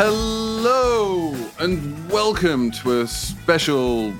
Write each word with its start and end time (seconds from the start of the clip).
Hello 0.00 1.34
and 1.58 2.08
welcome 2.08 2.70
to 2.70 3.00
a 3.00 3.06
special 3.08 4.12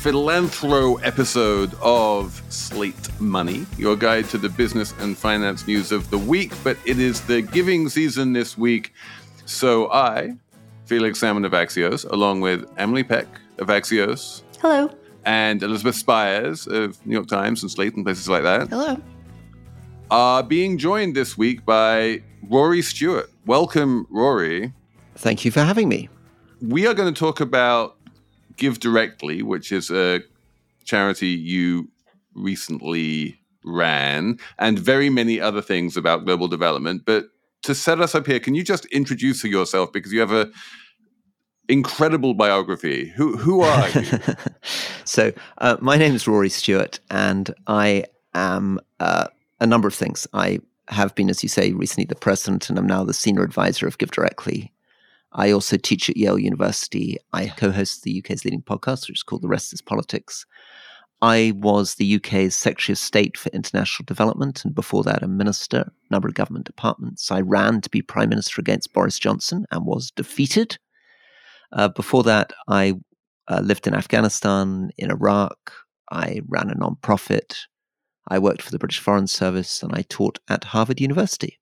philanthro 0.00 0.98
episode 1.04 1.74
of 1.82 2.42
Slate 2.48 3.20
Money, 3.20 3.66
your 3.76 3.94
guide 3.94 4.24
to 4.30 4.38
the 4.38 4.48
business 4.48 4.94
and 5.00 5.18
finance 5.18 5.66
news 5.66 5.92
of 5.92 6.08
the 6.08 6.16
week. 6.16 6.54
But 6.64 6.78
it 6.86 6.98
is 6.98 7.20
the 7.20 7.42
giving 7.42 7.90
season 7.90 8.32
this 8.32 8.56
week, 8.56 8.94
so 9.44 9.92
I, 9.92 10.32
Felix 10.86 11.18
Salmon 11.18 11.44
of 11.44 11.52
Axios, 11.52 12.10
along 12.10 12.40
with 12.40 12.64
Emily 12.78 13.04
Peck 13.04 13.26
of 13.58 13.66
Axios, 13.66 14.40
Hello. 14.62 14.90
and 15.26 15.62
Elizabeth 15.62 15.96
Spiers 15.96 16.66
of 16.66 17.04
New 17.04 17.12
York 17.12 17.28
Times 17.28 17.60
and 17.60 17.70
Slate 17.70 17.94
and 17.96 18.02
places 18.02 18.30
like 18.30 18.44
that, 18.44 18.68
Hello. 18.68 18.96
are 20.10 20.42
being 20.42 20.78
joined 20.78 21.14
this 21.14 21.36
week 21.36 21.66
by 21.66 22.22
Rory 22.48 22.80
Stewart. 22.80 23.30
Welcome, 23.44 24.06
Rory. 24.08 24.72
Thank 25.18 25.44
you 25.44 25.50
for 25.50 25.60
having 25.60 25.88
me. 25.88 26.08
We 26.62 26.86
are 26.86 26.94
going 26.94 27.12
to 27.12 27.18
talk 27.18 27.40
about 27.40 27.96
Give 28.56 28.78
Directly, 28.78 29.42
which 29.42 29.72
is 29.72 29.90
a 29.90 30.20
charity 30.84 31.28
you 31.28 31.88
recently 32.34 33.38
ran, 33.64 34.38
and 34.58 34.78
very 34.78 35.10
many 35.10 35.40
other 35.40 35.60
things 35.60 35.96
about 35.96 36.24
global 36.24 36.46
development. 36.46 37.02
But 37.04 37.26
to 37.62 37.74
set 37.74 38.00
us 38.00 38.14
up 38.14 38.26
here, 38.26 38.38
can 38.38 38.54
you 38.54 38.62
just 38.62 38.84
introduce 38.86 39.42
yourself 39.42 39.92
because 39.92 40.12
you 40.12 40.20
have 40.20 40.32
a 40.32 40.50
incredible 41.68 42.34
biography. 42.34 43.08
Who 43.16 43.36
who 43.36 43.60
are 43.60 43.88
you? 43.90 44.04
so, 45.04 45.32
uh, 45.58 45.76
my 45.80 45.96
name 45.96 46.14
is 46.14 46.26
Rory 46.26 46.48
Stewart, 46.48 46.98
and 47.10 47.52
I 47.66 48.04
am 48.34 48.80
uh, 49.00 49.26
a 49.60 49.66
number 49.66 49.88
of 49.88 49.94
things. 49.94 50.26
I 50.32 50.60
have 50.88 51.14
been, 51.14 51.28
as 51.28 51.42
you 51.42 51.48
say, 51.48 51.72
recently 51.72 52.06
the 52.06 52.14
president, 52.14 52.70
and 52.70 52.78
I'm 52.78 52.86
now 52.86 53.04
the 53.04 53.12
senior 53.12 53.42
advisor 53.42 53.86
of 53.86 53.98
Give 53.98 54.10
Directly. 54.10 54.72
I 55.32 55.50
also 55.50 55.76
teach 55.76 56.08
at 56.08 56.16
Yale 56.16 56.38
University. 56.38 57.18
I 57.32 57.48
co 57.48 57.70
host 57.70 58.02
the 58.02 58.18
UK's 58.18 58.44
leading 58.44 58.62
podcast, 58.62 59.08
which 59.08 59.18
is 59.18 59.22
called 59.22 59.42
The 59.42 59.48
Rest 59.48 59.72
is 59.72 59.82
Politics. 59.82 60.46
I 61.20 61.52
was 61.56 61.96
the 61.96 62.16
UK's 62.16 62.54
Secretary 62.54 62.94
of 62.94 62.98
State 62.98 63.36
for 63.36 63.48
International 63.50 64.04
Development, 64.06 64.64
and 64.64 64.74
before 64.74 65.02
that, 65.02 65.22
a 65.22 65.28
minister, 65.28 65.78
a 65.78 66.12
number 66.12 66.28
of 66.28 66.34
government 66.34 66.66
departments. 66.66 67.30
I 67.32 67.40
ran 67.40 67.80
to 67.80 67.90
be 67.90 68.02
Prime 68.02 68.28
Minister 68.28 68.60
against 68.60 68.92
Boris 68.92 69.18
Johnson 69.18 69.66
and 69.72 69.84
was 69.84 70.12
defeated. 70.12 70.78
Uh, 71.72 71.88
before 71.88 72.22
that, 72.22 72.52
I 72.68 72.94
uh, 73.48 73.60
lived 73.60 73.86
in 73.86 73.94
Afghanistan, 73.94 74.90
in 74.96 75.10
Iraq. 75.10 75.72
I 76.12 76.40
ran 76.46 76.70
a 76.70 76.74
nonprofit. 76.74 77.56
I 78.28 78.38
worked 78.38 78.62
for 78.62 78.70
the 78.70 78.78
British 78.78 79.00
Foreign 79.00 79.26
Service, 79.26 79.82
and 79.82 79.92
I 79.92 80.02
taught 80.08 80.38
at 80.48 80.64
Harvard 80.64 81.00
University. 81.00 81.58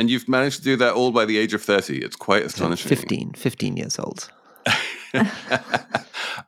And 0.00 0.08
you've 0.08 0.30
managed 0.30 0.56
to 0.56 0.62
do 0.62 0.76
that 0.76 0.94
all 0.94 1.12
by 1.12 1.26
the 1.26 1.36
age 1.36 1.52
of 1.52 1.62
30. 1.62 1.98
It's 1.98 2.16
quite 2.16 2.42
astonishing. 2.42 2.88
15, 2.88 3.34
15 3.34 3.76
years 3.76 3.98
old. 3.98 4.30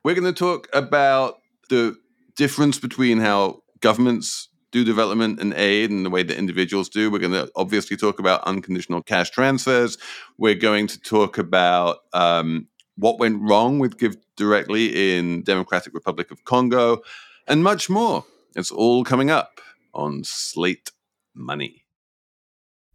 We're 0.02 0.14
going 0.14 0.24
to 0.24 0.32
talk 0.32 0.68
about 0.72 1.36
the 1.68 1.98
difference 2.34 2.78
between 2.78 3.18
how 3.18 3.62
governments 3.80 4.48
do 4.70 4.84
development 4.84 5.38
and 5.38 5.52
aid 5.52 5.90
and 5.90 6.06
the 6.06 6.08
way 6.08 6.22
that 6.22 6.38
individuals 6.38 6.88
do. 6.88 7.10
We're 7.10 7.18
going 7.18 7.32
to 7.32 7.52
obviously 7.54 7.94
talk 7.94 8.18
about 8.18 8.42
unconditional 8.44 9.02
cash 9.02 9.28
transfers. 9.28 9.98
We're 10.38 10.54
going 10.54 10.86
to 10.86 10.98
talk 10.98 11.36
about 11.36 11.98
um, 12.14 12.68
what 12.96 13.18
went 13.18 13.42
wrong 13.42 13.78
with 13.78 13.98
Give 13.98 14.16
Directly 14.36 15.18
in 15.18 15.42
Democratic 15.42 15.92
Republic 15.92 16.30
of 16.30 16.42
Congo 16.46 17.02
and 17.46 17.62
much 17.62 17.90
more. 17.90 18.24
It's 18.56 18.70
all 18.70 19.04
coming 19.04 19.30
up 19.30 19.60
on 19.92 20.24
Slate 20.24 20.90
Money. 21.34 21.81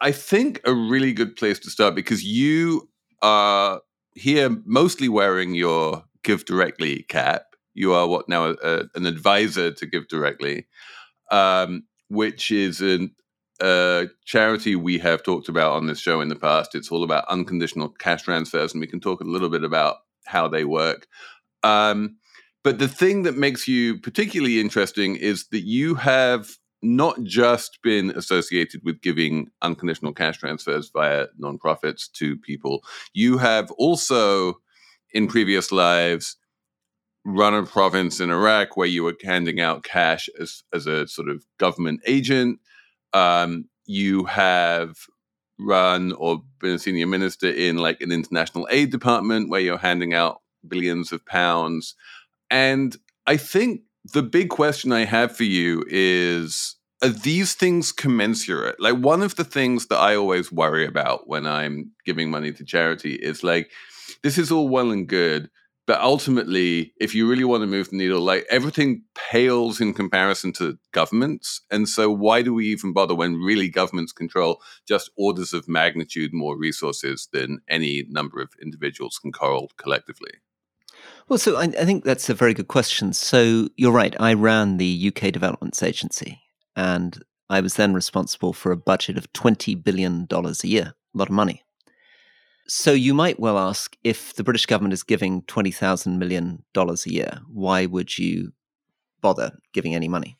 I 0.00 0.12
think 0.12 0.60
a 0.64 0.74
really 0.74 1.12
good 1.12 1.36
place 1.36 1.58
to 1.60 1.70
start 1.70 1.94
because 1.94 2.24
you 2.24 2.88
are 3.22 3.80
here 4.14 4.50
mostly 4.64 5.08
wearing 5.08 5.54
your 5.54 6.04
Give 6.22 6.44
Directly 6.44 7.04
cap. 7.08 7.42
You 7.74 7.92
are 7.92 8.06
what 8.06 8.28
now 8.28 8.54
an 8.62 9.06
advisor 9.06 9.72
to 9.72 9.86
Give 9.86 10.06
Directly, 10.08 10.66
um, 11.30 11.84
which 12.08 12.50
is 12.50 12.80
an, 12.80 13.14
a 13.60 14.08
charity 14.24 14.76
we 14.76 14.98
have 14.98 15.22
talked 15.22 15.48
about 15.48 15.72
on 15.72 15.86
this 15.86 16.00
show 16.00 16.20
in 16.20 16.28
the 16.28 16.36
past. 16.36 16.74
It's 16.74 16.90
all 16.90 17.02
about 17.02 17.26
unconditional 17.28 17.88
cash 17.88 18.22
transfers, 18.22 18.72
and 18.72 18.80
we 18.80 18.86
can 18.86 19.00
talk 19.00 19.20
a 19.20 19.24
little 19.24 19.48
bit 19.48 19.64
about 19.64 19.96
how 20.26 20.48
they 20.48 20.64
work. 20.64 21.06
Um, 21.62 22.16
but 22.62 22.78
the 22.78 22.88
thing 22.88 23.24
that 23.24 23.36
makes 23.36 23.68
you 23.68 23.98
particularly 23.98 24.60
interesting 24.60 25.16
is 25.16 25.48
that 25.48 25.64
you 25.64 25.96
have 25.96 26.56
not 26.84 27.22
just 27.22 27.78
been 27.82 28.10
associated 28.10 28.82
with 28.84 29.00
giving 29.00 29.50
unconditional 29.62 30.12
cash 30.12 30.38
transfers 30.38 30.90
via 30.90 31.26
nonprofits 31.40 32.10
to 32.12 32.36
people, 32.36 32.84
you 33.12 33.38
have 33.38 33.70
also, 33.72 34.58
in 35.12 35.26
previous 35.26 35.72
lives, 35.72 36.36
run 37.24 37.54
a 37.54 37.62
province 37.64 38.20
in 38.20 38.30
Iraq 38.30 38.76
where 38.76 38.86
you 38.86 39.02
were 39.02 39.16
handing 39.24 39.60
out 39.60 39.82
cash 39.82 40.28
as, 40.38 40.62
as 40.72 40.86
a 40.86 41.08
sort 41.08 41.28
of 41.28 41.44
government 41.58 42.00
agent. 42.06 42.60
Um, 43.14 43.68
you 43.86 44.24
have 44.24 44.96
run 45.58 46.12
or 46.12 46.42
been 46.60 46.74
a 46.74 46.78
senior 46.78 47.06
minister 47.06 47.48
in 47.48 47.78
like 47.78 48.00
an 48.00 48.12
international 48.12 48.68
aid 48.70 48.90
department 48.90 49.48
where 49.48 49.60
you're 49.60 49.78
handing 49.78 50.12
out 50.12 50.42
billions 50.66 51.12
of 51.12 51.24
pounds. 51.24 51.94
And 52.50 52.96
I 53.26 53.36
think 53.36 53.82
the 54.12 54.22
big 54.22 54.50
question 54.50 54.92
I 54.92 55.04
have 55.04 55.34
for 55.34 55.44
you 55.44 55.84
is 55.88 56.73
are 57.04 57.08
these 57.08 57.54
things 57.54 57.92
commensurate? 57.92 58.80
Like 58.80 58.96
one 58.96 59.22
of 59.22 59.36
the 59.36 59.44
things 59.44 59.86
that 59.88 59.98
I 59.98 60.16
always 60.16 60.50
worry 60.50 60.86
about 60.86 61.28
when 61.28 61.46
I'm 61.46 61.92
giving 62.06 62.30
money 62.30 62.52
to 62.52 62.64
charity 62.64 63.14
is 63.14 63.44
like 63.44 63.70
this 64.22 64.38
is 64.38 64.50
all 64.50 64.70
well 64.70 64.90
and 64.90 65.06
good, 65.06 65.50
but 65.86 66.00
ultimately 66.00 66.94
if 66.98 67.14
you 67.14 67.28
really 67.28 67.44
want 67.44 67.62
to 67.62 67.66
move 67.66 67.90
the 67.90 67.96
needle 67.96 68.22
like 68.22 68.46
everything 68.50 69.02
pales 69.30 69.82
in 69.82 69.92
comparison 69.92 70.52
to 70.54 70.78
governments. 70.92 71.60
And 71.70 71.86
so 71.88 72.10
why 72.10 72.40
do 72.40 72.54
we 72.54 72.68
even 72.68 72.94
bother 72.94 73.14
when 73.14 73.34
really 73.34 73.68
governments 73.68 74.12
control 74.12 74.62
just 74.88 75.10
orders 75.18 75.52
of 75.52 75.68
magnitude 75.68 76.32
more 76.32 76.56
resources 76.56 77.28
than 77.32 77.60
any 77.68 78.06
number 78.08 78.40
of 78.40 78.48
individuals 78.62 79.18
can 79.18 79.30
call 79.30 79.70
collectively? 79.76 80.32
Well, 81.28 81.38
so 81.38 81.56
I, 81.56 81.64
I, 81.64 81.84
think 81.84 82.04
that's 82.04 82.30
a 82.30 82.34
very 82.34 82.54
good 82.54 82.68
question. 82.68 83.12
So 83.12 83.68
you're 83.76 83.92
right. 83.92 84.14
I 84.18 84.34
ran 84.34 84.76
the 84.76 85.12
UK 85.14 85.32
Developments 85.32 85.82
Agency, 85.82 86.40
and 86.76 87.22
I 87.50 87.60
was 87.60 87.74
then 87.74 87.94
responsible 87.94 88.52
for 88.52 88.72
a 88.72 88.76
budget 88.76 89.16
of 89.16 89.32
$20 89.32 89.82
billion 89.82 90.26
a 90.30 90.66
year, 90.66 90.94
a 91.14 91.18
lot 91.18 91.28
of 91.28 91.34
money. 91.34 91.62
So 92.66 92.92
you 92.92 93.12
might 93.12 93.38
well 93.38 93.58
ask 93.58 93.96
if 94.02 94.34
the 94.34 94.44
British 94.44 94.66
government 94.66 94.94
is 94.94 95.02
giving 95.02 95.42
$20,000 95.42 96.16
million 96.16 96.64
a 96.74 97.10
year, 97.10 97.40
why 97.52 97.84
would 97.84 98.18
you 98.18 98.52
bother 99.20 99.52
giving 99.72 99.94
any 99.94 100.08
money? 100.08 100.38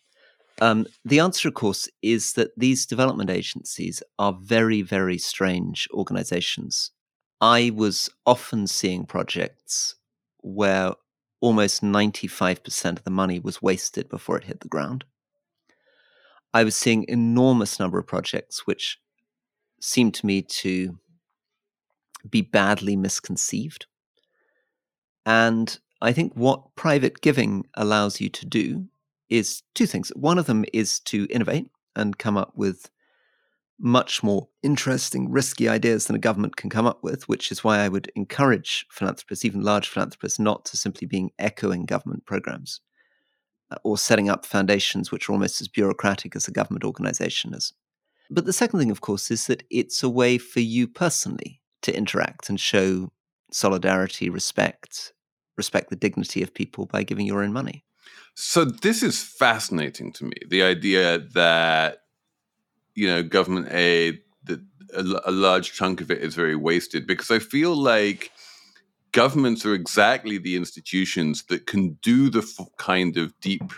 Um, 0.60 0.86
the 1.04 1.20
answer, 1.20 1.48
of 1.48 1.54
course, 1.54 1.88
is 2.00 2.34
that 2.34 2.52
these 2.56 2.86
development 2.86 3.28
agencies 3.28 4.02
are 4.18 4.38
very, 4.40 4.82
very 4.82 5.18
strange 5.18 5.88
organizations. 5.92 6.92
I 7.40 7.72
was 7.74 8.08
often 8.24 8.66
seeing 8.66 9.04
projects 9.04 9.96
where 10.40 10.92
almost 11.40 11.82
95% 11.82 12.98
of 12.98 13.04
the 13.04 13.10
money 13.10 13.38
was 13.38 13.60
wasted 13.60 14.08
before 14.08 14.38
it 14.38 14.44
hit 14.44 14.60
the 14.60 14.68
ground. 14.68 15.04
I 16.54 16.62
was 16.62 16.76
seeing 16.76 17.04
enormous 17.08 17.80
number 17.80 17.98
of 17.98 18.06
projects 18.06 18.64
which 18.64 19.00
seemed 19.80 20.14
to 20.14 20.26
me 20.26 20.40
to 20.40 20.96
be 22.30 22.42
badly 22.42 22.94
misconceived. 22.94 23.86
And 25.26 25.76
I 26.00 26.12
think 26.12 26.32
what 26.34 26.76
private 26.76 27.20
giving 27.20 27.66
allows 27.74 28.20
you 28.20 28.28
to 28.28 28.46
do 28.46 28.86
is 29.28 29.62
two 29.74 29.86
things. 29.86 30.10
One 30.14 30.38
of 30.38 30.46
them 30.46 30.64
is 30.72 31.00
to 31.00 31.26
innovate 31.28 31.70
and 31.96 32.18
come 32.18 32.36
up 32.36 32.52
with 32.54 32.88
much 33.76 34.22
more 34.22 34.48
interesting, 34.62 35.32
risky 35.32 35.68
ideas 35.68 36.06
than 36.06 36.14
a 36.14 36.20
government 36.20 36.54
can 36.54 36.70
come 36.70 36.86
up 36.86 37.02
with, 37.02 37.28
which 37.28 37.50
is 37.50 37.64
why 37.64 37.80
I 37.80 37.88
would 37.88 38.12
encourage 38.14 38.86
philanthropists, 38.90 39.44
even 39.44 39.62
large 39.62 39.88
philanthropists, 39.88 40.38
not 40.38 40.64
to 40.66 40.76
simply 40.76 41.08
being 41.08 41.32
echoing 41.36 41.84
government 41.84 42.24
programs 42.26 42.80
Uh, 43.70 43.76
or 43.82 43.96
setting 43.96 44.28
up 44.28 44.44
foundations 44.44 45.10
which 45.10 45.26
are 45.26 45.32
almost 45.32 45.58
as 45.60 45.68
bureaucratic 45.68 46.36
as 46.36 46.46
a 46.46 46.50
government 46.52 46.84
organization 46.84 47.54
is. 47.54 47.72
But 48.28 48.44
the 48.44 48.52
second 48.52 48.78
thing, 48.78 48.90
of 48.90 49.00
course, 49.00 49.30
is 49.30 49.46
that 49.46 49.62
it's 49.70 50.02
a 50.02 50.08
way 50.08 50.36
for 50.36 50.60
you 50.60 50.86
personally 50.86 51.62
to 51.80 51.96
interact 51.96 52.50
and 52.50 52.60
show 52.60 53.10
solidarity, 53.50 54.28
respect, 54.28 55.14
respect 55.56 55.88
the 55.88 55.96
dignity 55.96 56.42
of 56.42 56.52
people 56.52 56.84
by 56.84 57.04
giving 57.04 57.26
your 57.26 57.42
own 57.42 57.54
money. 57.54 57.84
So 58.34 58.66
this 58.66 59.02
is 59.02 59.22
fascinating 59.22 60.12
to 60.12 60.24
me. 60.24 60.34
The 60.46 60.62
idea 60.62 61.20
that 61.34 62.00
you 62.94 63.06
know 63.06 63.22
government 63.22 63.68
aid 63.72 64.20
that 64.44 64.60
a, 64.94 65.20
a 65.24 65.30
large 65.30 65.72
chunk 65.72 66.02
of 66.02 66.10
it 66.10 66.20
is 66.20 66.34
very 66.34 66.56
wasted 66.56 67.06
because 67.06 67.30
I 67.30 67.38
feel 67.38 67.74
like 67.74 68.30
governments 69.14 69.64
are 69.64 69.74
exactly 69.74 70.38
the 70.38 70.56
institutions 70.56 71.44
that 71.44 71.66
can 71.66 71.92
do 72.02 72.28
the 72.28 72.40
f- 72.40 72.66
kind 72.78 73.16
of 73.16 73.32
deep 73.40 73.72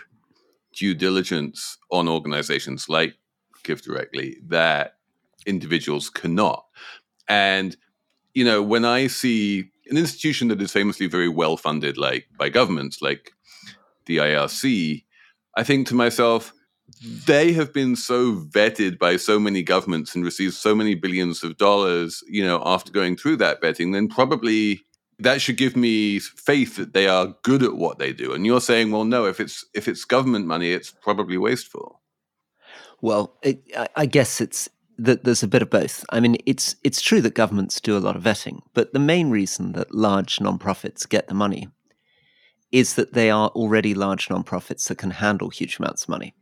due 0.75 0.95
diligence 0.95 1.77
on 1.91 2.09
organizations 2.09 2.89
like 2.89 3.15
Give 3.63 3.81
Directly 3.81 4.37
that 4.47 4.95
individuals 5.45 6.09
cannot. 6.09 6.65
And 7.29 7.77
you 8.33 8.43
know, 8.43 8.61
when 8.61 8.83
I 8.83 9.07
see 9.07 9.69
an 9.89 9.97
institution 9.97 10.47
that 10.49 10.61
is 10.61 10.71
famously 10.71 11.07
very 11.07 11.29
well 11.29 11.55
funded, 11.55 11.97
like 11.97 12.27
by 12.37 12.49
governments, 12.49 13.01
like 13.01 13.31
the 14.05 14.17
IRC, 14.17 15.03
I 15.55 15.63
think 15.63 15.87
to 15.87 15.95
myself, 15.95 16.51
they 17.25 17.51
have 17.53 17.73
been 17.73 17.95
so 17.95 18.35
vetted 18.35 18.97
by 18.97 19.17
so 19.17 19.39
many 19.39 19.61
governments 19.61 20.15
and 20.15 20.23
received 20.23 20.53
so 20.53 20.73
many 20.73 20.95
billions 20.95 21.43
of 21.43 21.57
dollars, 21.57 22.23
you 22.27 22.43
know, 22.43 22.61
after 22.65 22.91
going 22.91 23.17
through 23.17 23.37
that 23.37 23.61
vetting, 23.61 23.93
then 23.93 24.07
probably 24.07 24.81
that 25.19 25.41
should 25.41 25.57
give 25.57 25.75
me 25.75 26.19
faith 26.19 26.75
that 26.75 26.93
they 26.93 27.07
are 27.07 27.35
good 27.43 27.63
at 27.63 27.75
what 27.75 27.97
they 27.97 28.13
do. 28.13 28.33
And 28.33 28.45
you're 28.45 28.61
saying, 28.61 28.91
well, 28.91 29.05
no, 29.05 29.25
if 29.25 29.39
it's 29.39 29.65
if 29.73 29.87
it's 29.87 30.05
government 30.05 30.45
money, 30.45 30.71
it's 30.71 30.91
probably 30.91 31.37
wasteful. 31.37 32.01
Well, 33.01 33.35
it, 33.41 33.63
I 33.95 34.05
guess 34.05 34.41
it's 34.41 34.69
that 34.97 35.23
there's 35.23 35.43
a 35.43 35.47
bit 35.47 35.61
of 35.61 35.69
both. 35.69 36.03
I 36.09 36.19
mean, 36.19 36.37
it's 36.45 36.75
it's 36.83 37.01
true 37.01 37.21
that 37.21 37.35
governments 37.35 37.81
do 37.81 37.97
a 37.97 37.99
lot 37.99 38.15
of 38.15 38.23
vetting, 38.23 38.59
but 38.73 38.93
the 38.93 38.99
main 38.99 39.29
reason 39.29 39.73
that 39.73 39.93
large 39.93 40.37
nonprofits 40.37 41.07
get 41.07 41.27
the 41.27 41.33
money 41.33 41.69
is 42.71 42.95
that 42.95 43.13
they 43.13 43.29
are 43.29 43.49
already 43.49 43.93
large 43.93 44.27
nonprofits 44.27 44.87
that 44.87 44.97
can 44.97 45.11
handle 45.11 45.49
huge 45.49 45.79
amounts 45.79 46.03
of 46.03 46.09
money. 46.09 46.35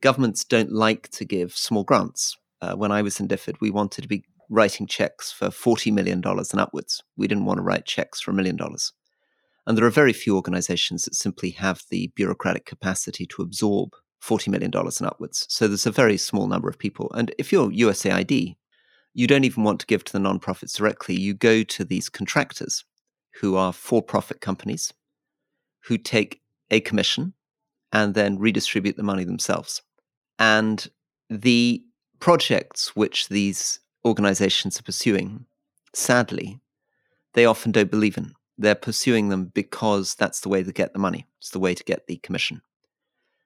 Governments 0.00 0.44
don't 0.44 0.72
like 0.72 1.08
to 1.10 1.24
give 1.24 1.56
small 1.56 1.84
grants. 1.84 2.36
Uh, 2.60 2.74
when 2.74 2.90
I 2.90 3.02
was 3.02 3.20
in 3.20 3.28
DFID, 3.28 3.56
we 3.60 3.70
wanted 3.70 4.02
to 4.02 4.08
be 4.08 4.24
writing 4.50 4.86
checks 4.86 5.32
for 5.32 5.48
$40 5.48 5.92
million 5.92 6.22
and 6.24 6.60
upwards. 6.60 7.02
We 7.16 7.26
didn't 7.26 7.44
want 7.46 7.58
to 7.58 7.62
write 7.62 7.86
checks 7.86 8.20
for 8.20 8.30
a 8.30 8.34
million 8.34 8.56
dollars. 8.56 8.92
And 9.66 9.78
there 9.78 9.84
are 9.86 9.90
very 9.90 10.12
few 10.12 10.36
organizations 10.36 11.04
that 11.04 11.14
simply 11.14 11.50
have 11.50 11.82
the 11.90 12.12
bureaucratic 12.14 12.66
capacity 12.66 13.26
to 13.26 13.42
absorb 13.42 13.90
$40 14.22 14.48
million 14.48 14.70
and 14.74 15.06
upwards. 15.06 15.46
So 15.48 15.68
there's 15.68 15.86
a 15.86 15.90
very 15.90 16.16
small 16.16 16.46
number 16.46 16.68
of 16.68 16.78
people. 16.78 17.10
And 17.14 17.34
if 17.38 17.52
you're 17.52 17.70
USAID, 17.70 18.56
you 19.14 19.26
don't 19.26 19.44
even 19.44 19.64
want 19.64 19.80
to 19.80 19.86
give 19.86 20.04
to 20.04 20.12
the 20.12 20.18
nonprofits 20.18 20.76
directly. 20.76 21.18
You 21.18 21.34
go 21.34 21.62
to 21.62 21.84
these 21.84 22.08
contractors 22.08 22.84
who 23.40 23.56
are 23.56 23.72
for 23.72 24.02
profit 24.02 24.40
companies 24.40 24.92
who 25.84 25.98
take 25.98 26.40
a 26.70 26.80
commission 26.80 27.34
and 27.92 28.14
then 28.14 28.38
redistribute 28.38 28.96
the 28.96 29.02
money 29.02 29.24
themselves. 29.24 29.82
And 30.38 30.86
the 31.30 31.82
projects 32.18 32.96
which 32.96 33.28
these 33.28 33.80
organizations 34.04 34.78
are 34.78 34.84
pursuing, 34.84 35.46
sadly, 35.94 36.60
they 37.34 37.46
often 37.46 37.72
don't 37.72 37.90
believe 37.90 38.16
in. 38.16 38.34
They're 38.56 38.74
pursuing 38.74 39.28
them 39.28 39.46
because 39.46 40.14
that's 40.14 40.40
the 40.40 40.48
way 40.48 40.62
to 40.62 40.72
get 40.72 40.92
the 40.92 40.98
money, 40.98 41.26
it's 41.38 41.50
the 41.50 41.58
way 41.58 41.74
to 41.74 41.84
get 41.84 42.06
the 42.06 42.16
commission. 42.18 42.62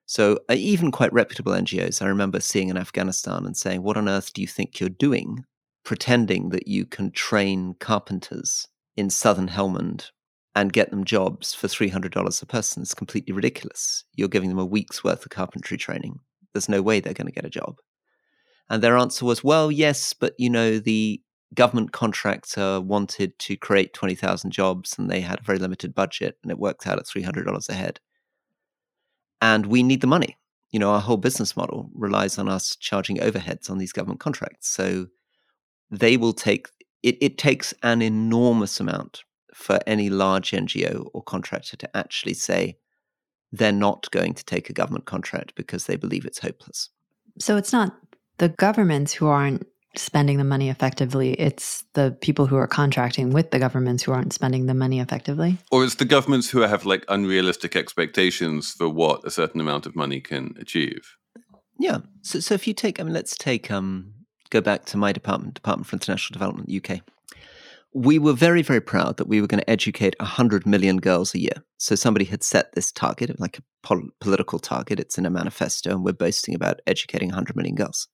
So, 0.06 0.38
uh, 0.50 0.54
even 0.54 0.90
quite 0.90 1.12
reputable 1.12 1.52
NGOs, 1.52 2.00
I 2.00 2.06
remember 2.06 2.40
seeing 2.40 2.70
in 2.70 2.78
Afghanistan 2.78 3.44
and 3.44 3.56
saying, 3.56 3.82
What 3.82 3.98
on 3.98 4.08
earth 4.08 4.32
do 4.32 4.40
you 4.40 4.46
think 4.46 4.80
you're 4.80 4.88
doing 4.88 5.44
pretending 5.84 6.50
that 6.50 6.68
you 6.68 6.84
can 6.84 7.10
train 7.10 7.74
carpenters 7.80 8.68
in 8.96 9.08
southern 9.10 9.48
Helmand 9.48 10.10
and 10.54 10.72
get 10.72 10.90
them 10.90 11.04
jobs 11.04 11.54
for 11.54 11.66
$300 11.66 12.42
a 12.42 12.46
person 12.46 12.82
It's 12.82 12.94
completely 12.94 13.32
ridiculous. 13.32 14.04
You're 14.14 14.28
giving 14.28 14.48
them 14.48 14.58
a 14.58 14.66
week's 14.66 15.04
worth 15.04 15.24
of 15.24 15.30
carpentry 15.30 15.78
training. 15.78 16.18
There's 16.52 16.68
no 16.68 16.82
way 16.82 17.00
they're 17.00 17.14
going 17.14 17.26
to 17.28 17.32
get 17.32 17.44
a 17.46 17.50
job. 17.50 17.76
And 18.70 18.82
their 18.82 18.96
answer 18.96 19.24
was, 19.24 19.42
well, 19.42 19.70
yes, 19.70 20.12
but 20.12 20.34
you 20.38 20.50
know, 20.50 20.78
the 20.78 21.22
government 21.54 21.92
contractor 21.92 22.80
wanted 22.80 23.38
to 23.38 23.56
create 23.56 23.94
20,000 23.94 24.50
jobs 24.50 24.98
and 24.98 25.10
they 25.10 25.20
had 25.20 25.40
a 25.40 25.44
very 25.44 25.58
limited 25.58 25.94
budget 25.94 26.36
and 26.42 26.52
it 26.52 26.58
worked 26.58 26.86
out 26.86 26.98
at 26.98 27.06
$300 27.06 27.68
a 27.68 27.72
head. 27.72 28.00
And 29.40 29.66
we 29.66 29.82
need 29.82 30.00
the 30.00 30.06
money. 30.06 30.36
You 30.70 30.78
know, 30.78 30.90
our 30.90 31.00
whole 31.00 31.16
business 31.16 31.56
model 31.56 31.90
relies 31.94 32.38
on 32.38 32.48
us 32.48 32.76
charging 32.76 33.16
overheads 33.18 33.70
on 33.70 33.78
these 33.78 33.92
government 33.92 34.20
contracts. 34.20 34.68
So 34.68 35.06
they 35.90 36.16
will 36.18 36.34
take 36.34 36.68
it, 37.02 37.16
it 37.20 37.38
takes 37.38 37.72
an 37.82 38.02
enormous 38.02 38.80
amount 38.80 39.22
for 39.54 39.78
any 39.86 40.10
large 40.10 40.50
NGO 40.50 41.08
or 41.14 41.22
contractor 41.22 41.76
to 41.76 41.96
actually 41.96 42.34
say 42.34 42.76
they're 43.52 43.72
not 43.72 44.10
going 44.10 44.34
to 44.34 44.44
take 44.44 44.68
a 44.68 44.74
government 44.74 45.06
contract 45.06 45.54
because 45.54 45.86
they 45.86 45.96
believe 45.96 46.26
it's 46.26 46.40
hopeless. 46.40 46.90
So 47.38 47.56
it's 47.56 47.72
not 47.72 47.96
the 48.38 48.50
governments 48.50 49.12
who 49.12 49.26
aren't 49.26 49.66
spending 49.96 50.38
the 50.38 50.44
money 50.44 50.68
effectively. 50.68 51.32
It's 51.32 51.84
the 51.94 52.16
people 52.20 52.46
who 52.46 52.56
are 52.56 52.66
contracting 52.66 53.30
with 53.30 53.50
the 53.50 53.58
governments 53.58 54.02
who 54.02 54.12
aren't 54.12 54.32
spending 54.32 54.66
the 54.66 54.74
money 54.74 55.00
effectively. 55.00 55.58
Or 55.72 55.84
it's 55.84 55.96
the 55.96 56.04
governments 56.04 56.50
who 56.50 56.60
have 56.60 56.84
like 56.84 57.04
unrealistic 57.08 57.74
expectations 57.74 58.72
for 58.72 58.88
what 58.88 59.24
a 59.24 59.30
certain 59.30 59.60
amount 59.60 59.86
of 59.86 59.96
money 59.96 60.20
can 60.20 60.54
achieve. 60.60 61.16
Yeah. 61.80 61.98
So, 62.22 62.40
so 62.40 62.54
if 62.54 62.66
you 62.66 62.74
take, 62.74 63.00
I 63.00 63.02
mean, 63.02 63.12
let's 63.12 63.36
take, 63.36 63.70
um, 63.70 64.12
go 64.50 64.60
back 64.60 64.84
to 64.86 64.96
my 64.96 65.12
department, 65.12 65.54
Department 65.54 65.86
for 65.86 65.96
International 65.96 66.34
Development, 66.34 66.70
UK 66.70 67.00
we 67.94 68.18
were 68.18 68.32
very, 68.32 68.62
very 68.62 68.80
proud 68.80 69.16
that 69.16 69.28
we 69.28 69.40
were 69.40 69.46
going 69.46 69.60
to 69.60 69.70
educate 69.70 70.14
100 70.20 70.66
million 70.66 70.98
girls 70.98 71.34
a 71.34 71.40
year. 71.40 71.64
So 71.78 71.94
somebody 71.94 72.26
had 72.26 72.42
set 72.42 72.72
this 72.74 72.92
target, 72.92 73.40
like 73.40 73.58
a 73.58 73.62
pol- 73.82 74.10
political 74.20 74.58
target. 74.58 75.00
It's 75.00 75.18
in 75.18 75.26
a 75.26 75.30
manifesto, 75.30 75.90
and 75.90 76.04
we're 76.04 76.12
boasting 76.12 76.54
about 76.54 76.80
educating 76.86 77.28
100 77.28 77.56
million 77.56 77.74
girls. 77.74 78.08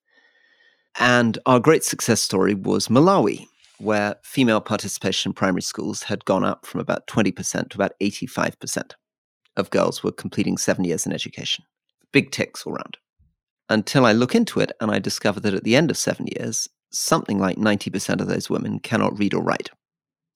And 0.99 1.39
our 1.47 1.59
great 1.59 1.85
success 1.85 2.21
story 2.21 2.55
was 2.55 2.89
Malawi, 2.89 3.47
where 3.79 4.17
female 4.23 4.61
participation 4.61 5.31
in 5.31 5.35
primary 5.35 5.63
schools 5.63 6.05
had 6.05 6.25
gone 6.25 6.45
up 6.45 6.67
from 6.67 6.81
about 6.81 7.07
20% 7.07 7.71
to 7.71 7.77
about 7.77 7.93
85% 8.01 8.93
of 9.57 9.71
girls 9.71 10.03
were 10.03 10.13
completing 10.13 10.57
seven 10.57 10.85
years 10.85 11.07
in 11.07 11.13
education. 11.13 11.65
Big 12.13 12.31
ticks 12.31 12.65
all 12.65 12.75
round. 12.75 12.97
Until 13.69 14.07
I 14.07 14.13
look 14.13 14.35
into 14.35 14.61
it 14.61 14.73
and 14.81 14.91
I 14.91 14.99
discover 14.99 15.41
that 15.41 15.55
at 15.55 15.65
the 15.65 15.77
end 15.77 15.91
of 15.91 15.97
seven 15.97 16.27
years, 16.39 16.69
something 16.93 17.39
like 17.39 17.57
90% 17.57 18.21
of 18.21 18.29
those 18.29 18.51
women 18.51 18.79
cannot 18.79 19.19
read 19.19 19.35
or 19.35 19.43
write. 19.43 19.71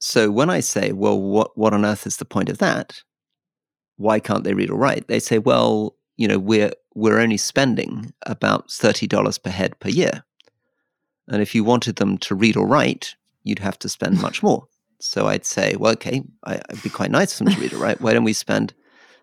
So 0.01 0.31
when 0.31 0.51
I 0.51 0.61
say, 0.61 0.93
well, 0.93 1.21
what, 1.21 1.57
what 1.57 1.75
on 1.75 1.85
earth 1.85 2.07
is 2.07 2.17
the 2.17 2.25
point 2.25 2.49
of 2.49 2.59
that? 2.59 3.03
Why 3.97 4.21
can't 4.21 4.45
they 4.45 4.55
read 4.55 4.71
or 4.71 4.79
write? 4.79 5.09
They 5.09 5.19
say, 5.19 5.39
well, 5.39 5.97
you 6.17 6.27
know, 6.27 6.39
we're, 6.39 6.73
we're 6.95 7.21
only 7.21 7.37
spending 7.37 8.13
about 8.27 8.69
$30 8.69 9.43
per 9.43 9.51
head 9.51 9.79
per 9.81 9.89
year. 9.89 10.25
And 11.29 11.43
if 11.43 11.55
you 11.55 11.65
wanted 11.65 11.97
them 11.97 12.19
to 12.19 12.35
read 12.35 12.57
or 12.57 12.67
write, 12.67 13.15
you'd 13.45 13.59
have 13.59 13.79
to 13.81 13.89
spend 13.89 14.21
much 14.23 14.43
more. 14.43 14.67
So 15.01 15.27
I'd 15.29 15.47
say, 15.47 15.77
well, 15.79 15.93
okay, 15.93 16.23
I, 16.45 16.57
it'd 16.71 16.83
be 16.83 16.91
quite 16.91 17.11
nice 17.11 17.37
for 17.37 17.45
them 17.45 17.55
to 17.55 17.61
read 17.61 17.73
or 17.73 17.79
write. 17.79 18.01
Why 18.01 18.13
don't 18.13 18.25
we 18.25 18.33
spend 18.33 18.75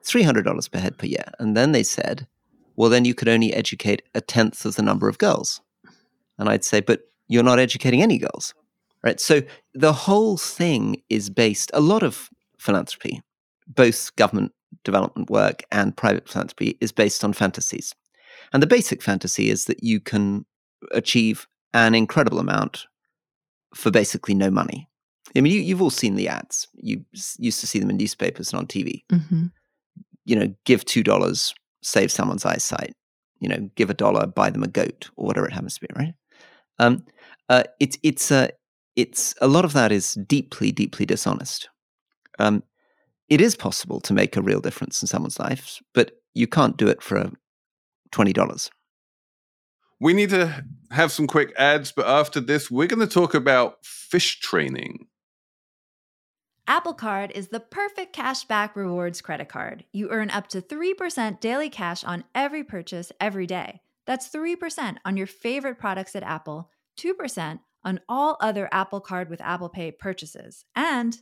$300 0.03 0.71
per 0.71 0.79
head 0.79 0.97
per 0.97 1.05
year? 1.07 1.25
And 1.39 1.55
then 1.57 1.73
they 1.73 1.83
said, 1.83 2.27
well, 2.75 2.89
then 2.89 3.05
you 3.05 3.13
could 3.13 3.27
only 3.27 3.53
educate 3.53 4.03
a 4.13 4.21
tenth 4.21 4.65
of 4.65 4.75
the 4.75 4.81
number 4.81 5.09
of 5.09 5.17
girls. 5.17 5.61
And 6.37 6.49
I'd 6.49 6.63
say, 6.63 6.81
but 6.81 7.01
you're 7.27 7.43
not 7.43 7.59
educating 7.59 8.01
any 8.01 8.17
girls. 8.17 8.53
Right. 9.03 9.19
So 9.19 9.43
the 9.73 9.93
whole 9.93 10.37
thing 10.37 11.01
is 11.09 11.29
based, 11.29 11.69
a 11.73 11.79
lot 11.79 12.01
of 12.01 12.29
philanthropy, 12.57 13.21
both 13.67 14.15
government 14.15 14.51
development 14.83 15.29
work 15.29 15.63
and 15.71 15.95
private 15.95 16.27
philanthropy, 16.27 16.77
is 16.81 16.91
based 16.91 17.23
on 17.23 17.33
fantasies. 17.33 17.93
And 18.51 18.63
the 18.63 18.67
basic 18.67 19.03
fantasy 19.03 19.49
is 19.49 19.65
that 19.65 19.83
you 19.83 19.99
can 19.99 20.45
achieve 20.91 21.47
an 21.75 21.93
incredible 21.93 22.39
amount 22.39 22.87
for 23.75 23.91
basically 23.91 24.33
no 24.33 24.49
money. 24.49 24.89
I 25.35 25.41
mean, 25.41 25.51
you, 25.51 25.75
have 25.75 25.81
all 25.81 25.89
seen 25.89 26.15
the 26.15 26.29
ads. 26.29 26.67
You 26.75 27.03
used 27.37 27.59
to 27.59 27.67
see 27.67 27.79
them 27.79 27.89
in 27.89 27.97
newspapers 27.97 28.53
and 28.53 28.59
on 28.59 28.67
TV. 28.67 29.03
Mm-hmm. 29.11 29.47
You 30.23 30.35
know, 30.37 30.55
give 30.63 30.85
$2, 30.85 31.53
save 31.83 32.11
someone's 32.11 32.45
eyesight. 32.45 32.95
You 33.39 33.49
know, 33.49 33.69
give 33.75 33.89
a 33.89 33.93
dollar, 33.93 34.25
buy 34.25 34.49
them 34.49 34.63
a 34.63 34.67
goat, 34.67 35.09
or 35.17 35.27
whatever 35.27 35.45
it 35.47 35.53
happens 35.53 35.75
to 35.75 35.81
be, 35.81 35.87
right? 35.95 36.13
Um, 36.79 37.05
uh, 37.49 37.63
it's 37.81 37.97
it's 38.01 38.31
a 38.31 38.49
it's 38.95 39.35
a 39.41 39.47
lot 39.47 39.65
of 39.65 39.73
that 39.73 39.91
is 39.91 40.13
deeply, 40.13 40.71
deeply 40.71 41.05
dishonest. 41.05 41.69
Um, 42.39 42.63
it 43.27 43.41
is 43.41 43.55
possible 43.55 43.99
to 44.01 44.13
make 44.13 44.37
a 44.37 44.41
real 44.41 44.61
difference 44.61 45.01
in 45.01 45.07
someone's 45.07 45.37
life, 45.37 45.81
but 45.93 46.11
you 46.33 46.47
can't 46.47 46.77
do 46.77 46.87
it 46.87 47.03
for 47.03 47.29
twenty 48.11 48.31
dollars. 48.31 48.71
We 49.99 50.13
need 50.13 50.29
to 50.31 50.65
have 50.91 51.11
some 51.11 51.27
quick 51.27 51.53
ads, 51.57 51.91
but 51.91 52.05
after 52.05 52.39
this, 52.39 52.69
we're 52.69 52.87
going 52.87 53.07
to 53.07 53.13
talk 53.13 53.33
about 53.33 53.85
fish 53.85 54.39
training. 54.39 55.07
Apple 56.67 56.95
Card 56.95 57.31
is 57.35 57.49
the 57.49 57.59
perfect 57.59 58.15
cashback 58.15 58.75
rewards 58.75 59.21
credit 59.21 59.49
card. 59.49 59.85
You 59.93 60.09
earn 60.09 60.31
up 60.31 60.47
to 60.47 60.61
3% 60.61 61.39
daily 61.39 61.69
cash 61.69 62.03
on 62.03 62.23
every 62.33 62.63
purchase 62.63 63.11
every 63.21 63.45
day. 63.45 63.81
That's 64.07 64.29
3% 64.29 64.97
on 65.05 65.15
your 65.15 65.27
favorite 65.27 65.77
products 65.77 66.15
at 66.15 66.23
Apple, 66.23 66.71
2% 66.99 67.59
on 67.83 67.99
all 68.09 68.37
other 68.41 68.67
Apple 68.71 68.99
Card 68.99 69.29
with 69.29 69.41
Apple 69.41 69.69
Pay 69.69 69.91
purchases, 69.91 70.65
and 70.75 71.17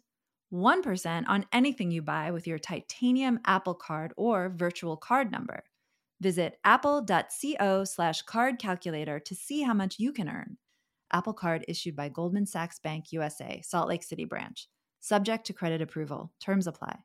1% 0.53 1.23
on 1.27 1.45
anything 1.51 1.91
you 1.91 2.01
buy 2.01 2.31
with 2.31 2.47
your 2.47 2.59
titanium 2.59 3.39
Apple 3.45 3.73
Card 3.73 4.13
or 4.15 4.49
virtual 4.49 4.95
card 4.95 5.29
number. 5.29 5.63
Visit 6.23 6.57
apple.co 6.63 7.83
slash 7.83 8.21
card 8.21 8.57
calculator 8.57 9.19
to 9.19 9.35
see 9.35 9.61
how 9.61 9.73
much 9.73 9.99
you 9.99 10.13
can 10.13 10.29
earn. 10.29 10.57
Apple 11.11 11.33
Card 11.33 11.65
issued 11.67 11.97
by 11.97 12.07
Goldman 12.07 12.45
Sachs 12.45 12.79
Bank 12.79 13.11
USA, 13.11 13.61
Salt 13.61 13.89
Lake 13.89 14.03
City 14.03 14.23
branch. 14.23 14.69
Subject 15.01 15.45
to 15.47 15.53
credit 15.53 15.81
approval. 15.81 16.31
Terms 16.39 16.65
apply. 16.65 16.99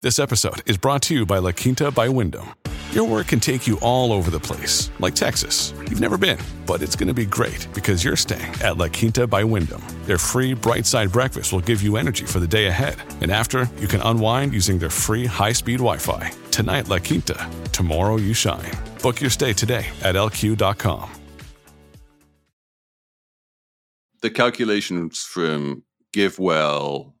This 0.00 0.18
episode 0.18 0.68
is 0.68 0.78
brought 0.78 1.02
to 1.02 1.14
you 1.14 1.26
by 1.26 1.38
La 1.38 1.52
Quinta 1.52 1.90
by 1.90 2.08
Wyndham. 2.08 2.48
Your 2.92 3.04
work 3.04 3.28
can 3.28 3.40
take 3.40 3.66
you 3.66 3.78
all 3.80 4.12
over 4.12 4.30
the 4.30 4.38
place, 4.38 4.90
like 5.00 5.14
Texas. 5.14 5.72
You've 5.88 6.02
never 6.02 6.18
been, 6.18 6.36
but 6.66 6.82
it's 6.82 6.94
going 6.94 7.08
to 7.08 7.14
be 7.14 7.24
great 7.24 7.66
because 7.72 8.04
you're 8.04 8.16
staying 8.16 8.52
at 8.60 8.76
La 8.76 8.88
Quinta 8.88 9.26
by 9.26 9.44
Wyndham. 9.44 9.82
Their 10.04 10.18
free 10.18 10.52
bright 10.52 10.84
side 10.84 11.10
breakfast 11.10 11.54
will 11.54 11.62
give 11.62 11.82
you 11.82 11.96
energy 11.96 12.26
for 12.26 12.38
the 12.38 12.46
day 12.46 12.66
ahead. 12.66 12.96
And 13.22 13.32
after, 13.32 13.66
you 13.78 13.88
can 13.88 14.02
unwind 14.02 14.52
using 14.52 14.78
their 14.78 14.90
free 14.90 15.24
high 15.24 15.52
speed 15.52 15.78
Wi 15.78 15.96
Fi. 15.96 16.32
Tonight, 16.50 16.88
La 16.88 16.98
Quinta. 16.98 17.48
Tomorrow, 17.72 18.18
you 18.18 18.34
shine. 18.34 18.70
Book 19.00 19.22
your 19.22 19.30
stay 19.30 19.54
today 19.54 19.86
at 20.02 20.14
lq.com. 20.14 21.10
The 24.20 24.30
calculations 24.30 25.22
from 25.22 25.82
GiveWell, 26.14 27.14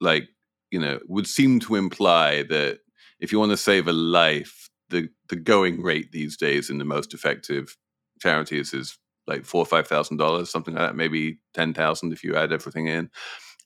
like, 0.00 0.24
you 0.72 0.80
know, 0.80 0.98
would 1.06 1.28
seem 1.28 1.60
to 1.60 1.76
imply 1.76 2.42
that 2.42 2.80
if 3.20 3.30
you 3.30 3.38
want 3.38 3.52
to 3.52 3.56
save 3.56 3.86
a 3.86 3.92
life, 3.92 4.57
the, 4.90 5.08
the 5.28 5.36
going 5.36 5.82
rate 5.82 6.12
these 6.12 6.36
days 6.36 6.70
in 6.70 6.78
the 6.78 6.84
most 6.84 7.14
effective 7.14 7.76
charities 8.20 8.72
is 8.74 8.98
like 9.26 9.44
four 9.44 9.62
or 9.62 9.66
five 9.66 9.86
thousand 9.86 10.16
dollars, 10.16 10.50
something 10.50 10.74
like 10.74 10.88
that, 10.88 10.96
maybe 10.96 11.38
ten 11.54 11.74
thousand 11.74 12.12
if 12.12 12.24
you 12.24 12.34
add 12.36 12.52
everything 12.52 12.86
in. 12.86 13.10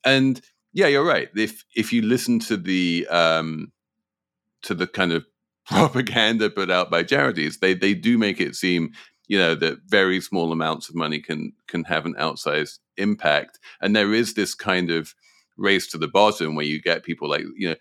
And 0.05 0.41
yeah, 0.73 0.89
you're 0.89 1.05
right. 1.05 1.29
If 1.37 1.65
if 1.77 1.93
you 1.93 2.03
listen 2.03 2.39
to 2.41 2.57
the 2.57 3.07
um, 3.09 3.73
to 4.63 4.75
the 4.75 4.87
kind 4.87 5.13
of 5.13 5.25
propaganda 5.67 6.51
put 6.51 6.71
out 6.71 6.91
by 6.91 7.03
charities, 7.05 7.59
they 7.59 7.75
they 7.75 7.95
do 7.95 8.19
make 8.19 8.41
it 8.41 8.57
seem 8.57 8.93
you 9.29 9.39
know 9.39 9.55
that 9.55 9.79
very 9.87 10.21
small 10.21 10.53
amounts 10.53 10.89
of 10.89 10.95
money 10.95 11.21
can 11.21 11.53
can 11.69 11.85
have 11.85 12.05
an 12.05 12.15
outsized 12.19 12.79
impact 12.99 13.59
and 13.81 13.97
there 13.97 14.13
is 14.13 14.35
this 14.35 14.55
kind 14.55 14.91
of 14.91 15.15
race 15.57 15.87
to 15.87 15.97
the 15.97 16.09
bottom 16.09 16.55
where 16.55 16.67
you 16.67 16.81
get 16.83 17.03
people 17.03 17.29
like 17.31 17.45
you 17.57 17.71
know 17.71 17.77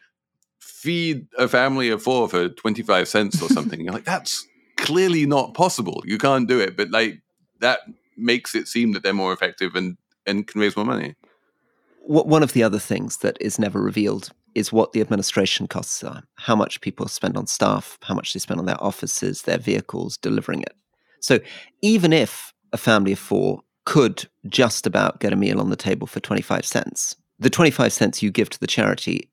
feed 0.82 1.28
a 1.38 1.48
family 1.48 1.90
of 1.90 2.02
four 2.02 2.28
for 2.28 2.50
25 2.50 3.08
cents 3.08 3.42
or 3.42 3.50
something 3.50 3.80
you're 3.82 3.94
like 3.94 4.04
that's 4.04 4.48
clearly 4.82 5.26
not 5.26 5.54
possible. 5.54 6.04
You 6.06 6.18
can't 6.18 6.48
do 6.48 6.60
it. 6.60 6.76
But 6.76 6.90
like 6.90 7.22
that 7.60 7.80
makes 8.18 8.54
it 8.56 8.68
seem 8.68 8.92
that 8.94 9.04
they're 9.04 9.14
more 9.14 9.32
effective 9.32 9.76
and 9.76 9.98
and 10.28 10.46
can 10.48 10.60
raise 10.60 10.76
more 10.76 10.86
money. 10.86 11.16
One 12.04 12.44
of 12.44 12.54
the 12.54 12.64
other 12.64 12.80
things 12.80 13.18
that 13.18 13.38
is 13.40 13.60
never 13.60 13.82
revealed 13.82 14.32
is 14.56 14.74
what 14.74 14.92
the 14.92 15.02
administration 15.02 15.68
costs 15.68 16.04
are. 16.04 16.24
How 16.36 16.56
much 16.56 16.82
people 16.82 17.08
spend 17.08 17.38
on 17.38 17.48
staff 17.48 17.98
how 18.02 18.16
much 18.16 18.34
they 18.34 18.40
spend 18.40 18.60
on 18.60 18.66
their 18.66 18.84
offices 18.84 19.44
their 19.44 19.60
vehicles 19.60 20.18
delivering 20.18 20.62
it. 20.62 20.76
So 21.22 21.40
even 21.82 22.12
if 22.12 22.54
a 22.74 22.78
family 22.78 23.14
of 23.14 23.20
four 23.20 23.62
could 23.86 24.28
just 24.48 24.86
about 24.88 25.20
get 25.20 25.34
a 25.34 25.36
meal 25.36 25.60
on 25.60 25.70
the 25.70 25.76
table 25.76 26.08
for 26.08 26.20
25 26.20 26.66
cents, 26.66 27.16
the 27.40 27.50
25 27.50 27.94
cents 27.94 28.22
you 28.22 28.32
give 28.32 28.50
to 28.50 28.60
the 28.60 28.68
charity 28.68 29.30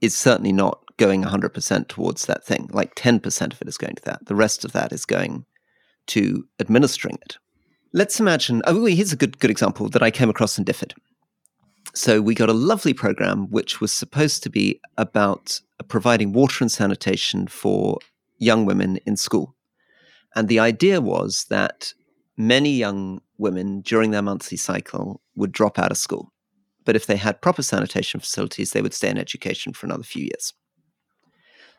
is 0.00 0.16
certainly 0.16 0.52
not 0.52 0.82
going 0.96 1.22
100% 1.22 1.88
towards 1.88 2.26
that 2.26 2.44
thing. 2.44 2.68
Like 2.72 2.94
10% 2.94 3.52
of 3.52 3.60
it 3.60 3.68
is 3.68 3.78
going 3.78 3.96
to 3.96 4.02
that. 4.04 4.26
The 4.26 4.34
rest 4.34 4.64
of 4.64 4.72
that 4.72 4.92
is 4.92 5.04
going 5.04 5.44
to 6.08 6.46
administering 6.60 7.18
it. 7.22 7.36
Let's 7.92 8.20
imagine, 8.20 8.62
oh, 8.66 8.84
here's 8.86 9.12
a 9.12 9.16
good, 9.16 9.38
good 9.38 9.50
example 9.50 9.88
that 9.90 10.02
I 10.02 10.10
came 10.10 10.30
across 10.30 10.58
in 10.58 10.64
DFID. 10.64 10.92
So 11.94 12.20
we 12.20 12.34
got 12.34 12.50
a 12.50 12.54
lovely 12.54 12.92
program 12.92 13.46
which 13.50 13.80
was 13.80 13.92
supposed 13.92 14.42
to 14.42 14.50
be 14.50 14.80
about 14.98 15.60
providing 15.88 16.32
water 16.32 16.62
and 16.62 16.70
sanitation 16.70 17.46
for 17.46 17.98
young 18.38 18.66
women 18.66 18.98
in 19.06 19.16
school. 19.16 19.54
And 20.34 20.48
the 20.48 20.58
idea 20.58 21.00
was 21.00 21.46
that 21.48 21.94
many 22.36 22.72
young 22.72 23.22
women 23.38 23.80
during 23.80 24.10
their 24.10 24.22
monthly 24.22 24.58
cycle 24.58 25.22
would 25.34 25.52
drop 25.52 25.78
out 25.78 25.90
of 25.90 25.96
school. 25.96 26.32
But 26.86 26.96
if 26.96 27.06
they 27.06 27.16
had 27.16 27.42
proper 27.42 27.62
sanitation 27.62 28.20
facilities, 28.20 28.70
they 28.70 28.80
would 28.80 28.94
stay 28.94 29.10
in 29.10 29.18
education 29.18 29.74
for 29.74 29.84
another 29.84 30.04
few 30.04 30.22
years. 30.22 30.54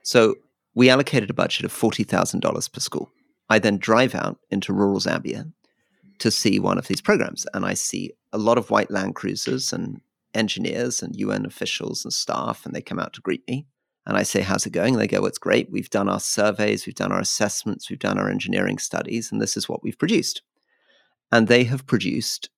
So 0.03 0.35
we 0.75 0.91
allocated 0.91 1.31
a 1.31 1.33
budget 1.33 1.65
of 1.65 1.73
$40,000 1.73 2.71
per 2.71 2.79
school. 2.79 3.09
I 3.49 3.57
then 3.57 3.77
drive 3.77 4.13
out 4.13 4.37
into 4.51 4.73
rural 4.73 4.99
Zambia 4.99 5.51
to 6.19 6.29
see 6.29 6.59
one 6.59 6.77
of 6.77 6.87
these 6.87 7.01
programs. 7.01 7.47
And 7.53 7.65
I 7.65 7.73
see 7.73 8.11
a 8.33 8.37
lot 8.37 8.57
of 8.57 8.69
white 8.69 8.91
land 8.91 9.15
cruisers 9.15 9.73
and 9.73 10.01
engineers 10.33 11.01
and 11.01 11.15
UN 11.15 11.45
officials 11.45 12.03
and 12.03 12.13
staff, 12.13 12.65
and 12.65 12.75
they 12.75 12.81
come 12.81 12.99
out 12.99 13.13
to 13.13 13.21
greet 13.21 13.47
me. 13.47 13.65
And 14.05 14.17
I 14.17 14.23
say, 14.23 14.41
How's 14.41 14.65
it 14.65 14.71
going? 14.71 14.93
And 14.93 15.01
they 15.01 15.07
go, 15.07 15.21
well, 15.21 15.27
It's 15.27 15.37
great. 15.37 15.71
We've 15.71 15.89
done 15.89 16.09
our 16.09 16.19
surveys, 16.19 16.85
we've 16.85 16.95
done 16.95 17.11
our 17.11 17.19
assessments, 17.19 17.89
we've 17.89 17.99
done 17.99 18.19
our 18.19 18.29
engineering 18.29 18.77
studies, 18.77 19.31
and 19.31 19.41
this 19.41 19.57
is 19.57 19.69
what 19.69 19.83
we've 19.83 19.97
produced. 19.97 20.41
And 21.31 21.47
they 21.47 21.63
have 21.65 21.87
produced 21.87 22.49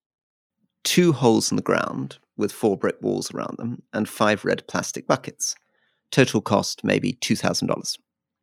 two 0.84 1.12
holes 1.12 1.50
in 1.50 1.56
the 1.56 1.62
ground 1.62 2.18
with 2.36 2.52
four 2.52 2.76
brick 2.76 2.96
walls 3.00 3.32
around 3.32 3.56
them 3.58 3.82
and 3.92 4.08
five 4.08 4.44
red 4.44 4.66
plastic 4.66 5.06
buckets. 5.06 5.54
Total 6.10 6.40
cost 6.40 6.82
maybe 6.82 7.12
$2,000. 7.14 7.98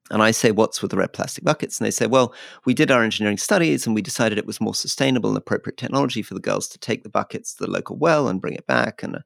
And 0.09 0.23
I 0.23 0.31
say, 0.31 0.51
What's 0.51 0.81
with 0.81 0.91
the 0.91 0.97
red 0.97 1.11
plastic 1.13 1.43
buckets? 1.43 1.79
And 1.79 1.85
they 1.85 1.91
say, 1.91 2.07
Well, 2.07 2.33
we 2.65 2.73
did 2.73 2.91
our 2.91 3.03
engineering 3.03 3.37
studies 3.37 3.85
and 3.85 3.93
we 3.93 4.01
decided 4.01 4.37
it 4.37 4.45
was 4.45 4.61
more 4.61 4.75
sustainable 4.75 5.29
and 5.29 5.37
appropriate 5.37 5.77
technology 5.77 6.21
for 6.21 6.33
the 6.33 6.39
girls 6.39 6.67
to 6.69 6.79
take 6.79 7.03
the 7.03 7.09
buckets 7.09 7.53
to 7.55 7.65
the 7.65 7.71
local 7.71 7.97
well 7.97 8.29
and 8.29 8.39
bring 8.39 8.53
it 8.53 8.67
back. 8.67 9.03
And 9.03 9.17
uh, 9.17 9.19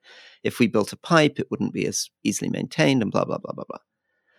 if 0.44 0.58
we 0.58 0.68
built 0.68 0.94
a 0.94 0.98
pipe, 0.98 1.40
it 1.40 1.52
wouldn't 1.52 1.74
be 1.74 1.86
as 1.86 2.10
easily 2.24 2.50
maintained 2.50 3.04
and 3.04 3.12
blah, 3.12 3.26
blah, 3.26 3.38
blah, 3.38 3.54
blah, 3.54 3.66
blah. 3.70 3.80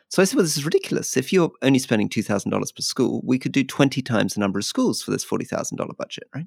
So 0.08 0.20
I 0.20 0.24
said, 0.24 0.36
well, 0.36 0.44
this 0.44 0.58
is 0.58 0.64
ridiculous. 0.64 1.16
If 1.16 1.32
you're 1.32 1.52
only 1.62 1.78
spending 1.78 2.08
$2,000 2.08 2.50
per 2.50 2.82
school, 2.82 3.22
we 3.24 3.38
could 3.38 3.52
do 3.52 3.64
20 3.64 4.02
times 4.02 4.34
the 4.34 4.40
number 4.40 4.58
of 4.58 4.64
schools 4.64 5.00
for 5.00 5.10
this 5.10 5.24
$40,000 5.24 5.96
budget, 5.96 6.24
right? 6.34 6.46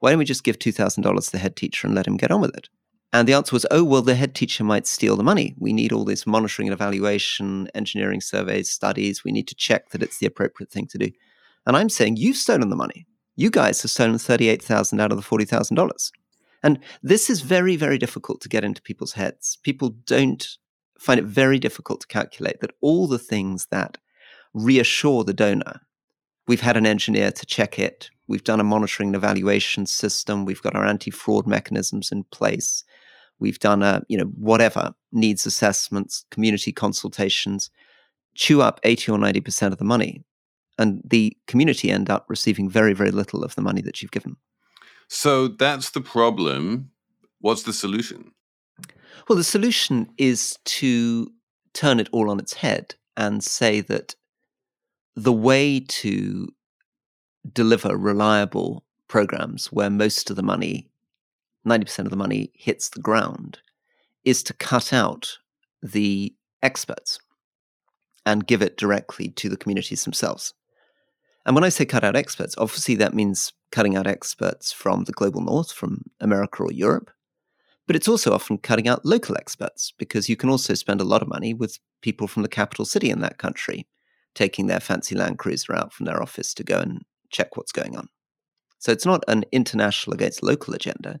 Why 0.00 0.10
don't 0.10 0.18
we 0.18 0.24
just 0.24 0.44
give 0.44 0.58
$2,000 0.58 1.24
to 1.24 1.32
the 1.32 1.38
head 1.38 1.56
teacher 1.56 1.86
and 1.86 1.94
let 1.94 2.06
him 2.06 2.16
get 2.16 2.30
on 2.30 2.40
with 2.40 2.56
it? 2.56 2.68
And 3.12 3.28
the 3.28 3.34
answer 3.34 3.54
was, 3.54 3.66
oh, 3.70 3.82
well, 3.82 4.02
the 4.02 4.14
head 4.14 4.34
teacher 4.34 4.62
might 4.62 4.86
steal 4.86 5.16
the 5.16 5.22
money. 5.22 5.54
We 5.58 5.72
need 5.72 5.92
all 5.92 6.04
this 6.04 6.26
monitoring 6.26 6.68
and 6.68 6.72
evaluation, 6.72 7.68
engineering 7.74 8.20
surveys, 8.20 8.70
studies. 8.70 9.24
We 9.24 9.32
need 9.32 9.48
to 9.48 9.54
check 9.54 9.90
that 9.90 10.02
it's 10.02 10.18
the 10.18 10.26
appropriate 10.26 10.70
thing 10.70 10.86
to 10.88 10.98
do. 10.98 11.10
And 11.66 11.76
I'm 11.76 11.88
saying, 11.88 12.16
you've 12.16 12.36
stolen 12.36 12.70
the 12.70 12.76
money. 12.76 13.06
You 13.36 13.50
guys 13.50 13.82
have 13.82 13.90
stolen 13.90 14.18
38000 14.18 15.00
out 15.00 15.12
of 15.12 15.18
the 15.18 15.24
$40,000. 15.24 16.10
And 16.62 16.78
this 17.02 17.28
is 17.28 17.40
very, 17.40 17.74
very 17.76 17.98
difficult 17.98 18.40
to 18.42 18.48
get 18.48 18.64
into 18.64 18.82
people's 18.82 19.14
heads. 19.14 19.58
People 19.62 19.90
don't 20.06 20.46
find 20.98 21.18
it 21.18 21.24
very 21.24 21.58
difficult 21.58 22.02
to 22.02 22.06
calculate 22.06 22.60
that 22.60 22.74
all 22.80 23.08
the 23.08 23.18
things 23.18 23.66
that 23.70 23.98
reassure 24.52 25.24
the 25.24 25.32
donor, 25.34 25.80
we've 26.46 26.60
had 26.60 26.76
an 26.76 26.86
engineer 26.86 27.32
to 27.32 27.46
check 27.46 27.78
it, 27.78 28.10
we've 28.30 28.44
done 28.44 28.60
a 28.60 28.64
monitoring 28.64 29.08
and 29.08 29.16
evaluation 29.16 29.84
system, 29.86 30.44
we've 30.44 30.62
got 30.62 30.76
our 30.76 30.86
anti-fraud 30.86 31.48
mechanisms 31.48 32.12
in 32.12 32.22
place, 32.30 32.84
we've 33.40 33.58
done 33.58 33.82
a, 33.82 34.02
you 34.08 34.16
know, 34.16 34.26
whatever, 34.36 34.94
needs 35.10 35.46
assessments, 35.46 36.24
community 36.30 36.70
consultations, 36.70 37.70
chew 38.36 38.62
up 38.62 38.78
80 38.84 39.10
or 39.10 39.18
90% 39.18 39.72
of 39.72 39.78
the 39.78 39.84
money. 39.84 40.22
And 40.78 41.02
the 41.04 41.36
community 41.48 41.90
end 41.90 42.08
up 42.08 42.24
receiving 42.28 42.70
very, 42.70 42.94
very 42.94 43.10
little 43.10 43.42
of 43.42 43.56
the 43.56 43.62
money 43.62 43.82
that 43.82 44.00
you've 44.00 44.12
given. 44.12 44.36
So 45.08 45.48
that's 45.48 45.90
the 45.90 46.00
problem. 46.00 46.92
What's 47.40 47.64
the 47.64 47.72
solution? 47.72 48.30
Well, 49.28 49.36
the 49.36 49.44
solution 49.44 50.08
is 50.18 50.56
to 50.66 51.32
turn 51.74 51.98
it 51.98 52.08
all 52.12 52.30
on 52.30 52.38
its 52.38 52.54
head 52.54 52.94
and 53.16 53.42
say 53.42 53.80
that 53.80 54.14
the 55.16 55.32
way 55.32 55.80
to 55.80 56.48
deliver 57.52 57.96
reliable 57.96 58.84
programs 59.08 59.66
where 59.72 59.90
most 59.90 60.30
of 60.30 60.36
the 60.36 60.42
money, 60.42 60.88
90% 61.66 62.00
of 62.00 62.10
the 62.10 62.16
money 62.16 62.50
hits 62.54 62.88
the 62.88 63.00
ground, 63.00 63.58
is 64.24 64.42
to 64.44 64.54
cut 64.54 64.92
out 64.92 65.38
the 65.82 66.34
experts 66.62 67.18
and 68.26 68.46
give 68.46 68.62
it 68.62 68.76
directly 68.76 69.30
to 69.30 69.48
the 69.48 69.56
communities 69.56 70.04
themselves. 70.04 70.54
And 71.46 71.54
when 71.54 71.64
I 71.64 71.70
say 71.70 71.86
cut 71.86 72.04
out 72.04 72.16
experts, 72.16 72.54
obviously 72.58 72.94
that 72.96 73.14
means 73.14 73.52
cutting 73.72 73.96
out 73.96 74.06
experts 74.06 74.72
from 74.72 75.04
the 75.04 75.12
global 75.12 75.40
north, 75.40 75.72
from 75.72 76.02
America 76.20 76.62
or 76.62 76.72
Europe. 76.72 77.10
But 77.86 77.96
it's 77.96 78.08
also 78.08 78.32
often 78.32 78.58
cutting 78.58 78.86
out 78.86 79.06
local 79.06 79.36
experts 79.36 79.92
because 79.96 80.28
you 80.28 80.36
can 80.36 80.50
also 80.50 80.74
spend 80.74 81.00
a 81.00 81.04
lot 81.04 81.22
of 81.22 81.28
money 81.28 81.54
with 81.54 81.78
people 82.02 82.28
from 82.28 82.42
the 82.42 82.48
capital 82.48 82.84
city 82.84 83.10
in 83.10 83.20
that 83.20 83.38
country 83.38 83.86
taking 84.34 84.66
their 84.66 84.80
fancy 84.80 85.14
Land 85.14 85.38
Cruiser 85.38 85.74
out 85.74 85.92
from 85.92 86.06
their 86.06 86.22
office 86.22 86.54
to 86.54 86.62
go 86.62 86.78
and 86.78 87.04
check 87.30 87.56
what's 87.56 87.72
going 87.72 87.96
on. 87.96 88.08
So 88.78 88.92
it's 88.92 89.06
not 89.06 89.24
an 89.28 89.44
international 89.52 90.14
against 90.14 90.42
local 90.42 90.74
agenda. 90.74 91.20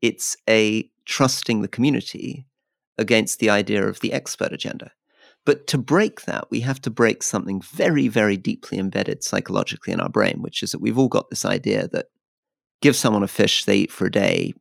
It's 0.00 0.36
a 0.48 0.90
trusting 1.04 1.62
the 1.62 1.68
community 1.68 2.46
against 2.98 3.38
the 3.38 3.50
idea 3.50 3.86
of 3.86 4.00
the 4.00 4.12
expert 4.12 4.52
agenda. 4.52 4.92
But 5.44 5.66
to 5.68 5.78
break 5.78 6.22
that, 6.22 6.50
we 6.50 6.60
have 6.60 6.80
to 6.82 6.90
break 6.90 7.22
something 7.22 7.60
very, 7.60 8.08
very 8.08 8.36
deeply 8.36 8.78
embedded 8.78 9.24
psychologically 9.24 9.92
in 9.92 10.00
our 10.00 10.08
brain, 10.08 10.40
which 10.40 10.62
is 10.62 10.70
that 10.70 10.80
we've 10.80 10.98
all 10.98 11.08
got 11.08 11.30
this 11.30 11.44
idea 11.44 11.88
that 11.88 12.06
give 12.80 12.94
someone 12.94 13.22
a 13.22 13.28
fish 13.28 13.64
they 13.64 13.78
eat 13.78 13.92
for 13.92 14.06
a 14.06 14.10
day, 14.10 14.52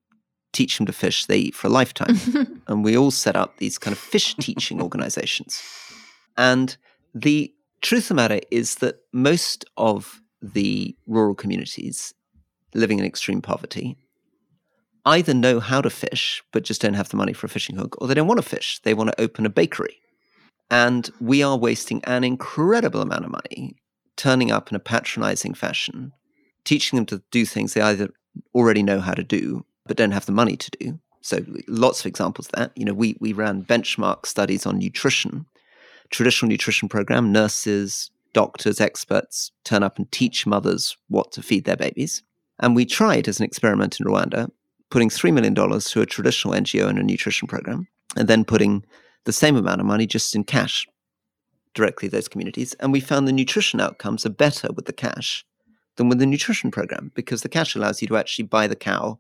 teach 0.54 0.78
them 0.78 0.88
to 0.88 0.94
fish 0.94 1.26
they 1.26 1.38
eat 1.38 1.56
for 1.56 1.68
a 1.68 1.72
lifetime. 1.72 2.18
and 2.68 2.84
we 2.84 2.98
all 2.98 3.12
set 3.12 3.36
up 3.36 3.58
these 3.58 3.78
kind 3.78 3.92
of 3.92 4.00
fish 4.00 4.36
teaching 4.36 4.82
organizations. 4.82 5.62
And 6.36 6.76
the 7.14 7.54
truth 7.82 8.06
of 8.06 8.10
the 8.10 8.14
matter 8.16 8.40
is 8.50 8.76
that 8.76 9.02
most 9.14 9.66
of 9.78 10.22
the 10.42 10.96
rural 11.08 11.36
communities 11.36 12.14
living 12.74 13.00
in 13.00 13.06
extreme 13.06 13.42
poverty 13.42 13.98
either 15.06 15.34
know 15.34 15.60
how 15.60 15.82
to 15.82 15.90
fish, 15.90 16.44
but 16.52 16.64
just 16.64 16.82
don't 16.82 16.94
have 16.94 17.10
the 17.10 17.18
money 17.18 17.34
for 17.34 17.48
a 17.48 17.50
fishing 17.50 17.76
hook, 17.76 17.98
or 18.00 18.08
they 18.08 18.14
don't 18.14 18.28
want 18.28 18.42
to 18.42 18.48
fish. 18.48 18.80
They 18.84 18.94
want 18.94 19.10
to 19.10 19.22
open 19.22 19.46
a 19.46 19.50
bakery. 19.50 19.98
And 20.70 21.10
we 21.20 21.44
are 21.44 21.58
wasting 21.58 22.04
an 22.06 22.24
incredible 22.24 23.02
amount 23.02 23.26
of 23.26 23.32
money 23.32 23.76
turning 24.16 24.52
up 24.52 24.70
in 24.70 24.76
a 24.76 24.80
patronizing 24.80 25.54
fashion, 25.54 26.14
teaching 26.64 26.98
them 26.98 27.06
to 27.08 27.22
do 27.32 27.46
things 27.46 27.74
they 27.74 27.82
either 27.82 28.10
already 28.54 28.84
know 28.84 29.00
how 29.00 29.14
to 29.14 29.24
do, 29.24 29.66
but 29.86 29.98
don't 29.98 30.12
have 30.12 30.26
the 30.26 30.32
money 30.32 30.56
to 30.56 30.72
do. 30.80 31.00
So 31.22 31.44
lots 31.68 32.00
of 32.00 32.06
examples 32.06 32.48
of 32.48 32.54
that. 32.54 32.72
You 32.76 32.86
know, 32.86 32.94
we, 32.94 33.18
we 33.20 33.34
ran 33.34 33.64
benchmark 33.64 34.26
studies 34.26 34.66
on 34.66 34.80
nutrition, 34.80 35.46
traditional 36.10 36.50
nutrition 36.50 36.88
program, 36.88 37.32
nurses, 37.32 38.12
doctors, 38.34 38.82
experts 38.82 39.52
turn 39.64 39.84
up 39.84 39.98
and 39.98 40.12
teach 40.12 40.46
mothers 40.46 40.98
what 41.10 41.32
to 41.34 41.42
feed 41.42 41.66
their 41.66 41.78
babies. 41.78 42.24
And 42.60 42.76
we 42.76 42.86
tried 42.86 43.28
as 43.28 43.40
an 43.40 43.46
experiment 43.46 44.00
in 44.00 44.06
Rwanda 44.06 44.50
putting 44.92 45.10
$3 45.10 45.34
million 45.34 45.56
to 45.56 46.02
a 46.02 46.06
traditional 46.06 46.54
NGO 46.54 46.88
and 46.88 47.00
a 47.00 47.04
nutrition 47.04 47.48
program, 47.48 47.88
and 48.16 48.28
then 48.28 48.46
putting 48.46 48.86
the 49.24 49.34
same 49.34 49.56
amount 49.56 49.80
of 49.80 49.88
money 49.88 50.06
just 50.06 50.36
in 50.36 50.44
cash 50.44 50.88
directly 51.74 52.10
to 52.10 52.16
those 52.16 52.28
communities. 52.28 52.74
And 52.76 52.92
we 52.92 53.00
found 53.00 53.28
the 53.28 53.34
nutrition 53.34 53.80
outcomes 53.80 54.26
are 54.26 54.30
better 54.30 54.70
with 54.74 54.86
the 54.86 54.94
cash 54.94 55.46
than 55.96 56.10
with 56.10 56.20
the 56.20 56.26
nutrition 56.26 56.70
program 56.70 57.12
because 57.16 57.42
the 57.42 57.50
cash 57.50 57.76
allows 57.76 58.02
you 58.02 58.08
to 58.10 58.18
actually 58.18 58.46
buy 58.46 58.68
the 58.68 58.76
cow 58.76 59.18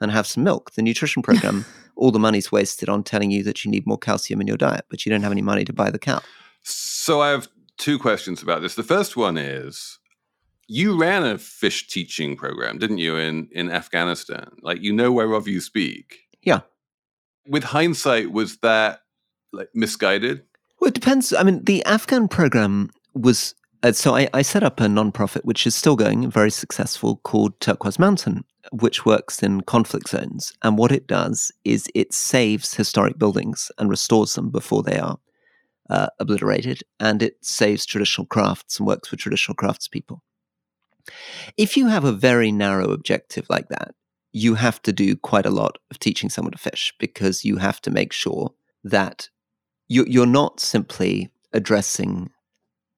and 0.00 0.10
have 0.10 0.26
some 0.26 0.42
milk. 0.42 0.72
The 0.72 0.82
nutrition 0.82 1.22
program, 1.22 1.64
all 1.94 2.10
the 2.10 2.18
money's 2.18 2.50
wasted 2.50 2.88
on 2.88 3.04
telling 3.04 3.30
you 3.30 3.44
that 3.44 3.64
you 3.64 3.70
need 3.70 3.86
more 3.86 3.98
calcium 3.98 4.40
in 4.40 4.48
your 4.48 4.56
diet, 4.56 4.86
but 4.90 5.06
you 5.06 5.10
don't 5.10 5.22
have 5.22 5.32
any 5.32 5.42
money 5.42 5.64
to 5.64 5.72
buy 5.72 5.90
the 5.90 5.98
cow. 5.98 6.20
So 6.64 7.20
I 7.20 7.30
have 7.30 7.48
two 7.82 7.98
questions 7.98 8.42
about 8.42 8.62
this. 8.62 8.76
The 8.76 8.84
first 8.84 9.16
one 9.16 9.36
is 9.36 9.98
you 10.68 10.96
ran 10.96 11.24
a 11.24 11.36
fish 11.36 11.88
teaching 11.88 12.36
program, 12.36 12.78
didn't 12.78 12.98
you, 12.98 13.16
in, 13.16 13.48
in 13.50 13.70
Afghanistan? 13.72 14.48
Like, 14.62 14.80
you 14.80 14.92
know 14.92 15.10
whereof 15.10 15.48
you 15.48 15.60
speak. 15.60 16.20
Yeah. 16.42 16.60
With 17.48 17.64
hindsight, 17.64 18.30
was 18.30 18.58
that 18.58 19.00
like 19.52 19.68
misguided? 19.74 20.44
Well, 20.80 20.88
it 20.88 20.94
depends. 20.94 21.32
I 21.32 21.42
mean, 21.42 21.64
the 21.64 21.84
Afghan 21.84 22.28
program 22.28 22.90
was. 23.14 23.54
Uh, 23.82 23.90
so 23.90 24.14
I, 24.14 24.28
I 24.32 24.42
set 24.42 24.62
up 24.62 24.80
a 24.80 24.84
nonprofit, 24.84 25.44
which 25.44 25.66
is 25.66 25.74
still 25.74 25.96
going, 25.96 26.30
very 26.30 26.52
successful, 26.52 27.16
called 27.24 27.58
Turquoise 27.58 27.98
Mountain, 27.98 28.44
which 28.70 29.04
works 29.04 29.42
in 29.42 29.62
conflict 29.62 30.08
zones. 30.08 30.52
And 30.62 30.78
what 30.78 30.92
it 30.92 31.08
does 31.08 31.50
is 31.64 31.88
it 31.92 32.14
saves 32.14 32.74
historic 32.74 33.18
buildings 33.18 33.72
and 33.78 33.90
restores 33.90 34.34
them 34.34 34.50
before 34.50 34.84
they 34.84 35.00
are 35.00 35.18
uh, 35.92 36.06
obliterated, 36.18 36.82
and 36.98 37.22
it 37.22 37.36
saves 37.42 37.84
traditional 37.84 38.26
crafts 38.26 38.78
and 38.78 38.86
works 38.88 39.08
for 39.08 39.16
traditional 39.16 39.54
craftspeople. 39.54 40.20
If 41.58 41.76
you 41.76 41.88
have 41.88 42.04
a 42.04 42.12
very 42.12 42.50
narrow 42.50 42.90
objective 42.92 43.46
like 43.50 43.68
that, 43.68 43.94
you 44.32 44.54
have 44.54 44.80
to 44.82 44.92
do 44.92 45.14
quite 45.14 45.44
a 45.44 45.50
lot 45.50 45.76
of 45.90 45.98
teaching 45.98 46.30
someone 46.30 46.52
to 46.52 46.58
fish 46.58 46.94
because 46.98 47.44
you 47.44 47.58
have 47.58 47.82
to 47.82 47.90
make 47.90 48.14
sure 48.14 48.54
that 48.82 49.28
you, 49.88 50.06
you're 50.08 50.24
not 50.24 50.60
simply 50.60 51.30
addressing 51.52 52.30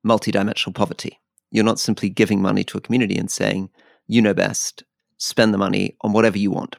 multidimensional 0.07 0.73
poverty. 0.73 1.19
You're 1.51 1.65
not 1.65 1.81
simply 1.81 2.09
giving 2.09 2.41
money 2.41 2.63
to 2.63 2.79
a 2.79 2.81
community 2.81 3.17
and 3.17 3.29
saying, 3.29 3.71
you 4.07 4.23
know 4.23 4.35
best, 4.35 4.85
spend 5.19 5.53
the 5.53 5.59
money 5.59 5.97
on 6.03 6.13
whatever 6.13 6.39
you 6.39 6.53
want. 6.53 6.77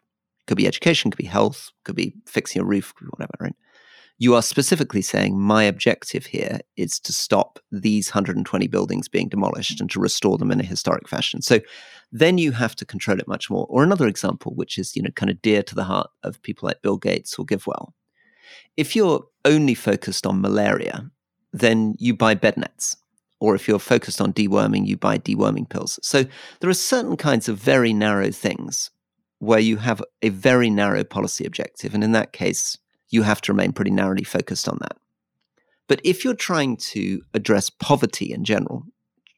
Could 0.48 0.58
be 0.58 0.68
education, 0.68 1.12
could 1.12 1.18
be 1.18 1.26
health, 1.26 1.72
could 1.84 1.96
be 1.98 2.14
fixing 2.26 2.62
a 2.62 2.66
roof, 2.66 2.96
could 2.96 3.06
be 3.06 3.10
whatever, 3.10 3.34
right? 3.42 3.56
You 4.18 4.34
are 4.34 4.42
specifically 4.42 5.02
saying 5.02 5.38
my 5.38 5.64
objective 5.64 6.26
here 6.26 6.60
is 6.78 7.00
to 7.02 7.12
stop 7.12 7.60
these 7.72 8.10
120 8.10 8.68
buildings 8.68 9.10
being 9.10 9.28
demolished 9.28 9.82
and 9.82 9.90
to 9.92 10.00
restore 10.00 10.38
them 10.38 10.52
in 10.52 10.62
a 10.62 10.66
historic 10.66 11.08
fashion. 11.10 11.42
So 11.42 11.60
then 12.12 12.38
you 12.38 12.54
have 12.54 12.76
to 12.78 12.86
control 12.86 13.20
it 13.20 13.28
much 13.28 13.50
more. 13.50 13.66
Or 13.70 13.84
another 13.84 14.08
example, 14.08 14.54
which 14.56 14.78
is 14.78 14.96
you 14.96 15.02
know 15.02 15.12
kind 15.12 15.30
of 15.30 15.42
dear 15.42 15.64
to 15.64 15.76
the 15.76 15.84
heart 15.84 16.10
of 16.24 16.42
people 16.44 16.68
like 16.68 16.82
Bill 16.82 16.98
Gates 16.98 17.38
or 17.38 17.46
GiveWell. 17.46 17.92
If 18.78 18.96
you're 18.96 19.26
only 19.44 19.74
focused 19.74 20.26
on 20.26 20.42
malaria, 20.42 21.10
then 21.52 21.96
you 21.98 22.16
buy 22.16 22.36
bed 22.36 22.58
nets. 22.58 22.96
Or 23.42 23.54
if 23.54 23.68
you're 23.68 23.80
focused 23.80 24.22
on 24.22 24.34
deworming, 24.34 24.88
you 24.88 24.96
buy 24.96 25.18
deworming 25.18 25.70
pills. 25.70 26.00
So 26.02 26.26
there 26.62 26.70
are 26.70 26.74
certain 26.74 27.18
kinds 27.18 27.50
of 27.50 27.58
very 27.58 27.94
narrow 27.94 28.32
things 28.32 28.92
where 29.40 29.60
you 29.60 29.78
have 29.78 30.02
a 30.22 30.30
very 30.30 30.70
narrow 30.70 31.04
policy 31.04 31.46
objective. 31.46 31.94
And 31.94 32.04
in 32.04 32.14
that 32.14 32.32
case, 32.32 32.78
you 33.16 33.24
have 33.24 33.42
to 33.42 33.54
remain 33.54 33.72
pretty 33.72 33.92
narrowly 33.92 34.26
focused 34.26 34.68
on 34.68 34.78
that. 34.82 34.98
But 35.88 36.02
if 36.04 36.26
you're 36.26 36.36
trying 36.36 36.78
to 36.78 37.22
address 37.34 37.70
poverty 37.70 38.34
in 38.34 38.44
general, 38.44 38.84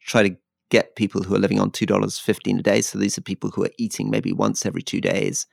try 0.02 0.24
to 0.24 0.36
get 0.70 0.96
people 0.96 1.22
who 1.22 1.36
are 1.36 1.40
living 1.40 1.60
on 1.60 1.72
$2.15 1.72 2.60
a 2.60 2.62
day, 2.63 2.82
so 2.82 2.98
these 2.98 3.18
are 3.18 3.22
people 3.22 3.52
who 3.52 3.63
are 3.63 3.72
eating 3.78 4.10
maybe 4.10 4.34
once 4.34 4.66
every 4.66 4.82
two 4.82 5.00
days, 5.00 5.46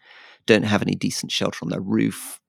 don't 0.47 0.65
have 0.65 0.83
any 0.83 0.95
decent 0.95 1.31
shelter 1.31 1.59
on 1.63 1.69
their 1.69 1.81
roof, 1.81 2.41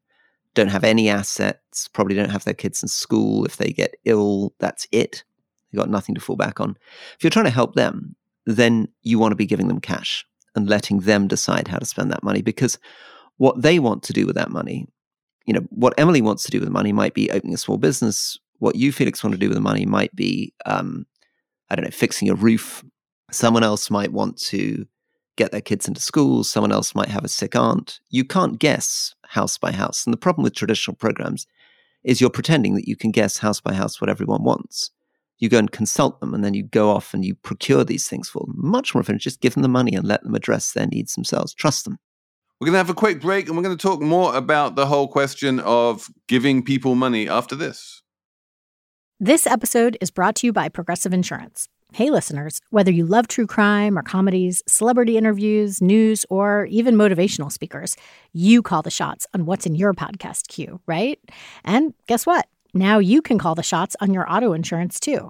don't 0.54 0.70
have 0.70 0.86
any 0.86 1.10
assets, 1.10 1.90
probably 1.90 2.16
don't 2.16 2.32
have 2.32 2.46
their 2.46 2.54
kids 2.54 2.82
in 2.82 2.88
school. 2.88 3.46
If 3.46 3.58
they 3.58 3.72
get 3.72 3.96
ill, 4.06 4.54
that's 4.60 4.88
it. 4.92 5.24
They've 5.72 5.80
got 5.80 5.90
nothing 5.90 6.16
to 6.16 6.22
fall 6.22 6.38
back 6.38 6.62
on. 6.62 6.78
If 7.18 7.24
you're 7.24 7.30
trying 7.30 7.46
to 7.46 7.52
help 7.52 7.76
them, 7.76 8.16
then 8.46 8.88
you 9.02 9.20
want 9.20 9.34
to 9.34 9.36
be 9.36 9.46
giving 9.46 9.68
them 9.68 9.82
cash 9.82 10.26
and 10.56 10.70
letting 10.70 11.02
them 11.02 11.28
decide 11.28 11.68
how 11.68 11.78
to 11.78 11.86
spend 11.86 12.12
that 12.12 12.24
money 12.24 12.42
because 12.42 12.80
what 13.38 13.62
they 13.62 13.80
want 13.80 14.02
to 14.04 14.14
do 14.14 14.26
with 14.26 14.36
that 14.36 14.50
money 14.50 14.88
you 15.46 15.54
know, 15.54 15.62
what 15.70 15.94
Emily 15.98 16.22
wants 16.22 16.44
to 16.44 16.52
do 16.52 16.60
with 16.60 16.70
money 16.70 16.92
might 16.92 17.14
be 17.14 17.30
opening 17.32 17.54
a 17.54 17.58
small 17.58 17.78
business. 17.78 18.38
What 18.60 18.76
you, 18.76 18.92
Felix, 18.92 19.24
want 19.24 19.34
to 19.34 19.40
do 19.40 19.50
with 19.50 19.56
the 19.56 19.62
money 19.62 19.86
might 19.86 20.16
be, 20.16 20.54
um, 20.66 21.06
I 21.70 21.76
don't 21.76 21.86
know, 21.86 21.92
fixing 21.92 22.30
a 22.30 22.36
roof. 22.36 22.84
Someone 23.32 23.64
else 23.64 23.92
might 23.92 24.12
want 24.12 24.38
to 24.44 24.86
get 25.36 25.52
their 25.52 25.62
kids 25.62 25.88
into 25.88 26.02
school. 26.02 26.44
Someone 26.44 26.72
else 26.72 26.96
might 26.96 27.10
have 27.10 27.24
a 27.24 27.30
sick 27.30 27.56
aunt. 27.56 28.00
You 28.10 28.24
can't 28.24 28.60
guess 28.60 29.14
house 29.26 29.58
by 29.58 29.72
house. 29.72 30.06
And 30.06 30.14
the 30.14 30.18
problem 30.18 30.44
with 30.44 30.56
traditional 30.56 30.96
programs 30.96 31.46
is 32.04 32.22
you're 32.22 32.30
pretending 32.30 32.76
that 32.76 32.88
you 32.88 32.96
can 32.96 33.12
guess 33.12 33.40
house 33.40 33.60
by 33.60 33.74
house 33.74 34.00
what 34.00 34.10
everyone 34.10 34.44
wants. 34.44 34.92
You 35.38 35.50
go 35.50 35.58
and 35.58 35.72
consult 35.72 36.22
them, 36.22 36.34
and 36.34 36.46
then 36.46 36.54
you 36.54 36.64
go 36.64 36.90
off 36.90 37.14
and 37.14 37.26
you 37.26 37.36
procure 37.36 37.84
these 37.84 38.08
things 38.08 38.30
for 38.30 38.46
them. 38.46 38.56
Much 38.56 38.96
more 38.96 39.02
efficient. 39.02 39.22
Just 39.22 39.42
give 39.42 39.54
them 39.54 39.64
the 39.64 39.68
money 39.68 39.94
and 39.94 40.08
let 40.08 40.24
them 40.24 40.34
address 40.34 40.72
their 40.72 40.88
needs 40.88 41.14
themselves. 41.14 41.54
Trust 41.54 41.84
them. 41.84 41.98
We're 42.60 42.68
going 42.68 42.74
to 42.74 42.78
have 42.78 42.90
a 42.90 42.94
quick 42.94 43.20
break 43.20 43.48
and 43.48 43.58
we're 43.58 43.64
going 43.64 43.78
to 43.78 43.82
talk 43.82 44.02
more 44.02 44.34
about 44.34 44.76
the 44.76 44.86
whole 44.86 45.10
question 45.10 45.60
of 45.60 46.08
giving 46.30 46.64
people 46.64 46.96
money 46.96 47.28
after 47.28 47.54
this. 47.54 48.02
This 49.20 49.46
episode 49.46 49.98
is 50.00 50.10
brought 50.10 50.36
to 50.38 50.48
you 50.48 50.54
by 50.54 50.70
Progressive 50.70 51.14
Insurance. 51.14 51.68
Hey, 51.94 52.10
listeners, 52.10 52.62
whether 52.70 52.92
you 52.92 53.06
love 53.06 53.28
true 53.28 53.46
crime 53.46 53.98
or 53.98 54.04
comedies, 54.04 54.64
celebrity 54.68 55.18
interviews, 55.18 55.82
news, 55.82 56.26
or 56.30 56.66
even 56.68 56.96
motivational 56.96 57.52
speakers, 57.52 57.98
you 58.32 58.62
call 58.62 58.82
the 58.82 58.92
shots 58.92 59.28
on 59.34 59.46
what's 59.46 59.66
in 59.66 59.76
your 59.76 59.94
podcast 59.94 60.48
queue, 60.48 60.80
right? 60.88 61.20
And 61.66 61.94
guess 62.08 62.26
what? 62.26 62.48
Now 62.74 63.00
you 63.00 63.22
can 63.22 63.38
call 63.38 63.56
the 63.56 63.64
shots 63.64 63.98
on 64.00 64.14
your 64.14 64.30
auto 64.32 64.54
insurance 64.54 65.00
too. 65.00 65.30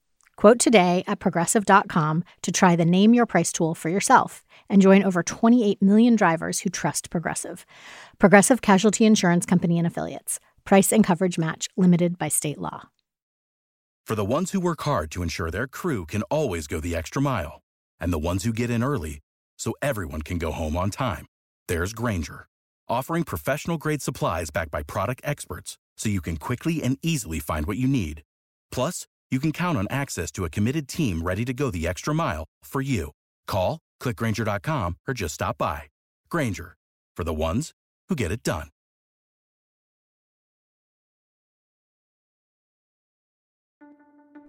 Quote 0.41 0.57
today 0.57 1.03
at 1.05 1.19
progressive.com 1.19 2.23
to 2.41 2.51
try 2.51 2.75
the 2.75 2.83
Name 2.83 3.13
Your 3.13 3.27
Price 3.27 3.51
tool 3.51 3.75
for 3.75 3.89
yourself 3.89 4.43
and 4.69 4.81
join 4.81 5.03
over 5.03 5.21
28 5.21 5.79
million 5.83 6.15
drivers 6.15 6.61
who 6.61 6.71
trust 6.71 7.11
Progressive. 7.11 7.63
Progressive 8.17 8.59
Casualty 8.59 9.05
Insurance 9.05 9.45
Company 9.45 9.77
and 9.77 9.85
Affiliates. 9.85 10.39
Price 10.65 10.91
and 10.91 11.03
coverage 11.03 11.37
match 11.37 11.69
limited 11.77 12.17
by 12.17 12.27
state 12.27 12.57
law. 12.57 12.89
For 14.07 14.15
the 14.15 14.25
ones 14.25 14.49
who 14.49 14.59
work 14.59 14.81
hard 14.81 15.11
to 15.11 15.21
ensure 15.21 15.51
their 15.51 15.67
crew 15.67 16.07
can 16.07 16.23
always 16.23 16.65
go 16.65 16.79
the 16.79 16.95
extra 16.95 17.21
mile, 17.21 17.61
and 17.99 18.11
the 18.11 18.25
ones 18.27 18.43
who 18.43 18.51
get 18.51 18.71
in 18.71 18.83
early 18.83 19.19
so 19.59 19.75
everyone 19.79 20.23
can 20.23 20.39
go 20.39 20.51
home 20.51 20.75
on 20.75 20.89
time, 20.89 21.27
there's 21.67 21.93
Grainger, 21.93 22.47
offering 22.89 23.25
professional 23.25 23.77
grade 23.77 24.01
supplies 24.01 24.49
backed 24.49 24.71
by 24.71 24.81
product 24.81 25.21
experts 25.23 25.77
so 25.97 26.09
you 26.09 26.19
can 26.19 26.37
quickly 26.37 26.81
and 26.81 26.97
easily 27.03 27.37
find 27.37 27.67
what 27.67 27.77
you 27.77 27.87
need. 27.87 28.23
Plus, 28.71 29.05
you 29.31 29.39
can 29.39 29.51
count 29.53 29.77
on 29.77 29.87
access 29.89 30.31
to 30.33 30.43
a 30.43 30.49
committed 30.49 30.87
team 30.87 31.21
ready 31.21 31.45
to 31.45 31.53
go 31.53 31.71
the 31.71 31.87
extra 31.87 32.13
mile 32.13 32.43
for 32.63 32.81
you. 32.81 33.11
Call, 33.47 33.79
clickgrainger.com, 34.01 34.97
or 35.07 35.13
just 35.13 35.35
stop 35.35 35.57
by. 35.57 35.83
Grainger, 36.29 36.75
for 37.15 37.23
the 37.23 37.33
ones 37.33 37.71
who 38.09 38.15
get 38.15 38.31
it 38.31 38.43
done. 38.43 38.67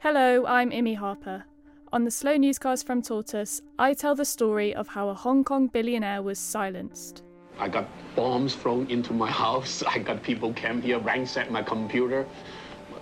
Hello, 0.01 0.45
I'm 0.47 0.73
Imi 0.73 0.97
Harper. 0.97 1.45
On 1.93 2.03
the 2.03 2.11
Slow 2.11 2.37
Newscast 2.37 2.85
from 2.85 3.03
Tortoise, 3.03 3.63
I 3.79 3.95
tell 3.95 4.17
the 4.17 4.25
story 4.25 4.75
of 4.75 4.89
how 4.89 5.11
a 5.11 5.15
Hong 5.15 5.45
Kong 5.45 5.69
billionaire 5.69 6.23
was 6.23 6.41
silenced. 6.41 7.23
I 7.57 7.69
got 7.69 7.87
bombs 8.17 8.57
thrown 8.57 8.91
into 8.91 9.13
my 9.13 9.31
house. 9.45 9.85
I 9.87 9.99
got 9.99 10.23
people 10.25 10.53
came 10.55 10.83
here, 10.83 10.99
ransacked 10.99 11.53
my 11.53 11.63
computer, 11.63 12.27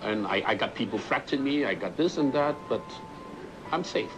and 0.03 0.27
I, 0.27 0.43
I 0.47 0.55
got 0.55 0.75
people 0.75 0.99
fracturing 0.99 1.45
me. 1.45 1.65
I 1.65 1.75
got 1.75 1.97
this 1.97 2.17
and 2.19 2.33
that, 2.33 2.57
but 2.69 2.85
I'm 3.73 3.85
safe. 3.85 4.11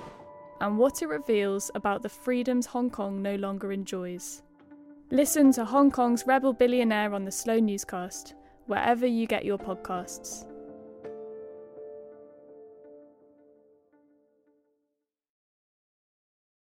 And 0.61 0.79
what 0.79 1.03
it 1.03 1.07
reveals 1.07 1.71
about 1.75 2.03
the 2.03 2.09
freedoms 2.09 2.67
Hong 2.67 2.91
Kong 2.91 3.21
no 3.21 3.35
longer 3.37 3.73
enjoys. 3.73 4.43
Listen 5.11 5.53
to 5.53 5.65
Hong 5.65 5.91
Kong's 5.91 6.27
rebel 6.27 6.53
billionaire 6.53 7.13
on 7.13 7.25
the 7.25 7.33
Slow 7.33 7.59
Newscast, 7.59 8.35
wherever 8.67 9.07
you 9.07 9.27
get 9.27 9.45
your 9.45 9.59
podcasts. 9.59 10.47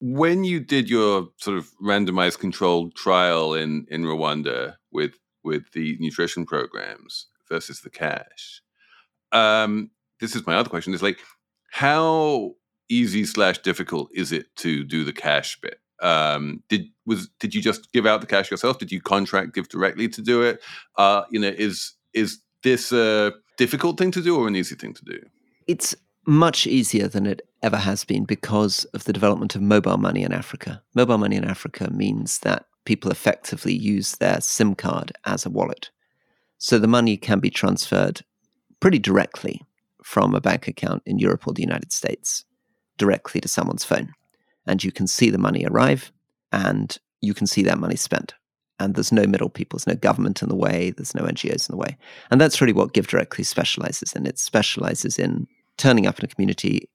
when 0.01 0.45
you 0.45 0.61
did 0.61 0.89
your 0.89 1.29
sort 1.37 1.59
of 1.59 1.71
randomized 1.79 2.39
controlled 2.39 2.95
trial 2.95 3.55
in 3.55 3.87
in 3.91 4.03
Rwanda 4.03 4.77
with 4.91 5.13
with 5.45 5.71
the 5.73 5.97
nutrition 6.01 6.47
programs 6.47 7.27
versus 7.49 7.81
the 7.81 7.91
cash, 7.91 8.63
um, 9.33 9.91
this 10.21 10.37
is 10.37 10.47
my 10.47 10.57
other 10.57 10.71
question: 10.71 10.95
is 10.95 11.03
like 11.03 11.19
how 11.71 12.55
easy 12.89 13.25
slash 13.25 13.59
difficult 13.59 14.11
is 14.13 14.33
it 14.33 14.47
to 14.57 14.85
do 14.85 15.05
the 15.05 15.13
cash 15.13 15.59
bit? 15.61 15.79
Um, 16.03 16.63
did 16.69 16.87
was 17.07 17.29
did 17.39 17.55
you 17.55 17.63
just 17.63 17.93
give 17.93 18.07
out 18.07 18.21
the 18.21 18.27
cash 18.27 18.51
yourself? 18.51 18.79
Did 18.79 18.93
you 18.93 19.01
contract 19.01 19.55
give 19.55 19.69
directly 19.69 20.09
to 20.09 20.23
do 20.23 20.43
it? 20.43 20.61
Uh, 20.97 21.23
you 21.31 21.41
know, 21.41 21.49
is 21.57 21.95
is 22.15 22.41
this 22.63 22.93
a 22.93 23.33
difficult 23.57 23.99
thing 23.99 24.11
to 24.13 24.23
do 24.23 24.37
or 24.37 24.49
an 24.49 24.57
easy 24.57 24.75
thing 24.75 24.95
to 24.95 25.05
do? 25.05 25.21
It's 25.67 25.95
much 26.27 26.67
easier 26.67 27.09
than 27.09 27.27
it 27.27 27.43
ever 27.63 27.77
has 27.77 28.05
been 28.05 28.25
because 28.25 28.85
of 28.87 29.05
the 29.05 29.13
development 29.13 29.55
of 29.55 29.63
mobile 29.63 29.97
money 29.97 30.23
in 30.23 30.33
Africa. 30.33 30.83
Mobile 30.95 31.19
money 31.19 31.37
in 31.37 31.45
Africa 31.45 31.91
means 31.93 32.39
that 32.41 32.67
people 32.85 33.11
effectively 33.11 33.75
use 33.75 34.17
their 34.17 34.41
SIM 34.41 34.75
card 34.75 35.13
as 35.25 35.45
a 35.45 35.51
wallet. 35.51 35.91
So 36.59 36.79
the 36.79 36.89
money 36.89 37.17
can 37.17 37.41
be 37.41 37.51
transferred 37.51 38.23
pretty 38.81 38.99
directly 38.99 39.63
from 40.03 40.35
a 40.35 40.41
bank 40.41 40.67
account 40.67 41.03
in 41.07 41.19
Europe 41.19 41.47
or 41.47 41.53
the 41.53 41.63
United 41.63 41.93
States 41.93 42.45
directly 42.99 43.41
to 43.41 43.49
someone's 43.49 43.85
phone. 43.85 44.13
And 44.67 44.83
you 44.83 44.93
can 44.93 45.07
see 45.07 45.31
the 45.31 45.39
money 45.39 45.65
arrive 45.67 46.13
and 46.53 46.97
you 47.21 47.35
can 47.35 47.47
see 47.47 47.63
that 47.63 47.79
money 47.79 47.97
spent. 47.97 48.35
And 48.79 48.95
there's 48.95 49.13
no 49.13 49.27
middle 49.27 49.51
people, 49.51 49.79
there's 49.79 49.87
no 49.87 50.01
government 50.01 50.43
in 50.43 50.49
the 50.49 50.57
way, 50.57 50.91
there's 50.91 51.15
no 51.15 51.23
NGOs 51.23 51.69
in 51.69 51.75
the 51.75 51.77
way. 51.77 51.99
And 52.31 52.41
that's 52.41 52.61
really 52.61 52.73
what 52.73 52.95
Give 52.95 53.07
Directly 53.07 53.45
specializes 53.45 54.15
in. 54.15 54.27
It 54.27 54.39
specializes 54.39 55.19
in 55.19 55.47
turning 55.77 56.07
up 56.07 56.19
in 56.19 56.25
a 56.25 56.29
community, 56.29 56.89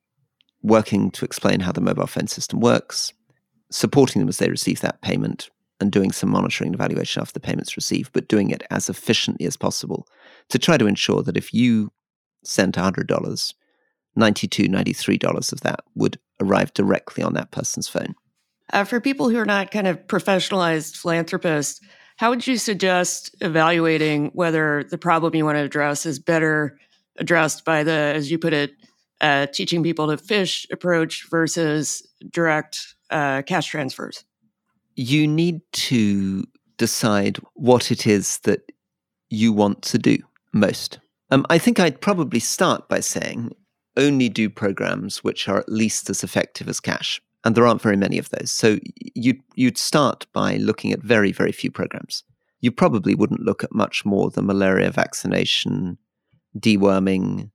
working 0.64 1.12
to 1.12 1.26
explain 1.26 1.60
how 1.60 1.72
the 1.72 1.82
mobile 1.82 2.08
phone 2.08 2.28
system 2.28 2.60
works, 2.60 3.14
supporting 3.70 4.20
them 4.20 4.30
as 4.30 4.38
they 4.38 4.50
receive 4.50 4.82
that 4.82 5.02
payment, 5.02 5.52
and 5.80 5.92
doing 5.92 6.12
some 6.12 6.30
monitoring 6.30 6.70
and 6.70 6.76
evaluation 6.76 7.22
after 7.22 7.34
the 7.34 7.40
payment's 7.40 7.76
received, 7.76 8.14
but 8.14 8.28
doing 8.28 8.50
it 8.50 8.64
as 8.72 8.90
efficiently 8.90 9.46
as 9.46 9.58
possible 9.58 10.08
to 10.50 10.60
try 10.60 10.78
to 10.78 10.88
ensure 10.88 11.24
that 11.24 11.38
if 11.38 11.54
you 11.54 11.92
sent 12.44 12.76
$100, 12.76 13.06
$92, 13.08 13.54
$93 14.18 15.54
of 15.54 15.62
that 15.62 15.80
would 15.96 16.20
arrive 16.42 16.74
directly 16.74 17.24
on 17.24 17.34
that 17.34 17.52
person's 17.52 17.88
phone. 17.88 18.16
Uh, 18.74 18.84
for 18.84 19.00
people 19.00 19.30
who 19.30 19.38
are 19.38 19.46
not 19.46 19.72
kind 19.72 19.88
of 19.88 20.06
professionalized 20.08 20.96
philanthropists, 20.98 21.80
how 22.18 22.30
would 22.30 22.46
you 22.48 22.58
suggest 22.58 23.36
evaluating 23.42 24.32
whether 24.34 24.86
the 24.90 24.98
problem 24.98 25.36
you 25.36 25.46
want 25.46 25.58
to 25.58 25.64
address 25.64 26.06
is 26.06 26.18
better 26.18 26.80
addressed 27.18 27.66
by 27.66 27.84
the, 27.84 27.92
as 27.92 28.32
you 28.32 28.40
put 28.40 28.54
it, 28.54 28.72
uh, 29.22 29.48
teaching 29.48 29.84
people 29.84 30.08
to 30.08 30.18
fish 30.18 30.66
approach 30.72 31.28
versus 31.30 32.06
direct 32.32 32.96
uh, 33.10 33.42
cash 33.44 33.68
transfers? 33.68 34.24
You 34.96 35.28
need 35.28 35.62
to 35.74 36.46
decide 36.78 37.38
what 37.54 37.92
it 37.92 38.08
is 38.08 38.40
that 38.40 38.72
you 39.30 39.54
want 39.54 39.82
to 39.84 39.98
do 39.98 40.18
most. 40.56 41.00
Um, 41.32 41.46
I 41.50 41.58
think 41.58 41.80
I'd 41.80 42.02
probably 42.02 42.40
start 42.40 42.88
by 42.90 43.00
saying 43.00 43.52
only 43.98 44.30
do 44.30 44.50
programs 44.50 45.24
which 45.24 45.48
are 45.48 45.60
at 45.60 45.70
least 45.70 46.10
as 46.10 46.24
effective 46.24 46.68
as 46.68 46.80
cash. 46.80 47.22
And 47.44 47.56
there 47.56 47.68
aren't 47.68 47.82
very 47.82 47.98
many 47.98 48.18
of 48.18 48.30
those. 48.30 48.52
So 48.52 48.80
you'd, 49.14 49.42
you'd 49.54 49.78
start 49.78 50.26
by 50.34 50.56
looking 50.58 50.92
at 50.92 51.02
very, 51.02 51.32
very 51.32 51.52
few 51.52 51.70
programs. 51.70 52.24
You 52.62 52.72
probably 52.72 53.14
wouldn't 53.14 53.42
look 53.42 53.64
at 53.64 53.76
much 53.76 54.04
more 54.04 54.32
than 54.32 54.48
malaria 54.48 54.90
vaccination, 54.90 56.00
deworming, 56.58 57.52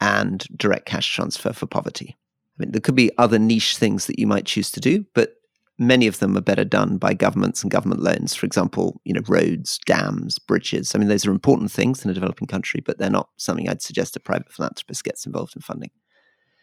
and 0.00 0.46
direct 0.56 0.86
cash 0.86 1.12
transfer 1.12 1.52
for 1.52 1.66
poverty. 1.66 2.16
I 2.16 2.64
mean, 2.64 2.72
there 2.72 2.80
could 2.80 2.94
be 2.94 3.10
other 3.18 3.38
niche 3.38 3.76
things 3.76 4.06
that 4.06 4.18
you 4.18 4.26
might 4.26 4.46
choose 4.46 4.70
to 4.72 4.80
do, 4.80 5.04
but 5.14 5.34
many 5.78 6.06
of 6.06 6.18
them 6.18 6.36
are 6.36 6.42
better 6.42 6.64
done 6.64 6.98
by 6.98 7.14
governments 7.14 7.62
and 7.62 7.70
government 7.70 8.02
loans. 8.02 8.34
For 8.34 8.46
example, 8.46 9.00
you 9.04 9.12
know, 9.12 9.22
roads, 9.26 9.78
dams, 9.86 10.38
bridges. 10.38 10.94
I 10.94 10.98
mean, 10.98 11.08
those 11.08 11.26
are 11.26 11.30
important 11.30 11.70
things 11.70 12.04
in 12.04 12.10
a 12.10 12.14
developing 12.14 12.46
country, 12.46 12.80
but 12.80 12.98
they're 12.98 13.10
not 13.10 13.28
something 13.36 13.68
I'd 13.68 13.82
suggest 13.82 14.16
a 14.16 14.20
private 14.20 14.52
philanthropist 14.52 15.04
gets 15.04 15.26
involved 15.26 15.56
in 15.56 15.62
funding. 15.62 15.90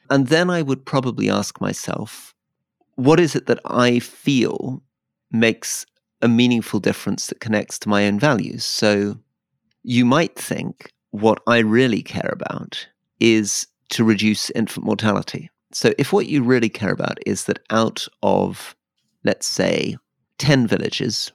And 0.09 0.27
then 0.27 0.49
I 0.49 0.61
would 0.61 0.85
probably 0.85 1.29
ask 1.29 1.59
myself, 1.61 2.33
what 2.95 3.19
is 3.19 3.35
it 3.35 3.47
that 3.47 3.59
I 3.65 3.99
feel 3.99 4.83
makes 5.31 5.85
a 6.21 6.27
meaningful 6.27 6.79
difference 6.79 7.27
that 7.27 7.39
connects 7.39 7.79
to 7.79 7.89
my 7.89 8.07
own 8.07 8.19
values? 8.19 8.65
So 8.65 9.17
you 9.83 10.05
might 10.05 10.37
think 10.37 10.91
what 11.11 11.41
I 11.47 11.59
really 11.59 12.01
care 12.01 12.29
about 12.31 12.87
is 13.19 13.67
to 13.89 14.03
reduce 14.03 14.49
infant 14.51 14.85
mortality. 14.85 15.49
So, 15.73 15.93
if 15.97 16.11
what 16.11 16.27
you 16.27 16.43
really 16.43 16.69
care 16.69 16.91
about 16.91 17.17
is 17.25 17.45
that 17.45 17.59
out 17.69 18.07
of, 18.23 18.75
let's 19.23 19.47
say, 19.47 19.97
10 20.37 20.67
villages, 20.67 21.31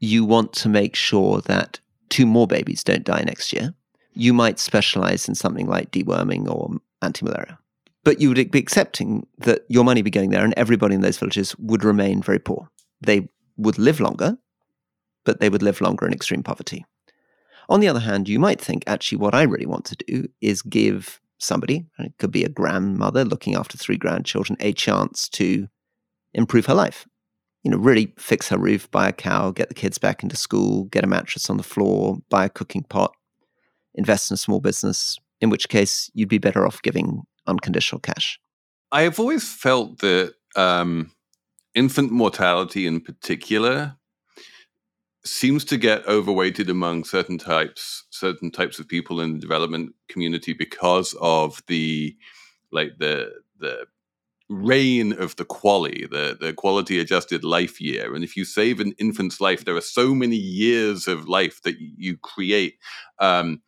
you 0.00 0.24
want 0.24 0.52
to 0.54 0.68
make 0.68 0.94
sure 0.96 1.40
that 1.42 1.80
two 2.08 2.26
more 2.26 2.46
babies 2.46 2.82
don't 2.82 3.04
die 3.04 3.22
next 3.24 3.52
year, 3.52 3.74
you 4.14 4.32
might 4.32 4.58
specialize 4.58 5.28
in 5.28 5.34
something 5.34 5.66
like 5.66 5.90
deworming 5.90 6.48
or 6.48 6.70
anti 7.02 7.24
malaria. 7.24 7.58
But 8.04 8.20
you 8.20 8.28
would 8.28 8.50
be 8.50 8.58
accepting 8.58 9.26
that 9.38 9.64
your 9.68 9.84
money 9.84 10.02
be 10.02 10.10
going 10.10 10.30
there 10.30 10.44
and 10.44 10.54
everybody 10.56 10.94
in 10.94 11.02
those 11.02 11.18
villages 11.18 11.54
would 11.58 11.84
remain 11.84 12.22
very 12.22 12.38
poor. 12.38 12.68
They 13.00 13.28
would 13.56 13.78
live 13.78 14.00
longer, 14.00 14.38
but 15.24 15.40
they 15.40 15.48
would 15.48 15.62
live 15.62 15.80
longer 15.80 16.06
in 16.06 16.12
extreme 16.12 16.42
poverty. 16.42 16.84
On 17.68 17.80
the 17.80 17.88
other 17.88 18.00
hand, 18.00 18.28
you 18.28 18.38
might 18.38 18.60
think, 18.60 18.82
actually, 18.86 19.18
what 19.18 19.34
I 19.34 19.42
really 19.42 19.66
want 19.66 19.84
to 19.86 19.96
do 19.96 20.28
is 20.40 20.62
give 20.62 21.20
somebody, 21.38 21.86
it 21.98 22.14
could 22.18 22.32
be 22.32 22.44
a 22.44 22.48
grandmother 22.48 23.24
looking 23.24 23.54
after 23.54 23.76
three 23.76 23.96
grandchildren, 23.96 24.56
a 24.60 24.72
chance 24.72 25.28
to 25.30 25.68
improve 26.34 26.66
her 26.66 26.74
life. 26.74 27.06
You 27.64 27.72
know, 27.72 27.76
really 27.76 28.14
fix 28.18 28.48
her 28.48 28.58
roof, 28.58 28.90
buy 28.90 29.08
a 29.08 29.12
cow, 29.12 29.50
get 29.50 29.68
the 29.68 29.74
kids 29.74 29.98
back 29.98 30.22
into 30.22 30.36
school, 30.36 30.84
get 30.84 31.04
a 31.04 31.08
mattress 31.08 31.50
on 31.50 31.56
the 31.56 31.62
floor, 31.62 32.18
buy 32.30 32.44
a 32.44 32.48
cooking 32.48 32.84
pot, 32.84 33.12
invest 33.94 34.30
in 34.30 34.34
a 34.34 34.38
small 34.38 34.60
business, 34.60 35.18
in 35.40 35.50
which 35.50 35.68
case 35.68 36.10
you'd 36.14 36.28
be 36.28 36.38
better 36.38 36.66
off 36.66 36.80
giving 36.82 37.22
unconditional 37.46 38.00
cash. 38.00 38.38
I 38.92 39.02
have 39.02 39.18
always 39.18 39.52
felt 39.52 39.98
that 39.98 40.34
um, 40.56 41.10
infant 41.74 42.12
mortality 42.12 42.86
in 42.86 43.00
particular 43.00 43.96
seems 45.24 45.64
to 45.66 45.76
get 45.76 46.06
overweighted 46.06 46.70
among 46.70 47.04
certain 47.04 47.38
types 47.38 48.04
certain 48.10 48.50
types 48.50 48.78
of 48.78 48.88
people 48.88 49.20
in 49.20 49.34
the 49.34 49.38
development 49.38 49.94
community 50.08 50.52
because 50.52 51.14
of 51.20 51.62
the 51.66 52.16
like 52.72 52.92
the 52.98 53.32
the 53.58 53.84
reign 54.48 55.12
of 55.12 55.36
the 55.36 55.44
QALY, 55.44 56.08
the, 56.10 56.36
the 56.40 56.52
quality 56.52 56.98
adjusted 56.98 57.44
life 57.44 57.80
year. 57.80 58.14
And 58.14 58.24
if 58.24 58.36
you 58.36 58.44
save 58.44 58.80
an 58.80 58.92
infant's 58.98 59.40
life, 59.40 59.64
there 59.64 59.76
are 59.76 59.82
so 59.82 60.14
many 60.14 60.36
years 60.36 61.06
of 61.06 61.28
life 61.28 61.62
that 61.62 61.76
you 61.78 62.16
create 62.16 62.76
um, 63.18 63.60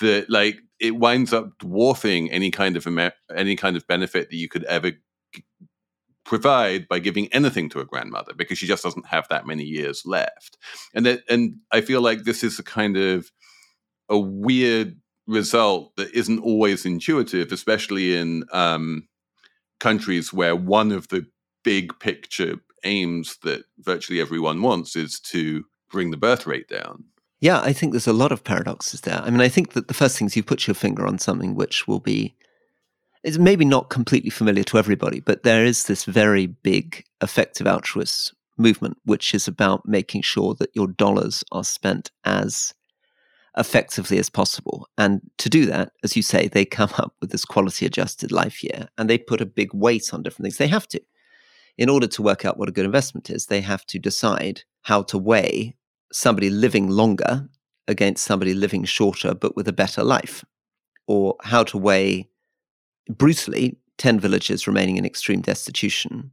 that 0.00 0.30
like 0.30 0.58
it 0.78 0.96
winds 0.96 1.32
up 1.32 1.58
dwarfing 1.58 2.30
any 2.30 2.50
kind 2.50 2.76
of 2.76 2.86
Amer- 2.86 3.12
any 3.34 3.56
kind 3.56 3.76
of 3.76 3.86
benefit 3.88 4.30
that 4.30 4.36
you 4.36 4.48
could 4.48 4.64
ever 4.64 4.92
g- 4.92 5.44
provide 6.24 6.86
by 6.86 7.00
giving 7.00 7.32
anything 7.32 7.68
to 7.70 7.80
a 7.80 7.84
grandmother 7.84 8.32
because 8.32 8.58
she 8.58 8.66
just 8.66 8.84
doesn't 8.84 9.06
have 9.06 9.26
that 9.28 9.46
many 9.46 9.64
years 9.64 10.02
left. 10.04 10.56
And 10.94 11.04
that, 11.04 11.22
and 11.28 11.56
I 11.72 11.80
feel 11.80 12.00
like 12.00 12.22
this 12.22 12.44
is 12.44 12.60
a 12.60 12.62
kind 12.62 12.96
of 12.96 13.32
a 14.08 14.18
weird 14.18 15.00
result 15.26 15.96
that 15.96 16.12
isn't 16.12 16.38
always 16.38 16.86
intuitive, 16.86 17.50
especially 17.50 18.16
in 18.16 18.44
um, 18.52 19.07
countries 19.78 20.32
where 20.32 20.56
one 20.56 20.92
of 20.92 21.08
the 21.08 21.26
big 21.64 21.98
picture 21.98 22.56
aims 22.84 23.38
that 23.42 23.64
virtually 23.78 24.20
everyone 24.20 24.62
wants 24.62 24.96
is 24.96 25.20
to 25.20 25.64
bring 25.90 26.10
the 26.10 26.16
birth 26.16 26.46
rate 26.46 26.68
down. 26.68 27.04
Yeah, 27.40 27.60
I 27.60 27.72
think 27.72 27.92
there's 27.92 28.06
a 28.06 28.12
lot 28.12 28.32
of 28.32 28.44
paradoxes 28.44 29.02
there. 29.02 29.20
I 29.22 29.30
mean, 29.30 29.40
I 29.40 29.48
think 29.48 29.72
that 29.74 29.88
the 29.88 29.94
first 29.94 30.18
thing 30.18 30.26
is 30.26 30.36
you 30.36 30.42
put 30.42 30.66
your 30.66 30.74
finger 30.74 31.06
on 31.06 31.18
something 31.18 31.54
which 31.54 31.86
will 31.86 32.00
be, 32.00 32.34
it's 33.22 33.38
maybe 33.38 33.64
not 33.64 33.90
completely 33.90 34.30
familiar 34.30 34.64
to 34.64 34.78
everybody, 34.78 35.20
but 35.20 35.44
there 35.44 35.64
is 35.64 35.84
this 35.84 36.04
very 36.04 36.46
big 36.46 37.04
effective 37.20 37.66
altruist 37.66 38.34
movement, 38.56 38.96
which 39.04 39.34
is 39.34 39.46
about 39.46 39.86
making 39.86 40.22
sure 40.22 40.54
that 40.54 40.74
your 40.74 40.88
dollars 40.88 41.44
are 41.52 41.64
spent 41.64 42.10
as 42.24 42.74
effectively 43.58 44.18
as 44.18 44.30
possible. 44.30 44.88
And 44.96 45.20
to 45.38 45.48
do 45.48 45.66
that, 45.66 45.92
as 46.04 46.16
you 46.16 46.22
say, 46.22 46.48
they 46.48 46.64
come 46.64 46.90
up 46.96 47.14
with 47.20 47.30
this 47.30 47.44
quality 47.44 47.84
adjusted 47.84 48.30
life 48.30 48.62
year 48.62 48.88
and 48.96 49.10
they 49.10 49.18
put 49.18 49.40
a 49.40 49.46
big 49.46 49.74
weight 49.74 50.14
on 50.14 50.22
different 50.22 50.44
things. 50.44 50.56
They 50.58 50.68
have 50.68 50.88
to. 50.88 51.00
In 51.76 51.88
order 51.88 52.06
to 52.06 52.22
work 52.22 52.44
out 52.44 52.56
what 52.56 52.68
a 52.68 52.72
good 52.72 52.84
investment 52.84 53.30
is, 53.30 53.46
they 53.46 53.60
have 53.60 53.84
to 53.86 53.98
decide 53.98 54.62
how 54.82 55.02
to 55.02 55.18
weigh 55.18 55.76
somebody 56.12 56.50
living 56.50 56.88
longer 56.88 57.48
against 57.86 58.24
somebody 58.24 58.54
living 58.54 58.84
shorter 58.84 59.34
but 59.34 59.56
with 59.56 59.68
a 59.68 59.72
better 59.72 60.02
life, 60.02 60.44
or 61.06 61.36
how 61.42 61.62
to 61.64 61.78
weigh 61.78 62.28
brutally 63.08 63.78
10 63.98 64.20
villages 64.20 64.66
remaining 64.66 64.96
in 64.96 65.04
extreme 65.04 65.40
destitution, 65.40 66.30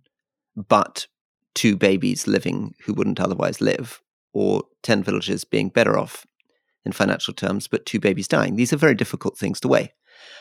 but 0.56 1.08
two 1.54 1.76
babies 1.76 2.28
living 2.28 2.76
who 2.84 2.94
wouldn't 2.94 3.20
otherwise 3.20 3.62
live, 3.62 4.02
or 4.34 4.64
10 4.84 5.04
villages 5.04 5.44
being 5.44 5.70
better 5.70 5.98
off 5.98 6.26
in 6.86 6.92
financial 6.92 7.34
terms, 7.34 7.68
but 7.68 7.86
two 7.86 8.00
babies 8.00 8.28
dying. 8.28 8.56
These 8.56 8.74
are 8.74 8.78
very 8.78 8.96
difficult 8.96 9.38
things 9.38 9.60
to 9.62 9.68
weigh. 9.68 9.94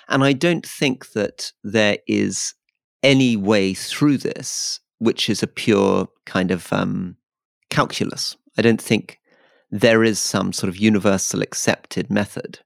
And 0.08 0.22
I 0.22 0.32
don't 0.32 0.66
think 0.66 1.12
that 1.12 1.52
there 1.62 1.98
is 2.06 2.54
any 3.02 3.36
way 3.36 3.74
through 3.74 4.18
this 4.18 4.80
which 4.98 5.28
is 5.28 5.42
a 5.42 5.46
pure 5.46 6.08
kind 6.24 6.50
of 6.50 6.72
um, 6.72 7.16
calculus. 7.68 8.36
I 8.56 8.62
don't 8.62 8.80
think 8.80 9.18
there 9.70 10.04
is 10.04 10.20
some 10.20 10.52
sort 10.52 10.68
of 10.68 10.76
universal 10.76 11.42
accepted 11.42 12.10
method 12.10 12.60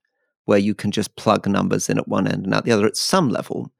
where 0.45 0.59
you 0.59 0.73
can 0.73 0.91
just 0.91 1.15
plug 1.15 1.47
numbers 1.47 1.89
in 1.89 1.97
at 1.97 2.07
one 2.07 2.27
end 2.27 2.45
and 2.45 2.53
out 2.53 2.65
the 2.65 2.71
other. 2.71 2.85
At 2.85 2.95
some 2.95 3.29
level, 3.29 3.71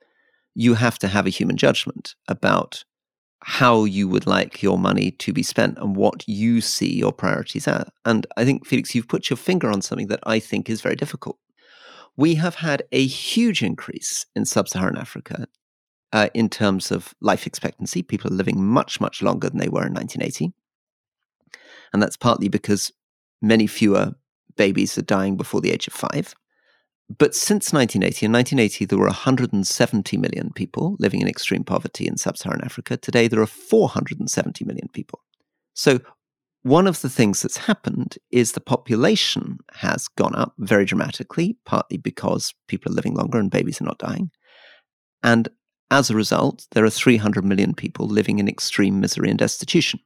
you 0.55 0.73
have 0.73 0.99
to 0.99 1.07
have 1.07 1.25
a 1.25 1.31
human 1.31 1.57
judgment 1.57 2.15
about 2.27 2.83
how 3.41 3.85
you 3.85 4.07
would 4.07 4.27
like 4.27 4.61
your 4.61 4.77
money 4.77 5.11
to 5.11 5.31
be 5.31 5.43
spent 5.43 5.77
and 5.77 5.95
what 5.95 6.27
you 6.27 6.59
see 6.61 6.93
your 6.93 7.13
priorities 7.13 7.67
are. 7.67 7.85
And 8.05 8.27
I 8.35 8.43
think, 8.43 8.65
Felix, 8.65 8.93
you've 8.93 9.07
put 9.07 9.29
your 9.29 9.37
finger 9.37 9.71
on 9.71 9.81
something 9.81 10.07
that 10.07 10.19
I 10.23 10.39
think 10.39 10.69
is 10.69 10.81
very 10.81 10.95
difficult. 10.95 11.37
We 12.17 12.35
have 12.35 12.55
had 12.55 12.83
a 12.91 13.05
huge 13.05 13.63
increase 13.63 14.25
in 14.35 14.45
sub 14.45 14.67
Saharan 14.67 14.97
Africa 14.97 15.47
uh, 16.11 16.27
in 16.33 16.49
terms 16.49 16.91
of 16.91 17.15
life 17.21 17.47
expectancy. 17.47 18.03
People 18.03 18.31
are 18.31 18.35
living 18.35 18.63
much, 18.63 18.99
much 18.99 19.21
longer 19.21 19.49
than 19.49 19.59
they 19.59 19.69
were 19.69 19.85
in 19.85 19.93
1980. 19.93 20.51
And 21.93 22.01
that's 22.03 22.17
partly 22.17 22.49
because 22.49 22.91
many 23.41 23.67
fewer 23.67 24.13
babies 24.57 24.97
are 24.97 25.03
dying 25.03 25.37
before 25.37 25.61
the 25.61 25.71
age 25.71 25.87
of 25.87 25.93
five. 25.93 26.35
But 27.17 27.33
since 27.33 27.73
1980, 27.73 28.27
in 28.27 28.31
1980, 28.31 28.85
there 28.85 28.99
were 28.99 29.05
170 29.05 30.17
million 30.17 30.51
people 30.53 30.95
living 30.99 31.21
in 31.21 31.27
extreme 31.27 31.63
poverty 31.63 32.07
in 32.07 32.17
sub 32.17 32.37
Saharan 32.37 32.63
Africa. 32.63 32.97
Today, 32.97 33.27
there 33.27 33.41
are 33.41 33.47
470 33.47 34.63
million 34.65 34.89
people. 34.93 35.19
So, 35.73 35.99
one 36.63 36.87
of 36.87 37.01
the 37.01 37.09
things 37.09 37.41
that's 37.41 37.57
happened 37.57 38.17
is 38.31 38.51
the 38.51 38.59
population 38.59 39.59
has 39.75 40.07
gone 40.09 40.35
up 40.35 40.53
very 40.59 40.85
dramatically, 40.85 41.57
partly 41.65 41.97
because 41.97 42.53
people 42.67 42.91
are 42.91 42.95
living 42.95 43.15
longer 43.15 43.39
and 43.39 43.49
babies 43.49 43.81
are 43.81 43.85
not 43.85 43.97
dying. 43.97 44.29
And 45.23 45.47
as 45.89 46.09
a 46.09 46.15
result, 46.15 46.67
there 46.71 46.83
are 46.83 46.89
300 46.89 47.45
million 47.45 47.73
people 47.73 48.07
living 48.07 48.39
in 48.39 48.47
extreme 48.47 48.99
misery 48.99 49.29
and 49.29 49.39
destitution. 49.39 50.01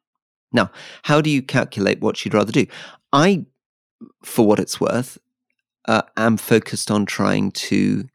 Now, 0.54 0.72
how 1.02 1.22
do 1.22 1.30
you 1.30 1.42
calculate 1.42 2.02
what 2.02 2.24
you'd 2.24 2.36
rather 2.36 2.52
do? 2.52 2.68
I, 3.12 3.46
for 4.24 4.46
what 4.46 4.60
it's 4.60 4.80
worth, 4.80 5.18
uh, 5.86 6.04
am 6.18 6.38
focused 6.38 6.92
on 6.92 7.06
trying 7.06 7.52
to 7.52 8.06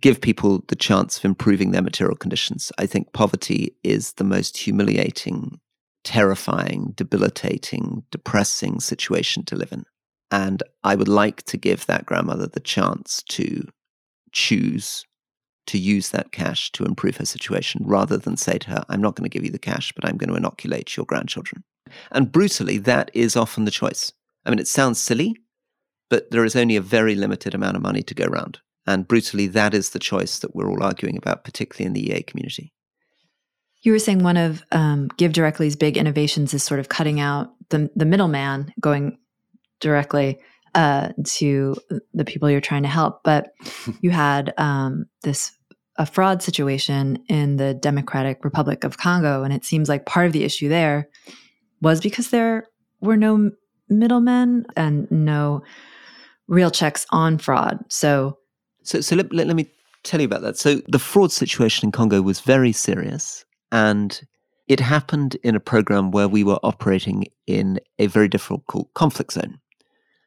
give 0.00 0.20
people 0.20 0.64
the 0.68 0.76
chance 0.76 1.18
of 1.18 1.24
improving 1.24 1.72
their 1.72 1.82
material 1.82 2.16
conditions. 2.16 2.70
I 2.78 2.86
think 2.86 3.12
poverty 3.12 3.74
is 3.82 4.12
the 4.12 4.24
most 4.24 4.56
humiliating, 4.56 5.58
terrifying, 6.04 6.92
debilitating, 6.96 8.04
depressing 8.10 8.80
situation 8.80 9.44
to 9.46 9.56
live 9.56 9.72
in. 9.72 9.84
And 10.30 10.62
I 10.84 10.94
would 10.94 11.08
like 11.08 11.42
to 11.44 11.56
give 11.56 11.86
that 11.86 12.06
grandmother 12.06 12.46
the 12.46 12.60
chance 12.60 13.22
to 13.30 13.66
choose 14.32 15.04
to 15.66 15.78
use 15.78 16.08
that 16.10 16.32
cash 16.32 16.72
to 16.72 16.84
improve 16.84 17.16
her 17.18 17.24
situation 17.24 17.82
rather 17.84 18.16
than 18.16 18.36
say 18.36 18.58
to 18.58 18.70
her, 18.70 18.84
I'm 18.88 19.00
not 19.00 19.14
going 19.14 19.28
to 19.28 19.32
give 19.32 19.44
you 19.44 19.52
the 19.52 19.58
cash, 19.58 19.92
but 19.92 20.04
I'm 20.04 20.16
going 20.16 20.30
to 20.30 20.36
inoculate 20.36 20.96
your 20.96 21.06
grandchildren. 21.06 21.62
And 22.10 22.32
brutally, 22.32 22.78
that 22.78 23.08
is 23.14 23.36
often 23.36 23.66
the 23.66 23.70
choice. 23.70 24.12
I 24.44 24.50
mean, 24.50 24.58
it 24.58 24.66
sounds 24.66 24.98
silly, 24.98 25.36
but 26.10 26.30
there 26.30 26.44
is 26.44 26.56
only 26.56 26.76
a 26.76 26.82
very 26.82 27.14
limited 27.14 27.54
amount 27.54 27.76
of 27.76 27.82
money 27.82 28.02
to 28.02 28.14
go 28.14 28.24
around. 28.24 28.58
And 28.86 29.06
brutally, 29.06 29.46
that 29.48 29.72
is 29.72 29.90
the 29.90 29.98
choice 29.98 30.40
that 30.40 30.54
we're 30.54 30.68
all 30.68 30.82
arguing 30.82 31.16
about, 31.16 31.44
particularly 31.44 31.86
in 31.86 31.92
the 31.92 32.12
EA 32.12 32.22
community. 32.22 32.72
You 33.82 33.92
were 33.92 33.98
saying 33.98 34.22
one 34.22 34.36
of 34.36 34.62
um, 34.72 35.08
Give 35.16 35.32
Directly's 35.32 35.76
big 35.76 35.96
innovations 35.96 36.52
is 36.52 36.62
sort 36.62 36.80
of 36.80 36.88
cutting 36.88 37.20
out 37.20 37.54
the, 37.70 37.88
the 37.94 38.04
middleman, 38.04 38.74
going 38.80 39.18
directly 39.80 40.40
uh, 40.74 41.10
to 41.24 41.76
the 42.12 42.24
people 42.24 42.50
you're 42.50 42.60
trying 42.60 42.82
to 42.82 42.88
help. 42.88 43.22
But 43.22 43.52
you 44.00 44.10
had 44.10 44.52
um, 44.58 45.06
this 45.22 45.52
a 45.96 46.06
fraud 46.06 46.42
situation 46.42 47.22
in 47.28 47.56
the 47.56 47.74
Democratic 47.74 48.42
Republic 48.42 48.84
of 48.84 48.96
Congo, 48.96 49.42
and 49.42 49.52
it 49.52 49.64
seems 49.64 49.88
like 49.88 50.06
part 50.06 50.26
of 50.26 50.32
the 50.32 50.44
issue 50.44 50.68
there 50.68 51.08
was 51.82 52.00
because 52.00 52.30
there 52.30 52.66
were 53.00 53.16
no 53.16 53.50
middlemen 53.88 54.64
and 54.76 55.10
no 55.10 55.62
real 56.50 56.70
checks 56.70 57.06
on 57.10 57.38
fraud. 57.38 57.78
So, 57.88 58.36
so, 58.82 59.00
so 59.00 59.16
let, 59.16 59.32
let, 59.32 59.46
let 59.46 59.56
me 59.56 59.70
tell 60.02 60.20
you 60.20 60.26
about 60.26 60.42
that. 60.42 60.58
So, 60.58 60.82
the 60.88 60.98
fraud 60.98 61.32
situation 61.32 61.86
in 61.86 61.92
Congo 61.92 62.20
was 62.20 62.40
very 62.40 62.72
serious, 62.72 63.46
and 63.72 64.20
it 64.68 64.80
happened 64.80 65.36
in 65.42 65.54
a 65.54 65.60
program 65.60 66.10
where 66.10 66.28
we 66.28 66.44
were 66.44 66.58
operating 66.62 67.26
in 67.46 67.80
a 67.98 68.08
very 68.08 68.28
difficult 68.28 68.92
conflict 68.94 69.32
zone. 69.32 69.60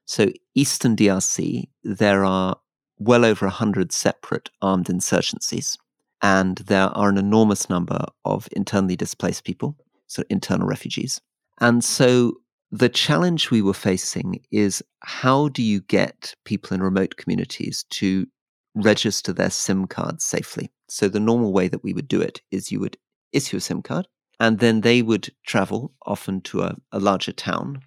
So, 0.05 0.31
Eastern 0.55 0.95
DRC, 0.95 1.65
there 1.83 2.23
are 2.25 2.57
well 2.97 3.25
over 3.25 3.45
100 3.45 3.91
separate 3.91 4.49
armed 4.61 4.87
insurgencies, 4.87 5.77
and 6.21 6.57
there 6.57 6.87
are 6.87 7.09
an 7.09 7.17
enormous 7.17 7.69
number 7.69 8.05
of 8.23 8.47
internally 8.53 8.95
displaced 8.95 9.43
people, 9.43 9.77
so 10.07 10.23
internal 10.29 10.67
refugees. 10.67 11.19
And 11.59 11.83
so 11.83 12.33
the 12.73 12.89
challenge 12.89 13.51
we 13.51 13.61
were 13.61 13.71
facing 13.71 14.43
is 14.51 14.81
how 15.01 15.47
do 15.49 15.61
you 15.61 15.79
get 15.81 16.33
people 16.43 16.73
in 16.73 16.81
remote 16.81 17.17
communities 17.17 17.85
to 17.91 18.25
register 18.73 19.31
their 19.31 19.51
SIM 19.51 19.85
cards 19.85 20.25
safely? 20.25 20.71
So 20.89 21.07
the 21.07 21.19
normal 21.19 21.53
way 21.53 21.67
that 21.67 21.83
we 21.83 21.93
would 21.93 22.07
do 22.07 22.19
it 22.19 22.41
is 22.49 22.71
you 22.71 22.79
would 22.79 22.97
issue 23.31 23.57
a 23.57 23.59
SIM 23.59 23.83
card, 23.83 24.07
and 24.39 24.57
then 24.57 24.81
they 24.81 25.03
would 25.03 25.31
travel 25.45 25.93
often 26.07 26.41
to 26.41 26.61
a, 26.61 26.75
a 26.91 26.99
larger 26.99 27.31
town 27.31 27.81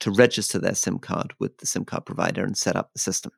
to 0.00 0.10
register 0.10 0.58
their 0.58 0.74
SIM 0.74 1.00
card 1.00 1.34
with 1.38 1.58
the 1.58 1.66
SIM 1.66 1.84
card 1.84 2.06
provider 2.06 2.44
and 2.44 2.56
set 2.56 2.76
up 2.76 2.94
the 2.94 3.00
system. 3.00 3.32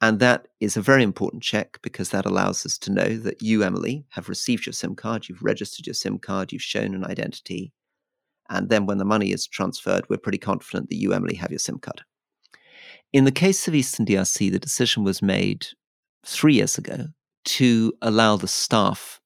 And 0.00 0.20
that 0.20 0.46
is 0.60 0.76
a 0.76 0.82
very 0.82 1.02
important 1.02 1.42
check 1.42 1.80
because 1.82 2.10
that 2.10 2.26
allows 2.26 2.64
us 2.64 2.78
to 2.78 2.92
know 2.92 3.16
that 3.16 3.42
you, 3.42 3.64
Emily, 3.64 4.06
have 4.10 4.28
received 4.28 4.66
your 4.66 4.72
SIM 4.72 4.94
card, 4.94 5.28
you've 5.28 5.42
registered 5.42 5.84
your 5.84 5.94
SIM 5.94 6.20
card, 6.20 6.52
you've 6.52 6.62
shown 6.62 6.94
an 6.94 7.04
identity, 7.04 7.72
and 8.50 8.68
then 8.68 8.86
when 8.86 8.98
the 8.98 9.04
money 9.04 9.32
is 9.32 9.46
transferred, 9.46 10.04
we're 10.08 10.16
pretty 10.16 10.38
confident 10.38 10.88
that 10.88 10.96
you, 10.96 11.12
Emily, 11.12 11.34
have 11.34 11.50
your 11.50 11.58
SIM 11.58 11.78
card. 11.78 12.02
In 13.12 13.24
the 13.24 13.32
case 13.32 13.66
of 13.68 13.74
Eastern 13.74 14.06
DRC, 14.06 14.50
the 14.50 14.58
decision 14.58 15.04
was 15.04 15.22
made 15.22 15.68
three 16.24 16.54
years 16.54 16.76
ago 16.76 17.06
to 17.44 17.92
allow 18.02 18.36
the 18.36 18.48
staff 18.48 19.20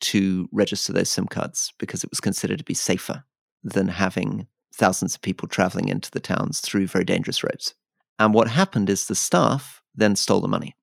to 0.00 0.48
register 0.52 0.92
those 0.92 1.10
SIM 1.10 1.26
cards 1.26 1.72
because 1.78 2.02
it 2.02 2.10
was 2.10 2.20
considered 2.20 2.58
to 2.58 2.64
be 2.64 2.74
safer 2.74 3.24
than 3.62 3.88
having 3.88 4.46
thousands 4.74 5.14
of 5.14 5.22
people 5.22 5.48
traveling 5.48 5.88
into 5.88 6.10
the 6.10 6.20
towns 6.20 6.60
through 6.60 6.86
very 6.86 7.04
dangerous 7.04 7.42
roads. 7.42 7.74
And 8.18 8.34
what 8.34 8.48
happened 8.48 8.90
is 8.90 9.06
the 9.06 9.14
staff 9.14 9.82
then 9.94 10.16
stole 10.16 10.40
the 10.40 10.48
money. 10.48 10.76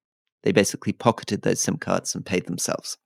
They 0.44 0.52
basically 0.52 0.94
pocketed 0.94 1.42
those 1.42 1.60
SIM 1.60 1.78
cards 1.78 2.16
and 2.16 2.26
paid 2.26 2.46
themselves. 2.46 2.98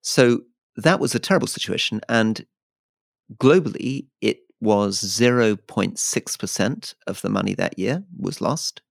So 0.00 0.40
that 0.76 1.00
was 1.00 1.14
a 1.14 1.18
terrible 1.18 1.48
situation. 1.48 2.00
And 2.08 2.46
globally, 3.36 4.06
it 4.20 4.40
was 4.60 5.00
0.6% 5.02 6.94
of 7.06 7.22
the 7.22 7.28
money 7.28 7.54
that 7.54 7.78
year 7.78 8.02
was 8.18 8.40
lost, 8.40 8.82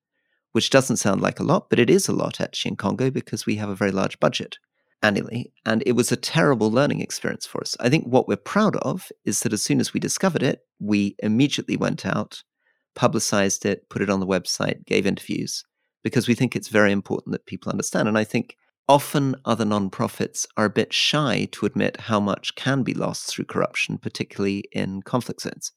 which 0.54 0.69
doesn't 0.69 0.97
sound 0.97 1.21
like 1.21 1.39
a 1.39 1.43
lot, 1.43 1.69
but 1.69 1.80
it 1.80 1.89
is 1.89 2.08
a 2.08 2.13
lot 2.13 2.39
actually 2.39 2.71
in 2.71 2.76
Congo 2.78 3.10
because 3.12 3.45
we 3.45 3.56
have 3.56 3.69
a 3.69 3.76
very 3.76 3.91
large 3.91 4.19
budget 4.19 4.58
annually. 5.04 5.52
And 5.65 5.84
it 5.86 5.91
was 5.91 6.12
a 6.12 6.15
terrible 6.15 6.71
learning 6.71 7.02
experience 7.02 7.45
for 7.45 7.62
us. 7.62 7.76
I 7.80 7.89
think 7.89 8.06
what 8.06 8.28
we're 8.28 8.38
proud 8.38 8.76
of 8.78 9.12
is 9.26 9.41
that 9.41 9.54
as 9.54 9.62
soon 9.62 9.80
as 9.80 9.93
we 9.93 10.00
discovered 10.00 10.43
it, 10.43 10.62
we 10.80 11.15
immediately 11.19 11.78
went 11.78 12.06
out, 12.06 12.43
publicized 12.95 13.65
it, 13.65 13.89
put 13.89 14.02
it 14.02 14.10
on 14.10 14.19
the 14.19 14.28
website, 14.28 14.86
gave 14.86 15.06
interviews, 15.06 15.63
because 16.04 16.28
we 16.28 16.36
think 16.36 16.56
it's 16.56 16.69
very 16.69 16.91
important 16.91 17.34
that 17.34 17.45
people 17.45 17.71
understand. 17.71 18.08
And 18.08 18.17
I 18.17 18.23
think 18.23 18.56
often 18.88 19.36
other 19.45 19.65
nonprofits 19.65 20.45
are 20.56 20.65
a 20.65 20.69
bit 20.69 20.93
shy 20.93 21.47
to 21.52 21.65
admit 21.65 22.02
how 22.02 22.19
much 22.19 22.56
can 22.56 22.84
be 22.84 22.93
lost 22.93 23.28
through 23.28 23.45
corruption, 23.45 23.97
particularly 23.97 24.63
in 24.71 25.02
conflict 25.02 25.41
zones. 25.41 25.71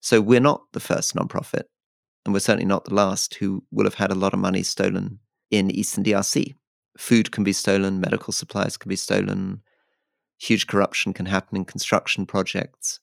So 0.00 0.20
we're 0.20 0.40
not 0.40 0.62
the 0.72 0.80
first 0.80 1.14
nonprofit, 1.14 1.64
and 2.24 2.32
we're 2.32 2.40
certainly 2.40 2.66
not 2.66 2.84
the 2.84 2.94
last 2.94 3.34
who 3.34 3.64
will 3.70 3.84
have 3.84 3.94
had 3.94 4.10
a 4.10 4.16
lot 4.16 4.32
of 4.34 4.38
money 4.38 4.62
stolen 4.62 5.18
in 5.50 5.70
Eastern 5.70 6.04
DRC 6.04 6.54
food 6.98 7.30
can 7.30 7.44
be 7.44 7.52
stolen, 7.52 8.00
medical 8.00 8.32
supplies 8.32 8.76
can 8.76 8.88
be 8.88 8.96
stolen, 8.96 9.62
huge 10.38 10.66
corruption 10.66 11.14
can 11.14 11.26
happen 11.26 11.56
in 11.56 11.64
construction 11.64 12.26
projects. 12.26 13.00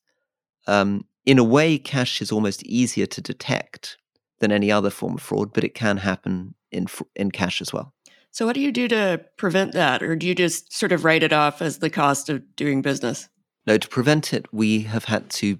Um, 0.68 1.06
in 1.26 1.40
a 1.40 1.44
way, 1.44 1.78
cash 1.78 2.22
is 2.22 2.32
almost 2.32 2.62
easier 2.64 3.06
to 3.08 3.22
detect 3.22 3.98
than 4.40 4.52
any 4.52 4.72
other 4.72 4.90
form 4.90 5.16
of 5.16 5.22
fraud, 5.22 5.54
but 5.54 5.64
it 5.64 5.74
can 5.74 5.98
happen 5.98 6.54
in 6.72 6.88
in 7.16 7.32
cash 7.32 7.62
as 7.62 7.72
well. 7.72 7.95
So, 8.36 8.46
what 8.46 8.56
do 8.56 8.60
you 8.60 8.74
do 8.74 8.90
to 8.90 9.24
prevent 9.38 9.72
that, 9.72 10.04
or 10.04 10.14
do 10.18 10.28
you 10.28 10.36
just 10.36 10.74
sort 10.74 10.92
of 10.92 11.06
write 11.06 11.24
it 11.24 11.32
off 11.32 11.62
as 11.62 11.78
the 11.78 11.90
cost 11.90 12.28
of 12.28 12.44
doing 12.58 12.82
business? 12.82 13.30
No, 13.66 13.78
to 13.78 13.88
prevent 13.88 14.34
it, 14.34 14.46
we 14.52 14.82
have 14.82 15.06
had 15.06 15.30
to 15.30 15.58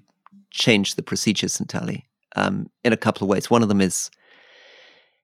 change 0.50 0.94
the 0.94 1.02
procedures 1.02 1.58
entirely 1.58 2.06
um, 2.36 2.66
in 2.84 2.92
a 2.92 2.98
couple 2.98 3.24
of 3.24 3.30
ways. 3.30 3.48
One 3.48 3.62
of 3.62 3.70
them 3.70 3.80
is 3.80 4.10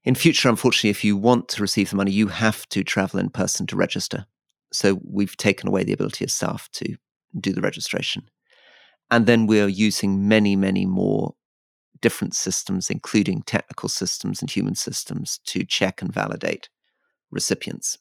in 0.03 0.15
future, 0.15 0.49
unfortunately, 0.49 0.89
if 0.89 1.05
you 1.05 1.15
want 1.15 1.51
to 1.51 1.61
receive 1.61 1.91
the 1.91 1.97
money, 1.97 2.11
you 2.11 2.29
have 2.29 2.67
to 2.71 2.83
travel 2.83 3.21
in 3.21 3.29
person 3.29 3.67
to 3.67 3.77
register. 3.77 4.25
So 4.73 4.99
we've 5.05 5.37
taken 5.37 5.69
away 5.69 5.85
the 5.85 5.93
ability 5.93 6.25
of 6.25 6.31
staff 6.31 6.71
to 6.73 6.97
do 7.39 7.53
the 7.53 7.61
registration. 7.61 8.31
And 9.11 9.27
then 9.27 9.47
we're 9.47 9.69
using 9.69 10.27
many, 10.27 10.57
many 10.57 10.87
more 10.87 11.35
different 12.01 12.35
systems, 12.35 12.89
including 12.89 13.43
technical 13.43 13.91
systems 13.91 14.41
and 14.41 14.51
human 14.51 14.75
systems, 14.75 15.39
to 15.49 15.67
check 15.67 16.01
and 16.01 16.11
validate 16.11 16.71
recipients. 17.33 17.99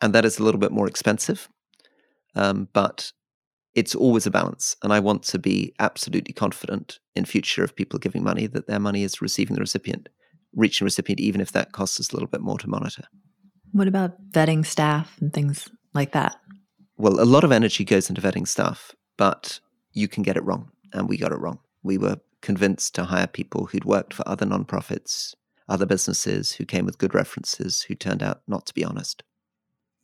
And 0.00 0.14
that 0.14 0.24
is 0.24 0.38
a 0.38 0.44
little 0.44 0.60
bit 0.60 0.70
more 0.70 0.86
expensive, 0.86 1.48
um, 2.36 2.68
but 2.72 3.12
it's 3.74 3.94
always 3.94 4.26
a 4.26 4.30
balance. 4.30 4.76
And 4.82 4.92
I 4.92 5.00
want 5.00 5.24
to 5.24 5.38
be 5.38 5.74
absolutely 5.80 6.34
confident 6.34 7.00
in 7.16 7.24
future 7.24 7.64
of 7.64 7.74
people 7.74 7.98
giving 7.98 8.22
money 8.22 8.46
that 8.46 8.68
their 8.68 8.78
money 8.78 9.02
is 9.02 9.20
receiving 9.20 9.54
the 9.54 9.60
recipient 9.60 10.08
reaching 10.54 10.84
the 10.84 10.86
recipient, 10.86 11.20
even 11.20 11.40
if 11.40 11.52
that 11.52 11.72
costs 11.72 12.00
us 12.00 12.10
a 12.10 12.14
little 12.14 12.28
bit 12.28 12.40
more 12.40 12.58
to 12.58 12.68
monitor. 12.68 13.04
What 13.72 13.88
about 13.88 14.30
vetting 14.30 14.64
staff 14.64 15.16
and 15.20 15.32
things 15.32 15.68
like 15.94 16.12
that? 16.12 16.36
Well, 16.96 17.20
a 17.20 17.24
lot 17.24 17.44
of 17.44 17.52
energy 17.52 17.84
goes 17.84 18.08
into 18.08 18.20
vetting 18.20 18.48
staff, 18.48 18.92
but 19.16 19.60
you 19.92 20.08
can 20.08 20.22
get 20.22 20.36
it 20.36 20.44
wrong. 20.44 20.70
And 20.92 21.08
we 21.08 21.18
got 21.18 21.32
it 21.32 21.38
wrong. 21.38 21.58
We 21.82 21.98
were 21.98 22.16
convinced 22.40 22.94
to 22.94 23.04
hire 23.04 23.26
people 23.26 23.66
who'd 23.66 23.84
worked 23.84 24.14
for 24.14 24.26
other 24.26 24.46
nonprofits, 24.46 25.34
other 25.68 25.86
businesses, 25.86 26.52
who 26.52 26.64
came 26.64 26.86
with 26.86 26.98
good 26.98 27.14
references, 27.14 27.82
who 27.82 27.94
turned 27.94 28.22
out 28.22 28.42
not 28.46 28.66
to 28.66 28.74
be 28.74 28.84
honest. 28.84 29.22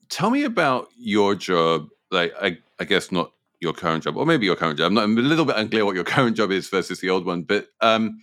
Tell 0.09 0.31
me 0.31 0.45
about 0.45 0.89
your 0.97 1.35
job. 1.35 1.89
Like, 2.11 2.35
I, 2.41 2.59
I 2.79 2.85
guess 2.85 3.11
not 3.11 3.33
your 3.61 3.73
current 3.73 4.05
job, 4.05 4.17
or 4.17 4.27
maybe 4.27 4.47
your 4.47 4.57
current 4.57 4.79
job. 4.79 4.89
I'm, 4.89 4.95
not, 4.95 5.05
I'm 5.05 5.19
a 5.19 5.23
little 5.23 5.45
bit 5.45 5.57
unclear 5.57 5.85
what 5.85 5.95
your 5.95 6.05
current 6.15 6.37
job 6.37 6.51
is 6.53 6.69
versus 6.69 7.01
the 7.01 7.11
old 7.11 7.25
one, 7.27 7.43
but 7.43 7.69
um, 7.81 8.21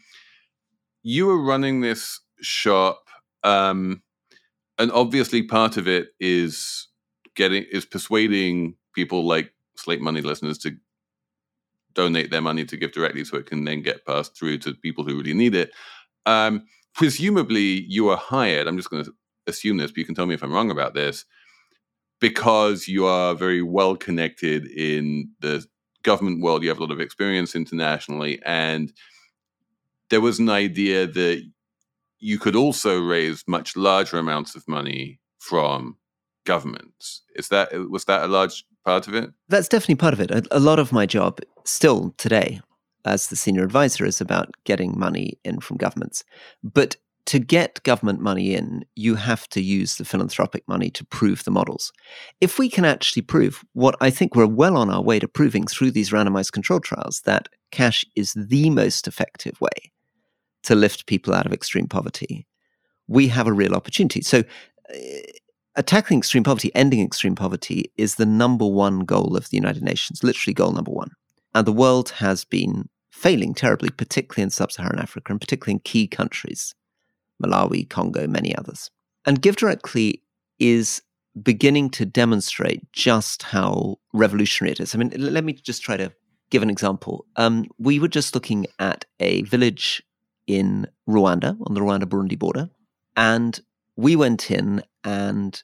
you 1.04 1.26
were 1.26 1.42
running 1.42 1.82
this 1.82 2.20
shop, 2.42 3.04
um, 3.44 4.02
and 4.78 4.92
obviously 4.92 5.44
part 5.44 5.78
of 5.78 5.88
it 5.88 6.10
is 6.20 6.88
getting 7.36 7.66
is 7.72 7.86
persuading 7.86 8.76
people 8.94 9.26
like 9.26 9.54
Slate 9.76 10.02
Money 10.02 10.22
listeners 10.22 10.58
to 10.60 10.76
donate 11.94 12.32
their 12.32 12.42
money 12.42 12.66
to 12.66 12.78
GiveDirectly, 12.78 13.26
so 13.26 13.38
it 13.38 13.48
can 13.48 13.64
then 13.66 13.82
get 13.82 14.06
passed 14.06 14.38
through 14.38 14.60
to 14.60 14.74
people 14.74 15.04
who 15.04 15.18
really 15.18 15.34
need 15.34 15.56
it. 15.56 15.72
Um, 16.26 16.66
presumably, 16.94 17.86
you 17.88 18.06
were 18.06 18.16
hired. 18.16 18.68
I'm 18.68 18.78
just 18.78 18.90
going 18.90 19.06
to 19.06 19.14
assume 19.48 19.78
this, 19.78 19.92
but 19.92 19.98
you 19.98 20.06
can 20.06 20.16
tell 20.16 20.26
me 20.26 20.34
if 20.34 20.44
I'm 20.44 20.54
wrong 20.54 20.72
about 20.72 20.94
this. 20.94 21.26
Because 22.20 22.88
you 22.88 23.06
are 23.06 23.34
very 23.34 23.64
well 23.64 23.96
connected 23.96 24.68
in 24.68 25.32
the 25.40 25.66
government 26.04 26.42
world, 26.42 26.64
you 26.64 26.70
have 26.70 26.78
a 26.78 26.82
lot 26.82 26.92
of 26.92 27.00
experience 27.00 27.56
internationally, 27.56 28.40
and 28.46 28.94
there 30.10 30.22
was 30.22 30.40
an 30.40 30.50
idea 30.50 31.08
that 31.08 31.44
you 32.20 32.38
could 32.38 32.56
also 32.56 33.02
raise 33.02 33.44
much 33.48 33.76
larger 33.76 34.18
amounts 34.18 34.56
of 34.56 34.68
money 34.68 35.20
from 35.40 35.98
governments. 36.46 37.24
Is 37.36 37.48
that 37.50 37.74
was 37.90 38.06
that 38.06 38.24
a 38.24 38.28
large 38.28 38.64
part 38.86 39.08
of 39.08 39.16
it? 39.16 39.32
That's 39.50 39.68
definitely 39.68 39.96
part 39.96 40.14
of 40.14 40.20
it. 40.20 40.32
A, 40.32 40.44
a, 40.52 40.60
lot 40.60 40.80
of 40.80 40.92
my 40.92 41.06
job 41.06 41.40
still 41.66 42.14
today 42.18 42.62
as 43.06 43.28
the 43.28 43.36
senior 43.36 43.64
advisor 43.64 44.06
is 44.06 44.22
about 44.22 44.50
getting 44.64 44.98
money 44.98 45.40
in 45.44 45.60
from 45.60 45.78
governments. 45.78 46.24
But 46.64 46.96
to 47.26 47.40
get 47.40 47.84
government 47.84 48.20
money 48.20 48.56
in, 48.56 48.84
you 48.96 49.16
have 49.16 49.48
to 49.50 49.62
use 49.62 49.96
the 49.96 50.06
philanthropic 50.06 50.68
money 50.68 50.90
to 50.90 51.06
prove 51.06 51.44
the 51.44 51.52
models. 51.52 51.92
If 52.42 52.58
we 52.58 52.70
can 52.70 52.84
actually 52.84 53.22
prove 53.22 53.64
what 53.74 53.96
I 54.02 54.10
think 54.10 54.36
we're 54.36 54.48
well 54.48 54.76
on 54.76 54.90
our 54.90 55.02
way 55.02 55.20
to 55.20 55.28
proving 55.28 55.68
through 55.68 55.92
these 55.92 56.10
randomized 56.10 56.52
control 56.52 56.80
trials 56.80 57.22
that 57.26 57.48
cash 57.72 58.04
is 58.16 58.34
the 58.34 58.70
most 58.70 59.08
effective 59.08 59.60
way 59.62 59.92
to 60.64 60.76
lift 60.76 61.06
people 61.06 61.34
out 61.34 61.46
of 61.46 61.54
extreme 61.54 61.88
poverty, 61.88 62.46
we 63.08 63.28
have 63.28 63.48
a 63.48 63.54
real 63.54 63.74
opportunity. 63.74 64.22
So, 64.22 64.44
uh, 65.76 65.82
tackling 65.84 66.20
extreme 66.20 66.44
poverty, 66.44 66.74
ending 66.76 67.02
extreme 67.02 67.36
poverty, 67.36 67.92
is 67.98 68.16
the 68.16 68.26
number 68.26 68.66
one 68.66 69.00
goal 69.00 69.36
of 69.36 69.50
the 69.50 69.58
United 69.58 69.84
Nations, 69.84 70.24
literally 70.24 70.54
goal 70.54 70.74
number 70.74 70.92
one. 70.92 71.12
And 71.54 71.66
the 71.66 71.74
world 71.74 72.10
has 72.12 72.44
been 72.46 72.90
failing 73.10 73.54
terribly, 73.54 73.90
particularly 73.90 74.44
in 74.44 74.50
sub 74.50 74.72
Saharan 74.72 75.00
Africa 75.00 75.34
and 75.34 75.42
particularly 75.42 75.74
in 75.74 75.80
key 75.80 76.08
countries 76.08 76.74
Malawi, 77.44 77.90
Congo, 77.90 78.28
many 78.28 78.56
others. 78.56 78.92
And 79.26 79.42
GiveDirectly 79.42 80.22
is 80.60 81.02
beginning 81.42 81.90
to 81.92 82.06
demonstrate 82.06 82.92
just 82.92 83.44
how 83.44 83.98
revolutionary 84.14 84.74
it 84.74 84.80
is. 84.80 84.94
I 84.94 84.98
mean, 84.98 85.12
let 85.16 85.44
me 85.44 85.54
just 85.54 85.82
try 85.82 85.98
to 85.98 86.12
give 86.50 86.62
an 86.62 86.70
example. 86.70 87.26
Um, 87.38 87.66
we 87.80 88.00
were 88.00 88.08
just 88.08 88.36
looking 88.36 88.68
at 88.80 89.06
a 89.20 89.42
village 89.44 90.04
in 90.48 90.88
Rwanda, 91.08 91.58
on 91.66 91.74
the 91.74 91.82
Rwanda 91.82 92.04
Burundi 92.04 92.38
border. 92.38 92.70
And 93.16 93.60
we 93.96 94.16
went 94.16 94.52
in 94.52 94.84
and 95.04 95.62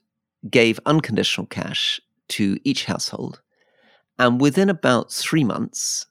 gave 0.49 0.79
unconditional 0.85 1.47
cash 1.47 1.99
to 2.29 2.57
each 2.63 2.85
household. 2.85 3.41
And 4.19 4.41
within 4.41 4.69
about 4.69 5.11
three 5.11 5.43
months, 5.43 6.05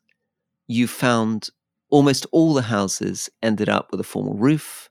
you 0.66 0.87
found 0.87 1.49
almost 1.90 2.27
all 2.33 2.55
the 2.55 2.62
houses 2.62 3.29
ended 3.42 3.69
up 3.69 3.90
with 3.90 4.01
a 4.01 4.05
formal 4.05 4.35
roof. 4.35 4.88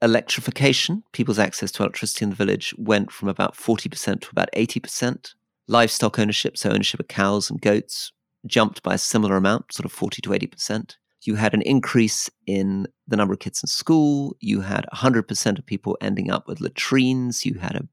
Electrification, 0.00 1.02
people's 1.12 1.38
access 1.38 1.72
to 1.72 1.82
electricity 1.82 2.24
in 2.24 2.30
the 2.30 2.36
village, 2.36 2.74
went 2.78 3.10
from 3.10 3.28
about 3.28 3.54
40% 3.54 4.20
to 4.20 4.28
about 4.30 4.48
80%. 4.56 5.34
Livestock 5.66 6.18
ownership, 6.18 6.56
so 6.56 6.70
ownership 6.70 7.00
of 7.00 7.08
cows 7.08 7.50
and 7.50 7.60
goats, 7.60 8.12
jumped 8.46 8.82
by 8.82 8.94
a 8.94 8.98
similar 8.98 9.36
amount, 9.36 9.72
sort 9.72 9.84
of 9.84 9.92
40 9.92 10.22
to 10.22 10.30
80% 10.30 10.94
you 11.22 11.34
had 11.34 11.54
an 11.54 11.62
increase 11.62 12.30
in 12.46 12.86
the 13.06 13.16
number 13.16 13.34
of 13.34 13.40
kids 13.40 13.62
in 13.62 13.66
school. 13.66 14.36
You 14.40 14.60
had 14.60 14.86
100% 14.94 15.58
of 15.58 15.66
people 15.66 15.96
ending 16.00 16.30
up 16.30 16.46
with 16.46 16.60
latrines. 16.60 17.44
You 17.44 17.54
had 17.54 17.76
a 17.76 17.88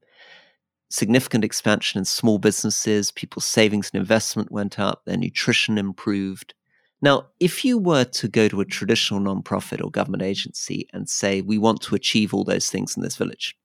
significant 0.90 1.44
expansion 1.44 2.00
in 2.00 2.06
small 2.06 2.38
businesses. 2.38 3.12
People's 3.12 3.46
savings 3.46 3.90
and 3.94 4.00
investment 4.00 4.52
went 4.52 4.80
up. 4.80 5.04
Their 5.06 5.18
nutrition 5.18 5.78
improved. 5.78 6.54
Now, 7.02 7.28
if 7.40 7.66
you 7.66 7.78
were 7.78 8.06
to 8.06 8.28
go 8.28 8.48
to 8.48 8.62
a 8.62 8.66
traditional 8.66 9.20
nonprofit 9.20 9.84
or 9.84 9.92
government 9.92 10.24
agency 10.24 10.88
and 10.94 11.10
say, 11.10 11.42
we 11.42 11.58
want 11.58 11.82
to 11.82 11.96
achieve 11.96 12.34
all 12.34 12.44
those 12.44 12.70
things 12.70 12.96
in 12.96 13.04
this 13.04 13.18
village, 13.18 13.56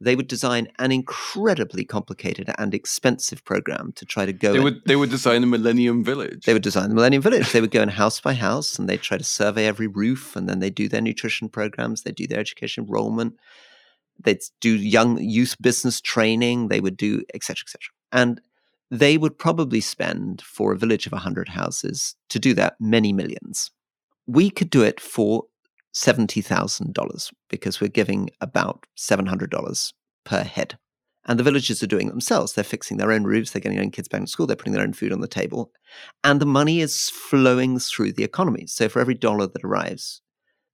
they 0.00 0.16
would 0.16 0.28
design 0.28 0.68
an 0.78 0.92
incredibly 0.92 1.84
complicated 1.84 2.50
and 2.58 2.74
expensive 2.74 3.44
program 3.44 3.92
to 3.96 4.06
try 4.06 4.24
to 4.24 4.32
go. 4.32 4.52
They 4.52 4.58
in. 4.58 4.64
would 4.64 4.84
they 4.86 4.96
would 4.96 5.10
design 5.10 5.42
a 5.42 5.46
Millennium 5.46 6.02
Village. 6.02 6.46
They 6.46 6.54
would 6.54 6.62
design 6.62 6.88
the 6.88 6.94
Millennium 6.94 7.22
Village. 7.22 7.52
they 7.52 7.60
would 7.60 7.70
go 7.70 7.82
in 7.82 7.90
house 7.90 8.20
by 8.20 8.34
house 8.34 8.78
and 8.78 8.88
they'd 8.88 9.02
try 9.02 9.18
to 9.18 9.24
survey 9.24 9.66
every 9.66 9.86
roof, 9.86 10.36
and 10.36 10.48
then 10.48 10.60
they 10.60 10.70
do 10.70 10.88
their 10.88 11.02
nutrition 11.02 11.48
programs. 11.48 12.02
They 12.02 12.12
do 12.12 12.26
their 12.26 12.40
education 12.40 12.84
enrollment. 12.84 13.34
They'd 14.24 14.40
do 14.60 14.76
young 14.76 15.18
youth 15.18 15.56
business 15.60 16.00
training. 16.00 16.68
They 16.68 16.80
would 16.80 16.96
do 16.96 17.22
etc. 17.34 17.64
etc. 17.64 17.80
And 18.12 18.40
they 18.90 19.16
would 19.16 19.38
probably 19.38 19.80
spend 19.80 20.42
for 20.42 20.72
a 20.72 20.78
village 20.78 21.06
of 21.06 21.12
hundred 21.12 21.48
houses 21.48 22.16
to 22.28 22.38
do 22.38 22.54
that 22.54 22.74
many 22.80 23.12
millions. 23.12 23.70
We 24.26 24.50
could 24.50 24.70
do 24.70 24.82
it 24.82 25.00
for 25.00 25.44
$70,000 25.94 27.32
because 27.48 27.80
we're 27.80 27.88
giving 27.88 28.30
about 28.40 28.86
$700 28.96 29.92
per 30.24 30.42
head. 30.42 30.78
And 31.26 31.38
the 31.38 31.44
villagers 31.44 31.82
are 31.82 31.86
doing 31.86 32.08
it 32.08 32.10
themselves. 32.10 32.54
They're 32.54 32.64
fixing 32.64 32.96
their 32.96 33.12
own 33.12 33.24
roofs, 33.24 33.50
they're 33.50 33.60
getting 33.60 33.76
their 33.76 33.84
own 33.84 33.90
kids 33.90 34.08
back 34.08 34.22
to 34.22 34.26
school, 34.26 34.46
they're 34.46 34.56
putting 34.56 34.72
their 34.72 34.82
own 34.82 34.94
food 34.94 35.12
on 35.12 35.20
the 35.20 35.28
table. 35.28 35.70
And 36.24 36.40
the 36.40 36.46
money 36.46 36.80
is 36.80 37.10
flowing 37.10 37.78
through 37.78 38.12
the 38.12 38.24
economy. 38.24 38.66
So 38.66 38.88
for 38.88 39.00
every 39.00 39.14
dollar 39.14 39.46
that 39.46 39.64
arrives, 39.64 40.22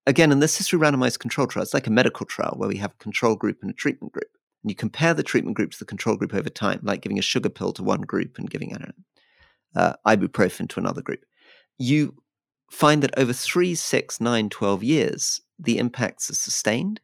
again, 0.06 0.32
and 0.32 0.42
this 0.42 0.60
is 0.60 0.68
through 0.68 0.80
randomized 0.80 1.18
control 1.18 1.46
trials, 1.46 1.68
it's 1.68 1.74
like 1.74 1.86
a 1.86 1.90
medical 1.90 2.26
trial 2.26 2.54
where 2.56 2.68
we 2.68 2.76
have 2.76 2.92
a 2.92 3.02
control 3.02 3.36
group 3.36 3.58
and 3.62 3.70
a 3.70 3.74
treatment 3.74 4.12
group. 4.12 4.30
And 4.62 4.70
you 4.70 4.76
compare 4.76 5.14
the 5.14 5.22
treatment 5.22 5.56
group 5.56 5.72
to 5.72 5.78
the 5.78 5.84
control 5.84 6.16
group 6.16 6.34
over 6.34 6.48
time, 6.48 6.80
like 6.82 7.02
giving 7.02 7.18
a 7.18 7.22
sugar 7.22 7.48
pill 7.48 7.72
to 7.74 7.82
one 7.82 8.02
group 8.02 8.38
and 8.38 8.50
giving, 8.50 8.74
I 8.74 8.78
don't 8.78 8.94
know, 8.96 9.82
uh, 9.82 9.92
ibuprofen 10.06 10.68
to 10.70 10.80
another 10.80 11.02
group. 11.02 11.24
You 11.78 12.16
find 12.70 13.02
that 13.02 13.16
over 13.18 13.32
three, 13.32 13.74
six, 13.74 14.20
nine, 14.20 14.48
12 14.48 14.82
years, 14.82 15.40
the 15.58 15.78
impacts 15.78 16.30
are 16.30 16.34
sustained. 16.34 17.00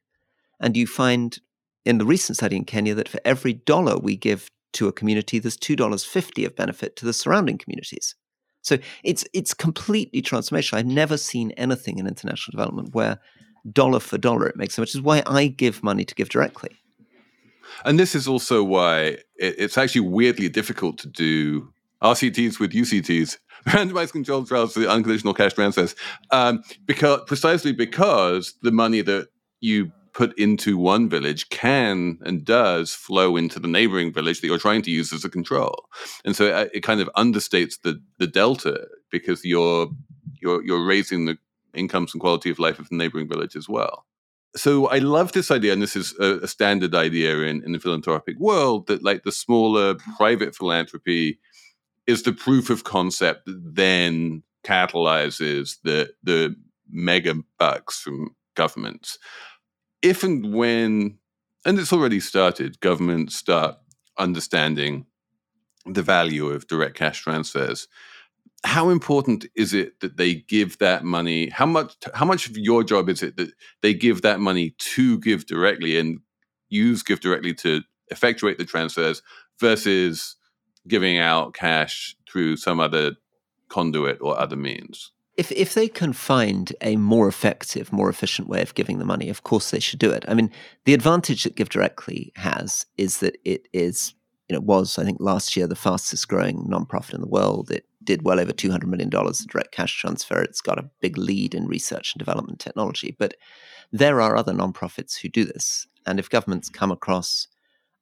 And 0.60 0.76
you 0.76 0.86
find 0.86 1.38
in 1.84 1.98
the 1.98 2.06
recent 2.06 2.36
study 2.36 2.56
in 2.56 2.64
Kenya 2.64 2.94
that 2.94 3.08
for 3.08 3.20
every 3.24 3.52
dollar 3.52 3.98
we 3.98 4.16
give 4.16 4.48
to 4.74 4.88
a 4.88 4.92
community, 4.92 5.38
there's 5.38 5.56
$2.50 5.56 6.46
of 6.46 6.56
benefit 6.56 6.96
to 6.96 7.04
the 7.04 7.12
surrounding 7.12 7.58
communities. 7.58 8.14
So 8.62 8.78
it's 9.04 9.24
it's 9.32 9.54
completely 9.54 10.22
transformational. 10.22 10.78
I've 10.78 10.86
never 10.86 11.16
seen 11.16 11.50
anything 11.52 11.98
in 11.98 12.06
international 12.06 12.52
development 12.52 12.94
where 12.94 13.18
dollar 13.70 14.00
for 14.00 14.18
dollar 14.18 14.46
it 14.46 14.56
makes 14.56 14.74
so 14.74 14.82
much. 14.82 14.88
This 14.88 14.96
is 14.96 15.02
why 15.02 15.22
I 15.26 15.48
give 15.48 15.82
money 15.82 16.04
to 16.04 16.14
GiveDirectly. 16.14 16.76
And 17.84 17.98
this 17.98 18.14
is 18.14 18.28
also 18.28 18.62
why 18.62 19.18
it's 19.36 19.78
actually 19.78 20.02
weirdly 20.02 20.48
difficult 20.48 20.98
to 20.98 21.08
do 21.08 21.72
RCTs 22.02 22.58
with 22.60 22.72
UCTs, 22.72 23.38
randomized 23.66 24.12
controlled 24.12 24.48
trials 24.48 24.74
the 24.74 24.90
unconditional 24.90 25.34
cash 25.34 25.54
transfers, 25.54 25.94
um, 26.30 26.62
because 26.86 27.22
precisely 27.26 27.72
because 27.72 28.54
the 28.62 28.72
money 28.72 29.00
that 29.02 29.28
you 29.60 29.90
put 30.12 30.36
into 30.38 30.76
one 30.76 31.08
village 31.08 31.48
can 31.48 32.18
and 32.22 32.44
does 32.44 32.94
flow 32.94 33.36
into 33.36 33.58
the 33.58 33.68
neighboring 33.68 34.12
village 34.12 34.40
that 34.40 34.46
you're 34.46 34.58
trying 34.58 34.82
to 34.82 34.90
use 34.90 35.12
as 35.12 35.24
a 35.24 35.30
control. 35.30 35.88
And 36.24 36.36
so 36.36 36.46
it, 36.46 36.54
uh, 36.54 36.68
it 36.74 36.80
kind 36.82 37.00
of 37.00 37.08
understates 37.16 37.80
the 37.82 38.00
the 38.18 38.26
delta 38.26 38.86
because 39.10 39.44
you're 39.44 39.88
you're 40.40 40.62
you're 40.64 40.84
raising 40.84 41.26
the 41.26 41.38
incomes 41.74 42.12
and 42.12 42.20
quality 42.20 42.50
of 42.50 42.58
life 42.58 42.78
of 42.78 42.88
the 42.88 42.96
neighboring 42.96 43.28
village 43.28 43.56
as 43.56 43.68
well. 43.68 44.04
So 44.54 44.86
I 44.88 44.98
love 44.98 45.32
this 45.32 45.50
idea, 45.50 45.72
and 45.72 45.80
this 45.80 45.96
is 45.96 46.14
a, 46.20 46.40
a 46.40 46.48
standard 46.48 46.94
idea 46.94 47.38
in, 47.38 47.64
in 47.64 47.72
the 47.72 47.80
philanthropic 47.80 48.38
world 48.38 48.86
that 48.88 49.02
like 49.02 49.22
the 49.22 49.32
smaller 49.32 49.96
private 50.18 50.54
philanthropy 50.54 51.38
is 52.06 52.22
the 52.22 52.34
proof 52.34 52.68
of 52.68 52.84
concept 52.84 53.46
that 53.46 53.60
then 53.74 54.42
catalyzes 54.64 55.78
the 55.84 56.12
the 56.22 56.54
mega 56.90 57.34
bucks 57.58 58.00
from 58.00 58.36
governments 58.54 59.18
if 60.02 60.22
and 60.22 60.52
when, 60.52 61.18
and 61.64 61.78
it's 61.78 61.92
already 61.92 62.20
started, 62.20 62.80
governments 62.80 63.36
start 63.36 63.76
understanding 64.18 65.06
the 65.86 66.02
value 66.02 66.48
of 66.48 66.66
direct 66.66 66.96
cash 66.96 67.22
transfers, 67.22 67.88
how 68.64 68.90
important 68.90 69.46
is 69.56 69.74
it 69.74 69.98
that 70.00 70.16
they 70.16 70.34
give 70.34 70.78
that 70.78 71.04
money? 71.04 71.48
How 71.48 71.66
much? 71.66 71.96
How 72.14 72.24
much 72.24 72.48
of 72.48 72.56
your 72.56 72.84
job 72.84 73.08
is 73.08 73.22
it 73.22 73.36
that 73.36 73.52
they 73.80 73.92
give 73.92 74.22
that 74.22 74.38
money 74.38 74.74
to 74.78 75.18
GiveDirectly 75.18 75.98
and 75.98 76.20
use 76.68 77.02
GiveDirectly 77.02 77.56
to 77.58 77.82
effectuate 78.08 78.58
the 78.58 78.64
transfers 78.64 79.22
versus 79.58 80.36
giving 80.86 81.18
out 81.18 81.54
cash 81.54 82.14
through 82.30 82.56
some 82.56 82.78
other 82.78 83.12
conduit 83.68 84.18
or 84.20 84.38
other 84.38 84.56
means? 84.56 85.10
If 85.36 85.50
if 85.52 85.72
they 85.74 85.88
can 85.88 86.12
find 86.12 86.72
a 86.82 86.96
more 86.96 87.26
effective, 87.26 87.92
more 87.92 88.10
efficient 88.10 88.48
way 88.48 88.60
of 88.60 88.74
giving 88.74 88.98
the 88.98 89.04
money, 89.04 89.30
of 89.30 89.42
course 89.42 89.70
they 89.70 89.80
should 89.80 89.98
do 89.98 90.10
it. 90.10 90.24
I 90.28 90.34
mean, 90.34 90.50
the 90.84 90.94
advantage 90.94 91.44
that 91.44 91.56
GiveDirectly 91.56 92.36
has 92.36 92.84
is 92.98 93.18
that 93.18 93.38
it 93.44 93.66
is, 93.72 94.14
you 94.48 94.54
know, 94.54 94.60
was 94.60 94.98
I 94.98 95.04
think 95.04 95.18
last 95.20 95.56
year 95.56 95.66
the 95.66 95.74
fastest 95.74 96.28
growing 96.28 96.66
nonprofit 96.66 97.14
in 97.14 97.22
the 97.22 97.28
world. 97.28 97.70
It 97.70 97.86
did 98.04 98.22
well 98.22 98.40
over 98.40 98.52
two 98.52 98.70
hundred 98.70 98.90
million 98.90 99.08
dollars 99.08 99.40
in 99.40 99.46
direct 99.46 99.72
cash 99.72 99.98
transfer. 99.98 100.42
It's 100.42 100.60
got 100.60 100.78
a 100.78 100.90
big 101.00 101.16
lead 101.16 101.54
in 101.54 101.66
research 101.66 102.12
and 102.14 102.18
development 102.18 102.60
technology. 102.60 103.16
But 103.18 103.34
there 103.90 104.20
are 104.20 104.36
other 104.36 104.52
nonprofits 104.52 105.18
who 105.18 105.28
do 105.30 105.44
this, 105.46 105.86
and 106.04 106.18
if 106.18 106.28
governments 106.28 106.68
come 106.68 106.92
across 106.92 107.48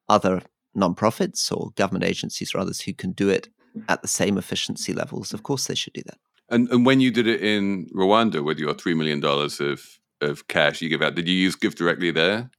other 0.08 0.42
nonprofits 0.76 1.52
or 1.52 1.70
government 1.76 2.04
agencies 2.04 2.54
or 2.54 2.58
others 2.58 2.80
who 2.80 2.92
can 2.92 3.12
do 3.12 3.28
it 3.28 3.48
at 3.88 4.02
the 4.02 4.08
same 4.08 4.36
efficiency 4.36 4.92
levels, 4.92 5.32
of 5.32 5.44
course 5.44 5.66
they 5.66 5.76
should 5.76 5.92
do 5.92 6.02
that. 6.06 6.18
And 6.50 6.68
and 6.70 6.84
when 6.84 7.00
you 7.00 7.10
did 7.10 7.26
it 7.26 7.42
in 7.42 7.86
Rwanda 7.94 8.44
with 8.44 8.58
your 8.58 8.74
three 8.74 8.94
million 8.94 9.20
dollars 9.20 9.60
of 9.60 9.82
of 10.20 10.48
cash 10.48 10.82
you 10.82 10.88
give 10.88 11.02
out, 11.02 11.14
did 11.14 11.28
you 11.28 11.34
use 11.34 11.54
Give 11.54 11.74
Directly 11.74 12.10
there? 12.10 12.50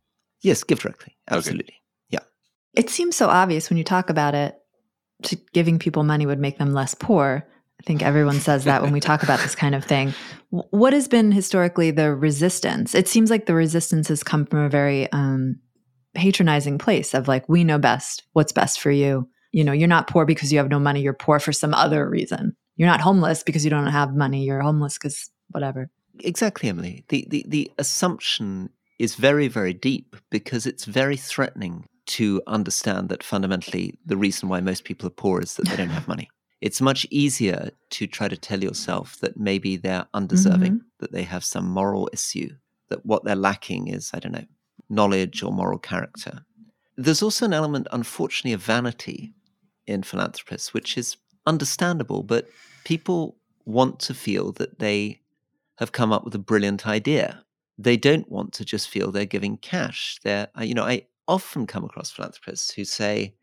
Yes, 0.42 0.64
GiveDirectly. 0.64 1.14
Absolutely. 1.30 1.66
Okay. 1.66 1.76
Yeah. 2.10 2.20
It 2.74 2.90
seems 2.90 3.16
so 3.16 3.28
obvious 3.28 3.70
when 3.70 3.78
you 3.78 3.84
talk 3.84 4.10
about 4.10 4.34
it. 4.34 4.58
To 5.26 5.36
giving 5.54 5.78
people 5.78 6.02
money 6.02 6.26
would 6.26 6.40
make 6.40 6.58
them 6.58 6.74
less 6.74 6.96
poor. 6.96 7.48
I 7.80 7.84
think 7.84 8.02
everyone 8.02 8.40
says 8.40 8.64
that 8.64 8.82
when 8.82 8.92
we 8.92 9.00
talk 9.00 9.22
about 9.22 9.40
this 9.40 9.54
kind 9.54 9.76
of 9.76 9.86
thing. 9.86 10.16
What 10.50 10.94
has 10.94 11.08
been 11.08 11.32
historically 11.32 11.92
the 11.92 12.16
resistance? 12.16 12.96
It 12.96 13.08
seems 13.08 13.30
like 13.30 13.46
the 13.46 13.54
resistance 13.54 14.08
has 14.08 14.24
come 14.24 14.48
from 14.48 14.60
a 14.60 14.70
very 14.70 15.12
um, 15.12 15.60
patronizing 16.16 16.80
place 16.80 17.14
of 17.14 17.28
like, 17.28 17.48
we 17.48 17.64
know 17.64 17.78
best 17.78 18.24
what's 18.34 18.52
best 18.52 18.80
for 18.80 18.90
you. 18.90 19.30
You 19.52 19.64
know, 19.64 19.74
you're 19.74 19.88
not 19.88 20.08
poor 20.08 20.26
because 20.26 20.52
you 20.52 20.58
have 20.58 20.70
no 20.70 20.80
money. 20.80 21.02
You're 21.02 21.14
poor 21.14 21.40
for 21.40 21.52
some 21.52 21.76
other 21.76 22.10
reason 22.10 22.56
you're 22.76 22.90
not 22.90 23.02
homeless 23.02 23.44
because 23.44 23.64
you 23.64 23.70
don't 23.70 23.88
have 23.88 24.16
money. 24.16 24.44
You're 24.44 24.62
homeless 24.62 24.98
because 24.98 25.30
whatever. 25.50 25.90
Exactly, 26.20 26.70
Emily. 26.70 27.06
The, 27.10 27.26
the, 27.30 27.46
the 27.48 27.72
assumption 27.78 28.70
is 29.00 29.16
very, 29.16 29.48
very 29.48 29.74
deep 29.74 30.16
because 30.30 30.66
it's 30.66 30.86
very 30.86 31.18
threatening 31.18 31.86
to 32.06 32.42
understand 32.48 33.10
that 33.10 33.24
fundamentally 33.24 33.98
the 34.06 34.18
reason 34.18 34.50
why 34.50 34.60
most 34.60 34.84
people 34.84 35.08
are 35.08 35.12
poor 35.12 35.42
is 35.42 35.56
that 35.56 35.68
they 35.68 35.76
don't 35.76 35.90
have 35.90 36.08
money. 36.08 36.30
It's 36.62 36.80
much 36.80 37.08
easier 37.10 37.72
to 37.90 38.06
try 38.06 38.28
to 38.28 38.38
tell 38.38 38.64
yourself 38.64 39.18
that 39.22 39.36
maybe 39.36 39.78
they're 39.78 40.06
undeserving, 40.14 40.74
mm-hmm. 40.74 40.88
that 41.00 41.12
they 41.12 41.24
have 41.24 41.44
some 41.44 41.68
moral 41.68 42.08
issue, 42.14 42.52
that 42.90 43.04
what 43.04 43.24
they're 43.24 43.36
lacking 43.36 43.88
is, 43.88 44.12
I 44.14 44.20
don't 44.20 44.34
know, 44.34 44.46
knowledge 44.88 45.42
or 45.42 45.52
moral 45.52 45.80
character. 45.80 46.46
There's 46.98 47.24
also 47.24 47.46
an 47.46 47.54
element, 47.54 47.88
unfortunately, 47.92 48.54
of 48.54 48.62
vanity 48.62 49.34
in 49.88 50.04
philanthropists, 50.04 50.72
which 50.72 51.00
is 51.00 51.18
understandable, 51.46 52.24
but 52.24 52.48
people 52.84 53.38
want 53.66 54.00
to 54.00 54.14
feel 54.14 54.52
that 54.54 54.80
they 54.80 55.22
have 55.78 55.92
come 55.92 56.12
up 56.12 56.24
with 56.24 56.36
a 56.36 56.40
brilliant 56.40 56.88
idea. 56.88 57.44
They 57.78 57.98
don't 57.98 58.30
want 58.30 58.54
to 58.54 58.66
just 58.66 58.90
feel 58.90 59.12
they're 59.12 59.26
giving 59.26 59.58
cash. 59.58 60.20
They're, 60.24 60.48
you 60.62 60.74
know, 60.74 60.84
I 60.84 61.08
often 61.28 61.66
come 61.66 61.84
across 61.84 62.12
philanthropists 62.12 62.74
who 62.74 62.86
say, 62.86 63.34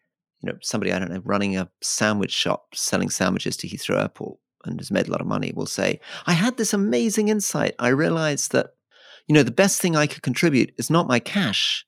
you 0.40 0.51
know, 0.51 0.59
somebody, 0.62 0.92
I 0.92 0.99
don't 0.99 1.11
know, 1.11 1.22
running 1.24 1.57
a 1.57 1.68
sandwich 1.82 2.32
shop 2.32 2.74
selling 2.74 3.11
sandwiches 3.11 3.57
to 3.59 3.68
Heathrow 3.68 4.01
Airport 4.01 4.38
and 4.64 4.78
has 4.78 4.90
made 4.90 5.09
a 5.09 5.11
lot 5.11 5.20
of 5.20 5.26
money 5.26 5.53
will 5.55 5.66
say, 5.66 6.01
I 6.26 6.32
had 6.32 6.57
this 6.57 6.72
amazing 6.72 7.28
insight. 7.28 7.74
I 7.78 7.88
realized 7.88 8.53
that, 8.53 8.74
you 9.26 9.34
know, 9.34 9.42
the 9.42 9.51
best 9.51 9.80
thing 9.80 9.96
I 9.96 10.07
could 10.07 10.22
contribute 10.22 10.72
is 10.78 10.90
not 10.90 11.09
my 11.09 11.18
cash, 11.18 11.84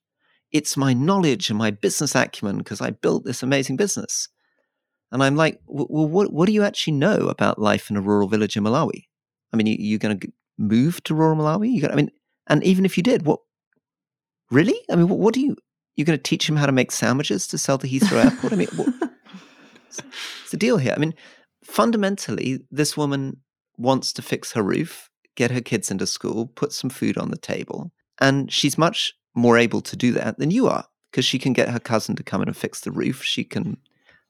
it's 0.51 0.75
my 0.75 0.93
knowledge 0.93 1.49
and 1.49 1.57
my 1.57 1.71
business 1.71 2.13
acumen 2.13 2.57
because 2.57 2.81
I 2.81 2.89
built 2.89 3.23
this 3.23 3.41
amazing 3.41 3.77
business. 3.77 4.27
And 5.11 5.21
I'm 5.21 5.35
like, 5.35 5.59
well, 5.65 6.07
what, 6.07 6.31
what 6.31 6.45
do 6.47 6.53
you 6.53 6.63
actually 6.63 6.93
know 6.93 7.27
about 7.27 7.59
life 7.59 7.89
in 7.89 7.97
a 7.97 8.01
rural 8.01 8.27
village 8.27 8.55
in 8.55 8.63
Malawi? 8.63 9.07
I 9.51 9.57
mean, 9.57 9.67
you, 9.67 9.75
you're 9.77 9.99
going 9.99 10.19
to 10.19 10.31
move 10.57 11.03
to 11.03 11.13
rural 11.13 11.35
Malawi? 11.35 11.71
You 11.71 11.81
got, 11.81 11.91
I 11.91 11.95
mean, 11.95 12.11
and 12.47 12.63
even 12.63 12.85
if 12.85 12.97
you 12.97 13.03
did, 13.03 13.25
what? 13.25 13.39
Really? 14.49 14.75
I 14.89 14.95
mean, 14.95 15.09
what, 15.09 15.19
what 15.19 15.33
do 15.33 15.41
you? 15.41 15.57
You're 15.95 16.05
going 16.05 16.17
to 16.17 16.23
teach 16.23 16.47
him 16.47 16.55
how 16.55 16.65
to 16.65 16.71
make 16.71 16.91
sandwiches 16.91 17.47
to 17.47 17.57
sell 17.57 17.77
to 17.77 17.87
Heathrow 17.87 18.23
Airport? 18.25 18.53
I 18.53 18.55
mean, 18.55 18.67
it's 19.87 20.51
the 20.51 20.57
deal 20.57 20.77
here? 20.77 20.93
I 20.95 20.99
mean, 20.99 21.13
fundamentally, 21.63 22.59
this 22.71 22.95
woman 22.95 23.37
wants 23.77 24.13
to 24.13 24.21
fix 24.21 24.53
her 24.53 24.63
roof, 24.63 25.09
get 25.35 25.51
her 25.51 25.61
kids 25.61 25.91
into 25.91 26.07
school, 26.07 26.47
put 26.47 26.71
some 26.71 26.89
food 26.89 27.17
on 27.17 27.31
the 27.31 27.37
table, 27.37 27.91
and 28.19 28.51
she's 28.51 28.77
much 28.77 29.13
more 29.35 29.57
able 29.57 29.81
to 29.81 29.95
do 29.95 30.11
that 30.13 30.37
than 30.37 30.51
you 30.51 30.67
are 30.67 30.85
because 31.11 31.25
she 31.25 31.39
can 31.39 31.53
get 31.53 31.69
her 31.69 31.79
cousin 31.79 32.15
to 32.15 32.23
come 32.23 32.41
in 32.41 32.47
and 32.47 32.57
fix 32.57 32.81
the 32.81 32.91
roof. 32.91 33.23
She 33.23 33.43
can 33.43 33.77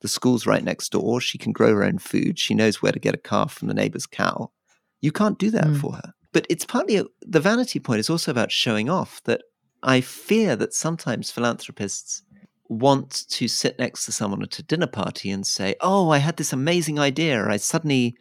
the 0.02 0.08
school's 0.08 0.46
right 0.46 0.64
next 0.64 0.92
door. 0.92 1.22
She 1.22 1.38
can 1.38 1.52
grow 1.52 1.70
her 1.70 1.84
own 1.84 2.00
food. 2.00 2.40
She 2.40 2.54
knows 2.54 2.82
where 2.82 2.92
to 2.92 3.00
get 3.00 3.16
a 3.16 3.20
calf 3.20 3.54
from 3.54 3.68
the 3.68 3.74
neighbor's 3.74 4.06
cow. 4.06 4.52
You 5.00 5.12
can't 5.12 5.40
do 5.40 5.50
that 5.52 5.66
mm. 5.68 5.80
for 5.80 5.94
her. 5.94 6.14
But 6.34 6.46
it's 6.50 6.66
partly 6.66 6.98
a, 6.98 7.06
the 7.22 7.40
vanity 7.40 7.80
point 7.80 8.00
is 8.00 8.10
also 8.10 8.32
about 8.32 8.52
showing 8.52 8.90
off 8.90 9.22
that 9.24 9.42
I 9.84 10.02
fear 10.02 10.56
that 10.56 10.74
sometimes 10.74 11.32
philanthropists 11.32 12.24
want 12.70 13.28
to 13.30 13.48
sit 13.48 13.78
next 13.78 14.06
to 14.06 14.12
someone 14.12 14.42
at 14.42 14.58
a 14.60 14.64
dinner 14.64 14.88
party 14.88 15.30
and 15.30 15.46
say, 15.46 15.76
Oh, 15.82 16.10
I 16.10 16.20
had 16.20 16.38
this 16.38 16.54
amazing 16.54 17.00
idea. 17.00 17.46
I 17.48 17.58
suddenly, 17.58 18.16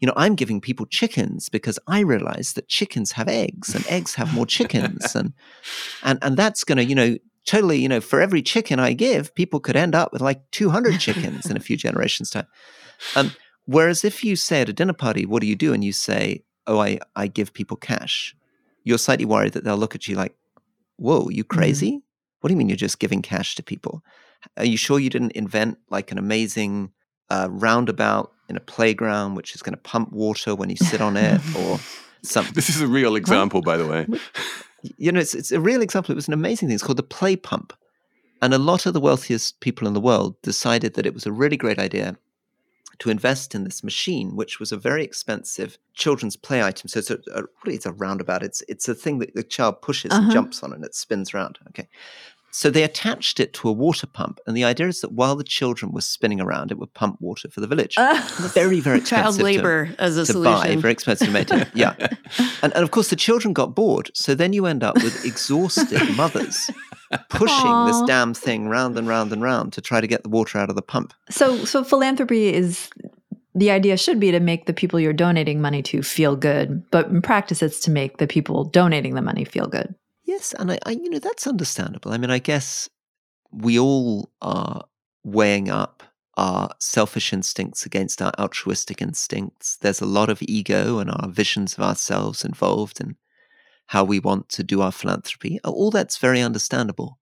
you 0.00 0.06
know, 0.06 0.14
I'm 0.16 0.34
giving 0.34 0.60
people 0.60 0.86
chickens 0.86 1.48
because 1.48 1.78
I 1.86 2.00
realized 2.00 2.56
that 2.56 2.68
chickens 2.68 3.12
have 3.12 3.28
eggs 3.28 3.74
and 3.74 3.86
eggs 3.86 4.14
have 4.16 4.34
more 4.34 4.46
chickens. 4.46 5.14
and, 5.14 5.32
and, 6.02 6.18
and 6.20 6.36
that's 6.36 6.64
going 6.64 6.78
to, 6.78 6.84
you 6.84 6.96
know, 6.96 7.16
totally, 7.46 7.78
you 7.78 7.88
know, 7.88 8.00
for 8.00 8.20
every 8.20 8.42
chicken 8.42 8.78
I 8.78 8.92
give, 8.92 9.34
people 9.34 9.60
could 9.60 9.76
end 9.76 9.94
up 9.94 10.12
with 10.12 10.22
like 10.22 10.50
200 10.50 10.98
chickens 11.00 11.46
in 11.46 11.56
a 11.56 11.60
few 11.60 11.76
generations' 11.86 12.30
time. 12.30 12.46
Um, 13.16 13.32
whereas 13.64 14.04
if 14.04 14.24
you 14.24 14.36
say 14.36 14.62
at 14.62 14.68
a 14.68 14.72
dinner 14.72 14.92
party, 14.92 15.26
what 15.26 15.40
do 15.40 15.46
you 15.46 15.56
do? 15.56 15.72
And 15.72 15.82
you 15.84 15.92
say, 15.92 16.44
oh, 16.66 16.80
I, 16.80 16.98
I 17.16 17.26
give 17.26 17.52
people 17.52 17.76
cash, 17.76 18.34
you're 18.84 18.98
slightly 18.98 19.24
worried 19.24 19.52
that 19.52 19.64
they'll 19.64 19.76
look 19.76 19.94
at 19.94 20.08
you 20.08 20.16
like, 20.16 20.34
whoa, 20.96 21.28
you 21.28 21.44
mm-hmm. 21.44 21.58
crazy? 21.58 21.90
Mm-hmm. 21.90 22.06
What 22.40 22.48
do 22.48 22.54
you 22.54 22.58
mean 22.58 22.68
you're 22.68 22.76
just 22.76 22.98
giving 22.98 23.22
cash 23.22 23.54
to 23.56 23.62
people? 23.62 24.02
Are 24.56 24.64
you 24.64 24.76
sure 24.76 24.98
you 24.98 25.10
didn't 25.10 25.32
invent 25.32 25.78
like 25.90 26.10
an 26.10 26.18
amazing 26.18 26.92
uh, 27.30 27.48
roundabout 27.50 28.32
in 28.48 28.56
a 28.56 28.60
playground 28.60 29.36
which 29.36 29.54
is 29.54 29.62
going 29.62 29.74
to 29.74 29.80
pump 29.80 30.12
water 30.12 30.54
when 30.54 30.68
you 30.68 30.76
sit 30.76 31.00
on 31.00 31.16
it 31.16 31.40
or 31.56 31.78
something? 32.22 32.52
This 32.54 32.68
is 32.68 32.80
a 32.80 32.88
real 32.88 33.14
example, 33.14 33.62
by 33.62 33.76
the 33.76 33.86
way. 33.86 34.06
You 34.98 35.12
know, 35.12 35.20
it's 35.20 35.34
it's 35.34 35.52
a 35.52 35.60
real 35.60 35.82
example. 35.82 36.12
It 36.12 36.16
was 36.16 36.28
an 36.28 36.34
amazing 36.34 36.68
thing. 36.68 36.74
It's 36.74 36.82
called 36.82 36.98
the 36.98 37.02
play 37.02 37.36
pump, 37.36 37.72
and 38.40 38.52
a 38.54 38.58
lot 38.58 38.86
of 38.86 38.94
the 38.94 39.00
wealthiest 39.00 39.60
people 39.60 39.86
in 39.86 39.94
the 39.94 40.00
world 40.00 40.40
decided 40.42 40.94
that 40.94 41.06
it 41.06 41.14
was 41.14 41.26
a 41.26 41.32
really 41.32 41.56
great 41.56 41.78
idea 41.78 42.16
to 42.98 43.10
invest 43.10 43.54
in 43.54 43.64
this 43.64 43.82
machine, 43.82 44.36
which 44.36 44.60
was 44.60 44.70
a 44.70 44.76
very 44.76 45.02
expensive 45.04 45.76
children's 45.94 46.36
play 46.36 46.62
item. 46.62 46.88
So 46.88 46.98
it's 47.00 47.10
a, 47.10 47.18
a 47.34 47.42
really 47.64 47.76
it's 47.76 47.86
a 47.86 47.92
roundabout. 47.92 48.42
It's 48.42 48.62
it's 48.68 48.88
a 48.88 48.94
thing 48.94 49.18
that 49.20 49.34
the 49.34 49.42
child 49.42 49.82
pushes 49.82 50.12
and 50.12 50.24
Uh-huh. 50.24 50.32
jumps 50.32 50.62
on, 50.62 50.72
and 50.72 50.84
it 50.84 50.94
spins 50.94 51.32
around. 51.34 51.58
Okay. 51.68 51.88
So 52.54 52.68
they 52.70 52.82
attached 52.82 53.40
it 53.40 53.54
to 53.54 53.68
a 53.68 53.72
water 53.72 54.06
pump, 54.06 54.38
and 54.46 54.56
the 54.56 54.64
idea 54.64 54.88
is 54.88 55.00
that 55.00 55.12
while 55.12 55.36
the 55.36 55.44
children 55.44 55.90
were 55.90 56.02
spinning 56.02 56.40
around, 56.40 56.70
it 56.70 56.78
would 56.78 56.92
pump 56.92 57.16
water 57.20 57.48
for 57.48 57.60
the 57.60 57.66
village. 57.66 57.94
very, 58.54 58.78
very 58.80 58.98
expensive. 59.00 59.24
Child 59.24 59.36
to- 59.36 59.42
labor 59.42 59.90
as 59.98 60.16
a 60.18 60.26
to 60.26 60.34
buy, 60.42 60.60
solution. 60.60 60.80
very 60.80 60.92
expensive 60.92 61.28
to 61.28 61.32
maintain. 61.32 61.66
yeah, 61.74 61.94
and, 62.62 62.72
and 62.74 62.84
of 62.84 62.90
course 62.90 63.08
the 63.08 63.16
children 63.16 63.54
got 63.54 63.74
bored. 63.74 64.10
So 64.14 64.34
then 64.34 64.52
you 64.52 64.66
end 64.66 64.82
up 64.84 64.96
with 64.96 65.24
exhausted 65.24 66.00
mothers 66.16 66.70
pushing 67.28 67.86
this 67.86 68.00
damn 68.06 68.34
thing 68.34 68.68
round 68.68 68.96
and 68.96 69.06
round 69.08 69.32
and 69.32 69.42
round 69.42 69.72
to 69.74 69.80
try 69.80 70.00
to 70.00 70.06
get 70.06 70.22
the 70.22 70.28
water 70.28 70.58
out 70.58 70.70
of 70.70 70.76
the 70.76 70.82
pump. 70.82 71.12
So, 71.30 71.64
so 71.64 71.84
philanthropy 71.84 72.52
is 72.52 72.88
the 73.54 73.70
idea 73.70 73.96
should 73.96 74.18
be 74.18 74.30
to 74.30 74.40
make 74.40 74.66
the 74.66 74.72
people 74.72 74.98
you're 74.98 75.12
donating 75.12 75.60
money 75.60 75.82
to 75.82 76.02
feel 76.02 76.36
good, 76.36 76.82
but 76.90 77.08
in 77.08 77.20
practice, 77.20 77.62
it's 77.62 77.80
to 77.80 77.90
make 77.90 78.16
the 78.18 78.26
people 78.26 78.64
donating 78.64 79.14
the 79.14 79.22
money 79.22 79.44
feel 79.44 79.66
good. 79.66 79.94
Yes, 80.32 80.54
and 80.58 80.72
I, 80.72 80.78
I, 80.86 80.92
you 80.92 81.10
know, 81.10 81.18
that's 81.18 81.46
understandable. 81.46 82.10
I 82.10 82.16
mean, 82.16 82.30
I 82.30 82.38
guess 82.38 82.88
we 83.50 83.78
all 83.78 84.30
are 84.40 84.82
weighing 85.22 85.68
up 85.68 86.02
our 86.38 86.70
selfish 86.80 87.34
instincts 87.34 87.84
against 87.84 88.22
our 88.22 88.32
altruistic 88.38 89.02
instincts. 89.02 89.76
There's 89.76 90.00
a 90.00 90.06
lot 90.06 90.30
of 90.30 90.40
ego 90.40 91.00
and 91.00 91.10
our 91.10 91.28
visions 91.28 91.74
of 91.74 91.80
ourselves 91.80 92.46
involved 92.46 92.98
in 92.98 93.16
how 93.88 94.04
we 94.04 94.20
want 94.20 94.48
to 94.48 94.62
do 94.62 94.80
our 94.80 94.90
philanthropy. 94.90 95.60
All 95.64 95.90
that's 95.90 96.16
very 96.16 96.40
understandable. 96.40 97.18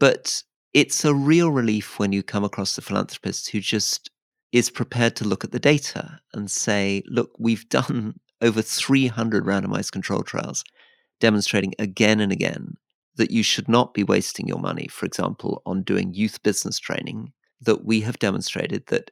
But 0.00 0.42
it's 0.74 1.04
a 1.04 1.14
real 1.14 1.52
relief 1.52 2.00
when 2.00 2.10
you 2.10 2.24
come 2.24 2.42
across 2.42 2.76
a 2.76 2.82
philanthropist 2.82 3.50
who 3.50 3.60
just 3.60 4.10
is 4.50 4.70
prepared 4.70 5.14
to 5.14 5.24
look 5.24 5.44
at 5.44 5.52
the 5.52 5.60
data 5.60 6.18
and 6.34 6.50
say, 6.50 7.04
look, 7.06 7.30
we've 7.38 7.68
done 7.78 8.18
over 8.42 8.60
300 8.60 9.44
randomized 9.44 9.92
control 9.92 10.24
trials 10.24 10.64
demonstrating 11.20 11.74
again 11.78 12.20
and 12.20 12.32
again 12.32 12.76
that 13.16 13.30
you 13.30 13.42
should 13.42 13.68
not 13.68 13.94
be 13.94 14.02
wasting 14.02 14.48
your 14.48 14.58
money, 14.58 14.88
for 14.88 15.06
example, 15.06 15.62
on 15.66 15.82
doing 15.82 16.14
youth 16.14 16.42
business 16.42 16.78
training, 16.78 17.32
that 17.60 17.84
we 17.84 18.00
have 18.00 18.18
demonstrated 18.18 18.86
that 18.86 19.10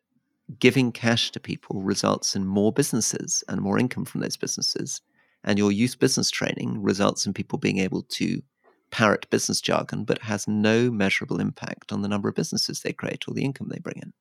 giving 0.58 0.90
cash 0.90 1.30
to 1.30 1.40
people 1.40 1.82
results 1.82 2.34
in 2.34 2.46
more 2.46 2.72
businesses 2.72 3.44
and 3.48 3.60
more 3.60 3.78
income 3.78 4.04
from 4.04 4.22
those 4.22 4.36
businesses. 4.36 5.02
And 5.44 5.58
your 5.58 5.70
youth 5.70 5.98
business 5.98 6.30
training 6.30 6.82
results 6.82 7.26
in 7.26 7.34
people 7.34 7.58
being 7.58 7.78
able 7.78 8.02
to 8.02 8.42
parrot 8.90 9.28
business 9.30 9.60
jargon, 9.60 10.04
but 10.04 10.22
has 10.22 10.48
no 10.48 10.90
measurable 10.90 11.40
impact 11.40 11.92
on 11.92 12.02
the 12.02 12.08
number 12.08 12.28
of 12.28 12.34
businesses 12.34 12.80
they 12.80 12.92
create 12.92 13.24
or 13.28 13.34
the 13.34 13.44
income 13.44 13.68
they 13.70 13.78
bring 13.78 14.00
in. 14.02 14.12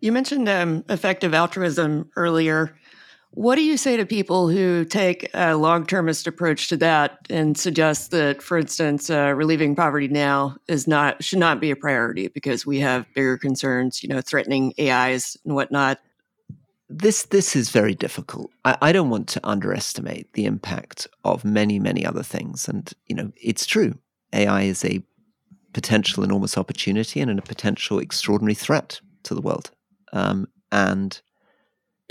You 0.00 0.10
mentioned 0.10 0.48
um, 0.48 0.84
effective 0.88 1.32
altruism 1.32 2.10
earlier. 2.16 2.76
What 3.34 3.54
do 3.54 3.62
you 3.62 3.78
say 3.78 3.96
to 3.96 4.04
people 4.04 4.50
who 4.50 4.84
take 4.84 5.30
a 5.32 5.56
long 5.56 5.86
termist 5.86 6.26
approach 6.26 6.68
to 6.68 6.76
that 6.76 7.18
and 7.30 7.56
suggest 7.56 8.10
that, 8.10 8.42
for 8.42 8.58
instance, 8.58 9.08
uh, 9.08 9.32
relieving 9.34 9.74
poverty 9.74 10.08
now 10.08 10.56
is 10.68 10.86
not 10.86 11.24
should 11.24 11.38
not 11.38 11.58
be 11.58 11.70
a 11.70 11.76
priority 11.76 12.28
because 12.28 12.66
we 12.66 12.80
have 12.80 13.06
bigger 13.14 13.38
concerns, 13.38 14.02
you 14.02 14.08
know, 14.10 14.20
threatening 14.20 14.74
AIs 14.78 15.38
and 15.46 15.54
whatnot? 15.54 15.98
This 16.90 17.22
this 17.24 17.56
is 17.56 17.70
very 17.70 17.94
difficult. 17.94 18.50
I, 18.66 18.76
I 18.82 18.92
don't 18.92 19.08
want 19.08 19.28
to 19.28 19.40
underestimate 19.48 20.30
the 20.34 20.44
impact 20.44 21.08
of 21.24 21.42
many 21.42 21.78
many 21.78 22.04
other 22.04 22.22
things, 22.22 22.68
and 22.68 22.92
you 23.06 23.16
know 23.16 23.32
it's 23.40 23.64
true. 23.64 23.94
AI 24.34 24.64
is 24.64 24.84
a 24.84 25.02
potential 25.72 26.22
enormous 26.22 26.58
opportunity 26.58 27.18
and 27.18 27.38
a 27.38 27.42
potential 27.42 27.98
extraordinary 27.98 28.54
threat 28.54 29.00
to 29.22 29.34
the 29.34 29.40
world, 29.40 29.70
um, 30.12 30.48
and 30.70 31.22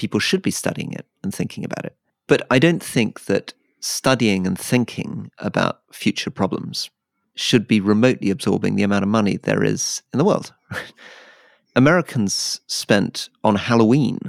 people 0.02 0.20
should 0.20 0.42
be 0.42 0.50
studying 0.50 0.92
it 0.94 1.06
and 1.22 1.32
thinking 1.32 1.64
about 1.64 1.86
it. 1.86 1.96
But 2.28 2.42
I 2.50 2.58
don't 2.58 2.82
think 2.82 3.26
that 3.26 3.54
studying 3.82 4.48
and 4.48 4.58
thinking 4.58 5.30
about 5.38 5.82
future 5.92 6.32
problems 6.32 6.90
should 7.36 7.68
be 7.68 7.80
remotely 7.80 8.32
absorbing 8.32 8.76
the 8.76 8.82
amount 8.82 9.04
of 9.04 9.10
money 9.10 9.38
there 9.38 9.64
is 9.64 10.02
in 10.12 10.18
the 10.18 10.26
world. 10.26 10.54
Americans 11.76 12.62
spent 12.66 13.30
on 13.44 13.56
Halloween 13.56 14.20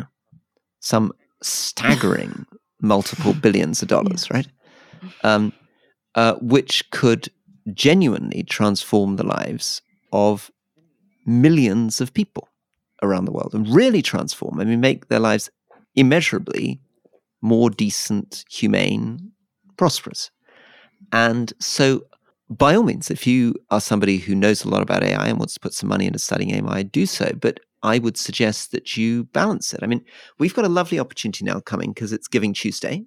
some 0.81 1.11
staggering 1.41 2.45
multiple 2.83 3.33
billions 3.33 3.81
of 3.81 3.89
dollars, 3.89 4.31
right? 4.31 4.49
Um, 5.25 5.55
uh, 6.15 6.35
which 6.35 6.91
could 6.91 7.31
genuinely 7.73 8.43
transform 8.43 9.17
the 9.17 9.27
lives 9.27 9.81
of 10.13 10.51
millions 11.25 12.03
of 12.03 12.13
people 12.13 12.49
around 13.03 13.25
the 13.25 13.33
world 13.33 13.55
and 13.55 13.75
really 13.75 14.03
transform. 14.03 14.61
I 14.61 14.65
mean, 14.65 14.81
make 14.81 15.09
their 15.09 15.19
lives 15.19 15.51
immeasurably 15.95 16.81
more 17.41 17.71
decent, 17.71 18.45
humane, 18.51 19.33
prosperous. 19.77 20.31
And 21.13 21.53
so, 21.59 22.05
by 22.49 22.75
all 22.75 22.83
means, 22.83 23.11
if 23.11 23.27
you 23.27 23.55
are 23.71 23.81
somebody 23.81 24.19
who 24.19 24.35
knows 24.35 24.65
a 24.65 24.69
lot 24.69 24.83
about 24.83 25.03
AI 25.03 25.29
and 25.29 25.39
wants 25.39 25.55
to 25.55 25.61
put 25.61 25.75
some 25.75 25.89
money 25.89 26.07
into 26.07 26.19
studying 26.19 26.55
AI, 26.55 26.83
do 26.83 27.07
so. 27.07 27.33
But 27.41 27.61
I 27.83 27.99
would 27.99 28.17
suggest 28.17 28.73
that 28.73 28.97
you 28.97 29.25
balance 29.25 29.75
it. 29.75 29.81
I 29.83 29.87
mean, 29.87 30.05
we've 30.39 30.55
got 30.55 30.65
a 30.65 30.69
lovely 30.69 31.01
opportunity 31.01 31.45
now 31.45 31.61
coming 31.61 31.93
because 31.93 32.13
it's 32.13 32.29
Giving 32.29 32.55
Tuesday, 32.55 33.05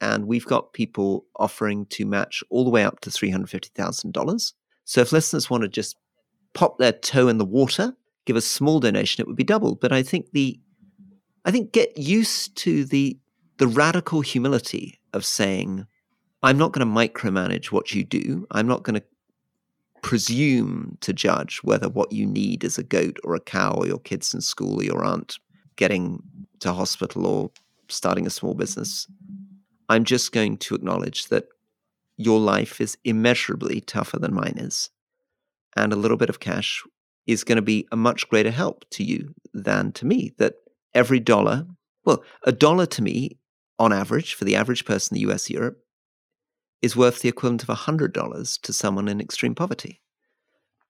and 0.00 0.26
we've 0.26 0.46
got 0.46 0.72
people 0.72 1.26
offering 1.38 1.86
to 1.86 2.06
match 2.06 2.42
all 2.50 2.64
the 2.64 2.70
way 2.70 2.84
up 2.84 3.00
to 3.00 3.10
$350,000. 3.10 4.52
So 4.84 5.00
if 5.00 5.12
listeners 5.12 5.50
want 5.50 5.62
to 5.62 5.68
just 5.68 5.96
pop 6.54 6.78
their 6.78 6.92
toe 6.92 7.28
in 7.28 7.38
the 7.38 7.44
water, 7.44 7.94
give 8.26 8.36
a 8.36 8.40
small 8.40 8.80
donation, 8.80 9.20
it 9.20 9.26
would 9.26 9.36
be 9.36 9.44
double. 9.44 9.74
But 9.74 9.92
I 9.92 10.02
think 10.02 10.30
the 10.32 10.58
I 11.44 11.50
think 11.50 11.72
get 11.72 11.96
used 11.98 12.56
to 12.58 12.84
the 12.84 13.18
the 13.58 13.66
radical 13.68 14.20
humility 14.20 14.98
of 15.12 15.24
saying, 15.24 15.86
I'm 16.42 16.58
not 16.58 16.72
going 16.72 16.86
to 16.86 16.92
micromanage 16.92 17.66
what 17.66 17.94
you 17.94 18.02
do. 18.02 18.46
I'm 18.50 18.66
not 18.66 18.82
going 18.82 19.00
to 19.00 19.06
presume 20.02 20.98
to 21.00 21.12
judge 21.12 21.60
whether 21.62 21.88
what 21.88 22.12
you 22.12 22.26
need 22.26 22.64
is 22.64 22.78
a 22.78 22.82
goat 22.82 23.16
or 23.24 23.34
a 23.34 23.40
cow 23.40 23.74
or 23.74 23.86
your 23.86 24.00
kids 24.00 24.34
in 24.34 24.40
school 24.40 24.80
or 24.80 24.84
your 24.84 25.04
aunt 25.04 25.38
getting 25.76 26.22
to 26.60 26.72
hospital 26.72 27.26
or 27.26 27.50
starting 27.88 28.26
a 28.26 28.30
small 28.30 28.54
business. 28.54 29.06
I'm 29.88 30.04
just 30.04 30.32
going 30.32 30.56
to 30.58 30.74
acknowledge 30.74 31.28
that 31.28 31.46
your 32.16 32.40
life 32.40 32.80
is 32.80 32.98
immeasurably 33.04 33.80
tougher 33.80 34.18
than 34.18 34.34
mine 34.34 34.54
is. 34.56 34.90
And 35.76 35.92
a 35.92 35.96
little 35.96 36.16
bit 36.16 36.28
of 36.28 36.40
cash 36.40 36.82
is 37.26 37.44
going 37.44 37.56
to 37.56 37.62
be 37.62 37.86
a 37.90 37.96
much 37.96 38.28
greater 38.28 38.50
help 38.50 38.84
to 38.90 39.04
you 39.04 39.34
than 39.52 39.92
to 39.92 40.06
me. 40.06 40.32
That 40.38 40.54
every 40.94 41.20
dollar, 41.20 41.66
well, 42.04 42.22
a 42.44 42.52
dollar 42.52 42.86
to 42.86 43.02
me 43.02 43.38
on 43.78 43.92
average 43.92 44.34
for 44.34 44.44
the 44.44 44.56
average 44.56 44.84
person 44.84 45.16
in 45.16 45.22
the 45.22 45.32
US, 45.32 45.50
Europe, 45.50 45.78
is 46.82 46.96
worth 46.96 47.22
the 47.22 47.28
equivalent 47.28 47.62
of 47.62 47.68
$100 47.68 48.60
to 48.60 48.72
someone 48.72 49.08
in 49.08 49.20
extreme 49.20 49.54
poverty. 49.54 50.00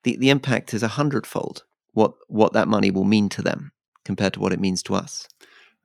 The, 0.03 0.17
the 0.17 0.31
impact 0.31 0.75
is 0.75 0.83
a 0.83 0.89
hundredfold 0.89 1.65
what, 1.93 2.15
what 2.27 2.53
that 2.53 2.69
money 2.69 2.91
will 2.91 3.05
mean 3.05 3.29
to 3.31 3.43
them 3.43 3.73
compared 4.05 4.35
to 4.35 4.41
what 4.41 4.53
it 4.53 4.61
means 4.61 4.83
to 4.83 4.95
us. 4.95 5.29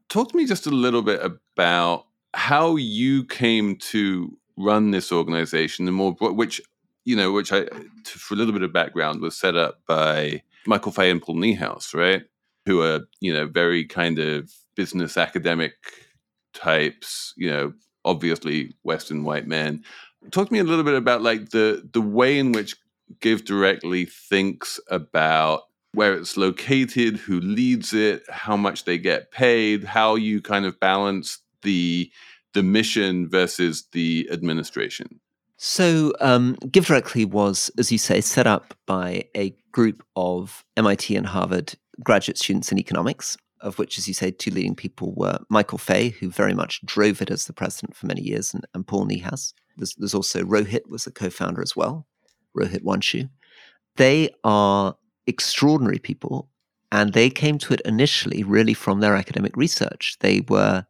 Talk 0.09 0.31
to 0.31 0.37
me 0.37 0.45
just 0.45 0.65
a 0.65 0.71
little 0.71 1.03
bit 1.03 1.21
about 1.23 2.05
how 2.33 2.75
you 2.75 3.23
came 3.25 3.75
to 3.75 4.35
run 4.57 4.91
this 4.91 5.11
organization 5.11 5.87
and 5.87 5.95
more 5.95 6.11
which 6.19 6.61
you 7.05 7.15
know 7.15 7.31
which 7.31 7.51
i 7.53 7.65
for 8.05 8.33
a 8.33 8.37
little 8.37 8.51
bit 8.51 8.61
of 8.61 8.73
background 8.73 9.21
was 9.21 9.35
set 9.35 9.55
up 9.55 9.79
by 9.87 10.41
michael 10.67 10.91
faye 10.91 11.09
and 11.09 11.21
paul 11.21 11.35
niehaus 11.35 11.95
right 11.95 12.23
who 12.65 12.81
are 12.81 13.01
you 13.19 13.33
know 13.33 13.47
very 13.47 13.85
kind 13.85 14.19
of 14.19 14.51
business 14.75 15.17
academic 15.17 15.73
types 16.53 17.33
you 17.37 17.49
know 17.49 17.73
obviously 18.05 18.73
western 18.83 19.23
white 19.23 19.47
men. 19.47 19.83
Talk 20.31 20.47
to 20.47 20.53
me 20.53 20.59
a 20.59 20.63
little 20.63 20.83
bit 20.83 20.95
about 20.95 21.21
like 21.21 21.49
the 21.49 21.87
the 21.93 22.01
way 22.01 22.39
in 22.39 22.51
which 22.51 22.75
GiveDirectly 23.19 24.09
thinks 24.11 24.79
about 24.89 25.63
where 25.93 26.13
it's 26.13 26.37
located 26.37 27.17
who 27.17 27.39
leads 27.39 27.93
it 27.93 28.23
how 28.29 28.55
much 28.55 28.85
they 28.85 28.97
get 28.99 29.31
paid 29.31 29.83
how 29.83 30.13
you 30.13 30.39
kind 30.39 30.65
of 30.65 30.79
balance 30.79 31.39
the 31.63 32.11
the 32.53 32.63
mission 32.63 33.29
versus 33.29 33.87
the 33.91 34.27
administration. 34.31 35.19
So, 35.57 36.13
um, 36.21 36.55
GiveDirectly 36.65 37.25
was, 37.25 37.69
as 37.77 37.91
you 37.91 37.97
say, 37.97 38.21
set 38.21 38.47
up 38.47 38.73
by 38.85 39.25
a 39.35 39.53
group 39.71 40.03
of 40.15 40.63
MIT 40.77 41.15
and 41.15 41.27
Harvard 41.27 41.75
graduate 42.03 42.37
students 42.37 42.71
in 42.71 42.79
economics, 42.79 43.37
of 43.61 43.77
which, 43.77 43.97
as 43.97 44.07
you 44.07 44.13
say, 44.13 44.31
two 44.31 44.51
leading 44.51 44.75
people 44.75 45.13
were 45.15 45.39
Michael 45.49 45.77
Faye, 45.77 46.09
who 46.09 46.29
very 46.29 46.53
much 46.53 46.81
drove 46.85 47.21
it 47.21 47.29
as 47.29 47.45
the 47.45 47.53
president 47.53 47.95
for 47.95 48.07
many 48.07 48.21
years, 48.21 48.53
and, 48.53 48.65
and 48.73 48.87
Paul 48.87 49.05
Niehaus. 49.05 49.53
There's, 49.77 49.95
there's 49.95 50.13
also 50.13 50.43
Rohit 50.43 50.87
was 50.87 51.07
a 51.07 51.11
co-founder 51.11 51.61
as 51.61 51.75
well, 51.75 52.07
Rohit 52.57 52.83
Wanchoo. 52.83 53.29
They 53.97 54.29
are 54.43 54.95
extraordinary 55.27 55.99
people, 55.99 56.49
and 56.91 57.13
they 57.13 57.29
came 57.29 57.57
to 57.59 57.73
it 57.73 57.81
initially 57.85 58.43
really 58.43 58.73
from 58.73 58.99
their 58.99 59.15
academic 59.15 59.55
research. 59.55 60.17
They 60.21 60.41
were 60.47 60.85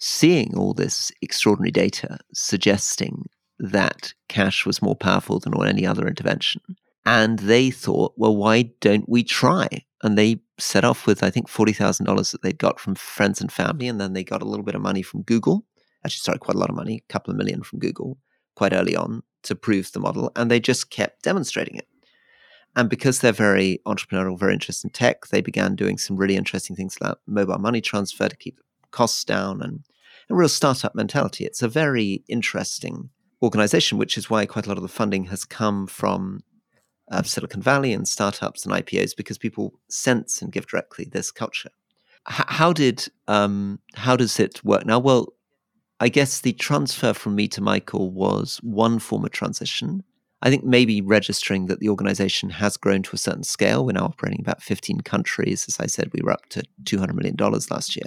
seeing 0.00 0.56
all 0.56 0.74
this 0.74 1.10
extraordinary 1.22 1.70
data 1.70 2.18
suggesting 2.32 3.26
that 3.58 4.12
cash 4.28 4.64
was 4.64 4.82
more 4.82 4.94
powerful 4.94 5.40
than 5.40 5.54
any 5.66 5.86
other 5.86 6.06
intervention. 6.06 6.62
And 7.04 7.38
they 7.38 7.70
thought, 7.70 8.12
well, 8.16 8.36
why 8.36 8.70
don't 8.80 9.08
we 9.08 9.24
try? 9.24 9.68
And 10.02 10.16
they 10.16 10.40
set 10.58 10.84
off 10.84 11.06
with, 11.06 11.22
I 11.22 11.30
think, 11.30 11.48
$40,000 11.48 12.32
that 12.32 12.42
they'd 12.42 12.58
got 12.58 12.78
from 12.78 12.94
friends 12.94 13.40
and 13.40 13.50
family. 13.50 13.88
And 13.88 14.00
then 14.00 14.12
they 14.12 14.22
got 14.22 14.42
a 14.42 14.48
little 14.48 14.64
bit 14.64 14.76
of 14.76 14.80
money 14.80 15.02
from 15.02 15.22
Google. 15.22 15.64
Actually, 16.04 16.20
sorry, 16.20 16.38
quite 16.38 16.54
a 16.54 16.58
lot 16.58 16.70
of 16.70 16.76
money, 16.76 17.02
a 17.08 17.12
couple 17.12 17.32
of 17.32 17.36
million 17.36 17.62
from 17.62 17.80
Google 17.80 18.18
quite 18.54 18.72
early 18.72 18.96
on 18.96 19.22
to 19.44 19.54
prove 19.54 19.92
the 19.92 20.00
model. 20.00 20.32
And 20.36 20.50
they 20.50 20.60
just 20.60 20.90
kept 20.90 21.22
demonstrating 21.22 21.76
it. 21.76 21.88
And 22.76 22.88
because 22.88 23.18
they're 23.20 23.32
very 23.32 23.80
entrepreneurial, 23.86 24.38
very 24.38 24.52
interested 24.52 24.86
in 24.86 24.92
tech, 24.92 25.26
they 25.26 25.40
began 25.40 25.74
doing 25.74 25.98
some 25.98 26.16
really 26.16 26.36
interesting 26.36 26.76
things 26.76 26.96
like 27.00 27.16
mobile 27.26 27.58
money 27.58 27.80
transfer 27.80 28.28
to 28.28 28.36
keep 28.36 28.60
costs 28.90 29.24
down 29.24 29.62
and 29.62 29.84
a 30.30 30.34
real 30.34 30.48
startup 30.48 30.94
mentality. 30.94 31.44
It's 31.44 31.62
a 31.62 31.68
very 31.68 32.22
interesting 32.28 33.10
organization, 33.42 33.98
which 33.98 34.18
is 34.18 34.28
why 34.28 34.46
quite 34.46 34.66
a 34.66 34.68
lot 34.68 34.76
of 34.76 34.82
the 34.82 34.88
funding 34.88 35.24
has 35.26 35.44
come 35.44 35.86
from 35.86 36.42
uh, 37.10 37.22
Silicon 37.22 37.62
Valley 37.62 37.92
and 37.92 38.06
startups 38.06 38.64
and 38.64 38.74
IPOs 38.74 39.16
because 39.16 39.38
people 39.38 39.78
sense 39.88 40.42
and 40.42 40.52
give 40.52 40.66
directly 40.66 41.06
this 41.10 41.30
culture. 41.30 41.70
H- 42.28 42.46
how 42.48 42.72
did 42.72 43.08
um, 43.26 43.80
how 43.94 44.16
does 44.16 44.38
it 44.38 44.64
work 44.64 44.86
now? 44.86 44.98
Well, 44.98 45.32
I 46.00 46.08
guess 46.08 46.40
the 46.40 46.52
transfer 46.52 47.12
from 47.12 47.34
me 47.34 47.48
to 47.48 47.60
Michael 47.60 48.10
was 48.10 48.58
one 48.62 48.98
form 48.98 49.24
of 49.24 49.32
transition. 49.32 50.04
I 50.40 50.50
think 50.50 50.62
maybe 50.62 51.00
registering 51.00 51.66
that 51.66 51.80
the 51.80 51.88
organization 51.88 52.50
has 52.50 52.76
grown 52.76 53.02
to 53.02 53.14
a 53.14 53.18
certain 53.18 53.42
scale. 53.42 53.84
We're 53.84 53.92
now 53.92 54.04
operating 54.04 54.40
about 54.40 54.62
15 54.62 55.00
countries. 55.00 55.66
As 55.66 55.80
I 55.80 55.86
said, 55.86 56.12
we 56.12 56.20
were 56.22 56.30
up 56.30 56.48
to 56.50 56.62
$200 56.84 57.14
million 57.14 57.36
last 57.70 57.96
year. 57.96 58.06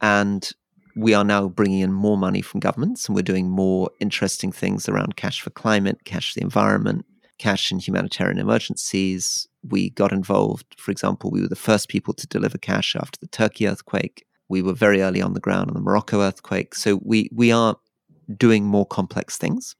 And 0.00 0.48
we 0.94 1.14
are 1.14 1.24
now 1.24 1.48
bringing 1.48 1.80
in 1.80 1.92
more 1.92 2.16
money 2.16 2.40
from 2.40 2.60
governments 2.60 3.06
and 3.06 3.16
we're 3.16 3.22
doing 3.22 3.50
more 3.50 3.90
interesting 3.98 4.52
things 4.52 4.88
around 4.88 5.16
cash 5.16 5.40
for 5.40 5.50
climate, 5.50 6.04
cash 6.04 6.32
for 6.32 6.38
the 6.38 6.44
environment, 6.44 7.04
cash 7.38 7.70
in 7.72 7.78
humanitarian 7.78 8.38
emergencies. 8.38 9.48
We 9.62 9.90
got 9.90 10.12
involved, 10.12 10.66
for 10.76 10.90
example, 10.90 11.30
we 11.30 11.40
were 11.40 11.48
the 11.48 11.56
first 11.56 11.88
people 11.88 12.14
to 12.14 12.26
deliver 12.26 12.58
cash 12.58 12.94
after 12.96 13.18
the 13.20 13.28
Turkey 13.28 13.66
earthquake. 13.66 14.24
We 14.48 14.62
were 14.62 14.74
very 14.74 15.02
early 15.02 15.22
on 15.22 15.34
the 15.34 15.40
ground 15.40 15.68
on 15.68 15.74
the 15.74 15.80
Morocco 15.80 16.20
earthquake. 16.20 16.74
So 16.74 17.00
we, 17.02 17.28
we 17.32 17.50
are 17.50 17.76
doing 18.36 18.64
more 18.64 18.86
complex 18.86 19.36
things. 19.36 19.74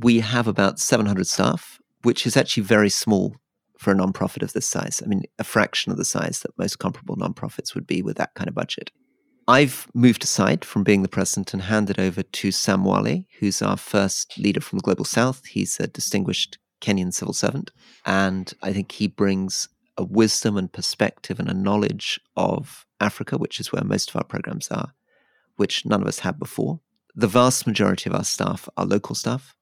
We 0.00 0.20
have 0.20 0.46
about 0.46 0.78
700 0.78 1.26
staff, 1.26 1.80
which 2.02 2.26
is 2.26 2.36
actually 2.36 2.64
very 2.64 2.90
small 2.90 3.36
for 3.78 3.92
a 3.92 3.96
nonprofit 3.96 4.42
of 4.42 4.52
this 4.52 4.66
size. 4.66 5.00
I 5.04 5.08
mean, 5.08 5.22
a 5.38 5.44
fraction 5.44 5.92
of 5.92 5.98
the 5.98 6.04
size 6.04 6.40
that 6.40 6.58
most 6.58 6.78
comparable 6.78 7.16
nonprofits 7.16 7.74
would 7.74 7.86
be 7.86 8.02
with 8.02 8.16
that 8.16 8.34
kind 8.34 8.48
of 8.48 8.54
budget. 8.54 8.90
I've 9.48 9.88
moved 9.94 10.24
aside 10.24 10.62
from 10.62 10.84
being 10.84 11.00
the 11.00 11.08
president 11.08 11.54
and 11.54 11.62
handed 11.62 11.98
over 11.98 12.22
to 12.22 12.52
Sam 12.52 12.84
Mwale, 12.84 13.24
who's 13.38 13.62
our 13.62 13.78
first 13.78 14.36
leader 14.38 14.60
from 14.60 14.76
the 14.76 14.82
Global 14.82 15.06
South. 15.06 15.46
He's 15.46 15.80
a 15.80 15.86
distinguished 15.86 16.58
Kenyan 16.82 17.14
civil 17.14 17.32
servant. 17.32 17.70
And 18.04 18.52
I 18.62 18.74
think 18.74 18.92
he 18.92 19.06
brings 19.06 19.70
a 19.96 20.04
wisdom 20.04 20.58
and 20.58 20.70
perspective 20.70 21.40
and 21.40 21.48
a 21.48 21.54
knowledge 21.54 22.20
of 22.36 22.84
Africa, 23.00 23.38
which 23.38 23.58
is 23.58 23.72
where 23.72 23.82
most 23.82 24.10
of 24.10 24.16
our 24.16 24.24
programs 24.24 24.68
are, 24.68 24.92
which 25.56 25.86
none 25.86 26.02
of 26.02 26.08
us 26.08 26.18
had 26.18 26.38
before. 26.38 26.80
The 27.14 27.26
vast 27.26 27.66
majority 27.66 28.10
of 28.10 28.14
our 28.14 28.24
staff 28.24 28.68
are 28.76 28.84
local 28.84 29.14
staff. 29.14 29.56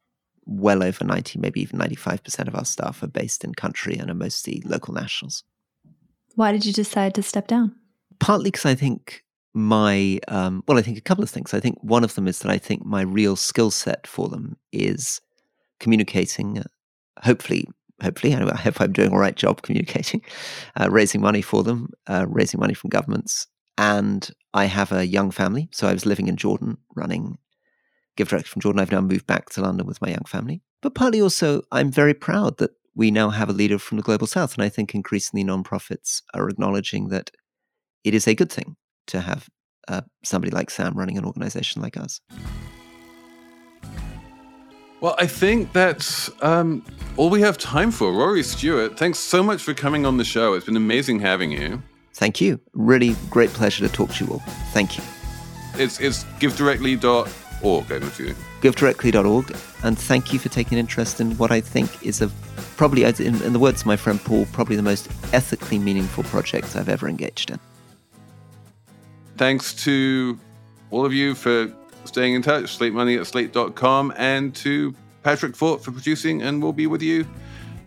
Well 0.45 0.83
over 0.83 1.05
90, 1.05 1.39
maybe 1.39 1.63
even 1.63 1.79
95% 1.79 2.49
of 2.49 2.57
our 2.57 2.65
staff 2.65 3.05
are 3.05 3.09
based 3.09 3.45
in 3.45 3.55
country 3.55 3.97
and 3.97 4.11
are 4.11 4.15
mostly 4.15 4.63
local 4.65 4.95
nationals. 4.95 5.45
Why 6.35 6.51
did 6.51 6.67
you 6.67 6.73
decide 6.73 7.15
to 7.15 7.23
step 7.23 7.47
down? 7.47 7.77
Partly 8.19 8.51
because 8.51 8.67
I 8.67 8.75
think 8.75 9.23
my 9.57 10.21
um, 10.29 10.63
well, 10.69 10.77
I 10.77 10.83
think 10.83 10.99
a 10.99 11.01
couple 11.01 11.25
of 11.25 11.31
things. 11.31 11.55
I 11.55 11.61
think 11.61 11.83
one 11.83 12.05
of 12.05 12.15
them 12.15 12.29
is 12.29 12.41
that 12.41 12.51
I 12.51 12.59
think 12.59 12.85
my 12.85 13.01
real 13.01 13.37
skill 13.37 13.71
set 13.71 14.07
for 14.07 14.29
them 14.29 14.59
is 14.71 15.23
communicating. 15.81 16.59
Uh, 16.59 16.65
hopefully, 17.23 17.67
hopefully, 18.03 18.35
I 18.35 18.55
hope 18.57 18.81
I'm 18.81 18.93
doing 18.93 19.13
a 19.13 19.19
right 19.19 19.35
job 19.35 19.63
communicating, 19.63 20.21
uh, 20.79 20.91
raising 20.91 21.23
money 21.23 21.41
for 21.41 21.63
them, 21.63 21.89
uh, 22.07 22.27
raising 22.29 22.61
money 22.61 22.75
from 22.75 22.91
governments, 22.91 23.47
and 23.79 24.29
I 24.53 24.67
have 24.67 24.93
a 24.93 25.07
young 25.07 25.31
family. 25.31 25.71
So 25.73 25.89
I 25.89 25.95
was 25.95 26.05
living 26.05 26.29
in 26.29 26.37
Jordan, 26.37 26.77
running 26.95 27.39
Give 28.19 28.29
Direct 28.29 28.49
from 28.49 28.61
Jordan. 28.61 28.81
I've 28.81 28.93
now 28.93 29.01
moved 29.01 29.27
back 29.27 29.49
to 29.51 29.63
London 29.63 29.87
with 29.87 30.03
my 30.03 30.09
young 30.09 30.27
family, 30.27 30.61
but 30.83 30.95
partly 30.95 31.23
also 31.23 31.63
I'm 31.73 31.91
very 31.91 32.15
proud 32.15 32.59
that 32.59 32.73
we 32.95 33.11
now 33.11 33.31
have 33.31 33.49
a 33.49 33.55
leader 33.55 33.79
from 33.79 33.97
the 33.97 34.03
global 34.03 34.27
south, 34.27 34.53
and 34.53 34.63
I 34.63 34.69
think 34.69 34.95
increasingly 34.95 35.47
nonprofits 35.47 36.21
are 36.35 36.51
acknowledging 36.51 37.09
that 37.09 37.31
it 38.05 38.13
is 38.13 38.29
a 38.29 38.35
good 38.35 38.53
thing 38.53 38.77
to 39.07 39.21
have 39.21 39.49
uh, 39.89 40.03
somebody 40.25 40.51
like 40.51 40.71
Sam 40.71 40.95
running 40.95 41.19
an 41.19 41.25
organization 41.25 41.83
like 41.83 41.97
us. 41.97 42.21
Well, 45.01 45.15
I 45.19 45.27
think 45.27 45.73
that's 45.73 46.31
um, 46.43 46.83
all 47.17 47.29
we 47.29 47.43
have 47.43 47.59
time 47.59 47.91
for. 47.91 48.13
Rory 48.13 48.43
Stewart, 48.43 48.99
thanks 48.99 49.19
so 49.19 49.43
much 49.43 49.63
for 49.63 49.75
coming 49.75 50.07
on 50.07 50.17
the 50.17 50.25
show. 50.25 50.55
It's 50.55 50.67
been 50.67 50.77
amazing 50.77 51.21
having 51.21 51.53
you. 51.53 51.83
Thank 52.15 52.41
you. 52.41 52.59
Really 52.73 53.15
great 53.29 53.51
pleasure 53.51 53.87
to 53.87 53.93
talk 53.93 54.11
to 54.15 54.25
you 54.25 54.33
all. 54.33 54.39
Thank 54.73 54.97
you. 54.97 55.05
It's, 55.75 56.01
it's 56.01 56.25
givedirectly.org, 56.41 57.93
I'm 57.93 58.03
assuming. 58.05 58.37
Givedirectly.org. 58.63 59.55
And 59.85 59.99
thank 59.99 60.33
you 60.33 60.39
for 60.39 60.49
taking 60.49 60.79
interest 60.79 61.21
in 61.21 61.37
what 61.37 61.53
I 61.53 61.61
think 61.61 62.05
is 62.05 62.23
a 62.23 62.31
probably, 62.79 63.05
in, 63.05 63.43
in 63.43 63.53
the 63.53 63.59
words 63.59 63.83
of 63.83 63.87
my 63.87 63.97
friend 63.97 64.19
Paul, 64.19 64.47
probably 64.53 64.77
the 64.77 64.83
most 64.83 65.09
ethically 65.35 65.79
meaningful 65.79 66.25
project 66.25 66.75
I've 66.75 66.89
ever 66.89 67.07
engaged 67.07 67.51
in. 67.51 67.61
Thanks 69.37 69.75
to 69.85 70.39
all 70.91 71.05
of 71.05 71.13
you 71.13 71.35
for 71.35 71.73
staying 72.05 72.35
in 72.35 72.43
touch, 72.43 72.77
slate 72.77 72.93
money 72.93 73.17
at 73.17 73.27
slate.com, 73.27 74.13
and 74.17 74.55
to 74.57 74.95
Patrick 75.23 75.57
Fort 75.57 75.83
for 75.83 75.93
producing. 75.93 76.43
And 76.43 76.63
we'll 76.63 76.73
be 76.73 76.87
with 76.87 77.03
you 77.03 77.27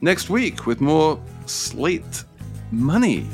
next 0.02 0.30
week 0.30 0.66
with 0.66 0.82
more 0.82 1.22
Slate 1.46 2.24
Money. 2.72 3.28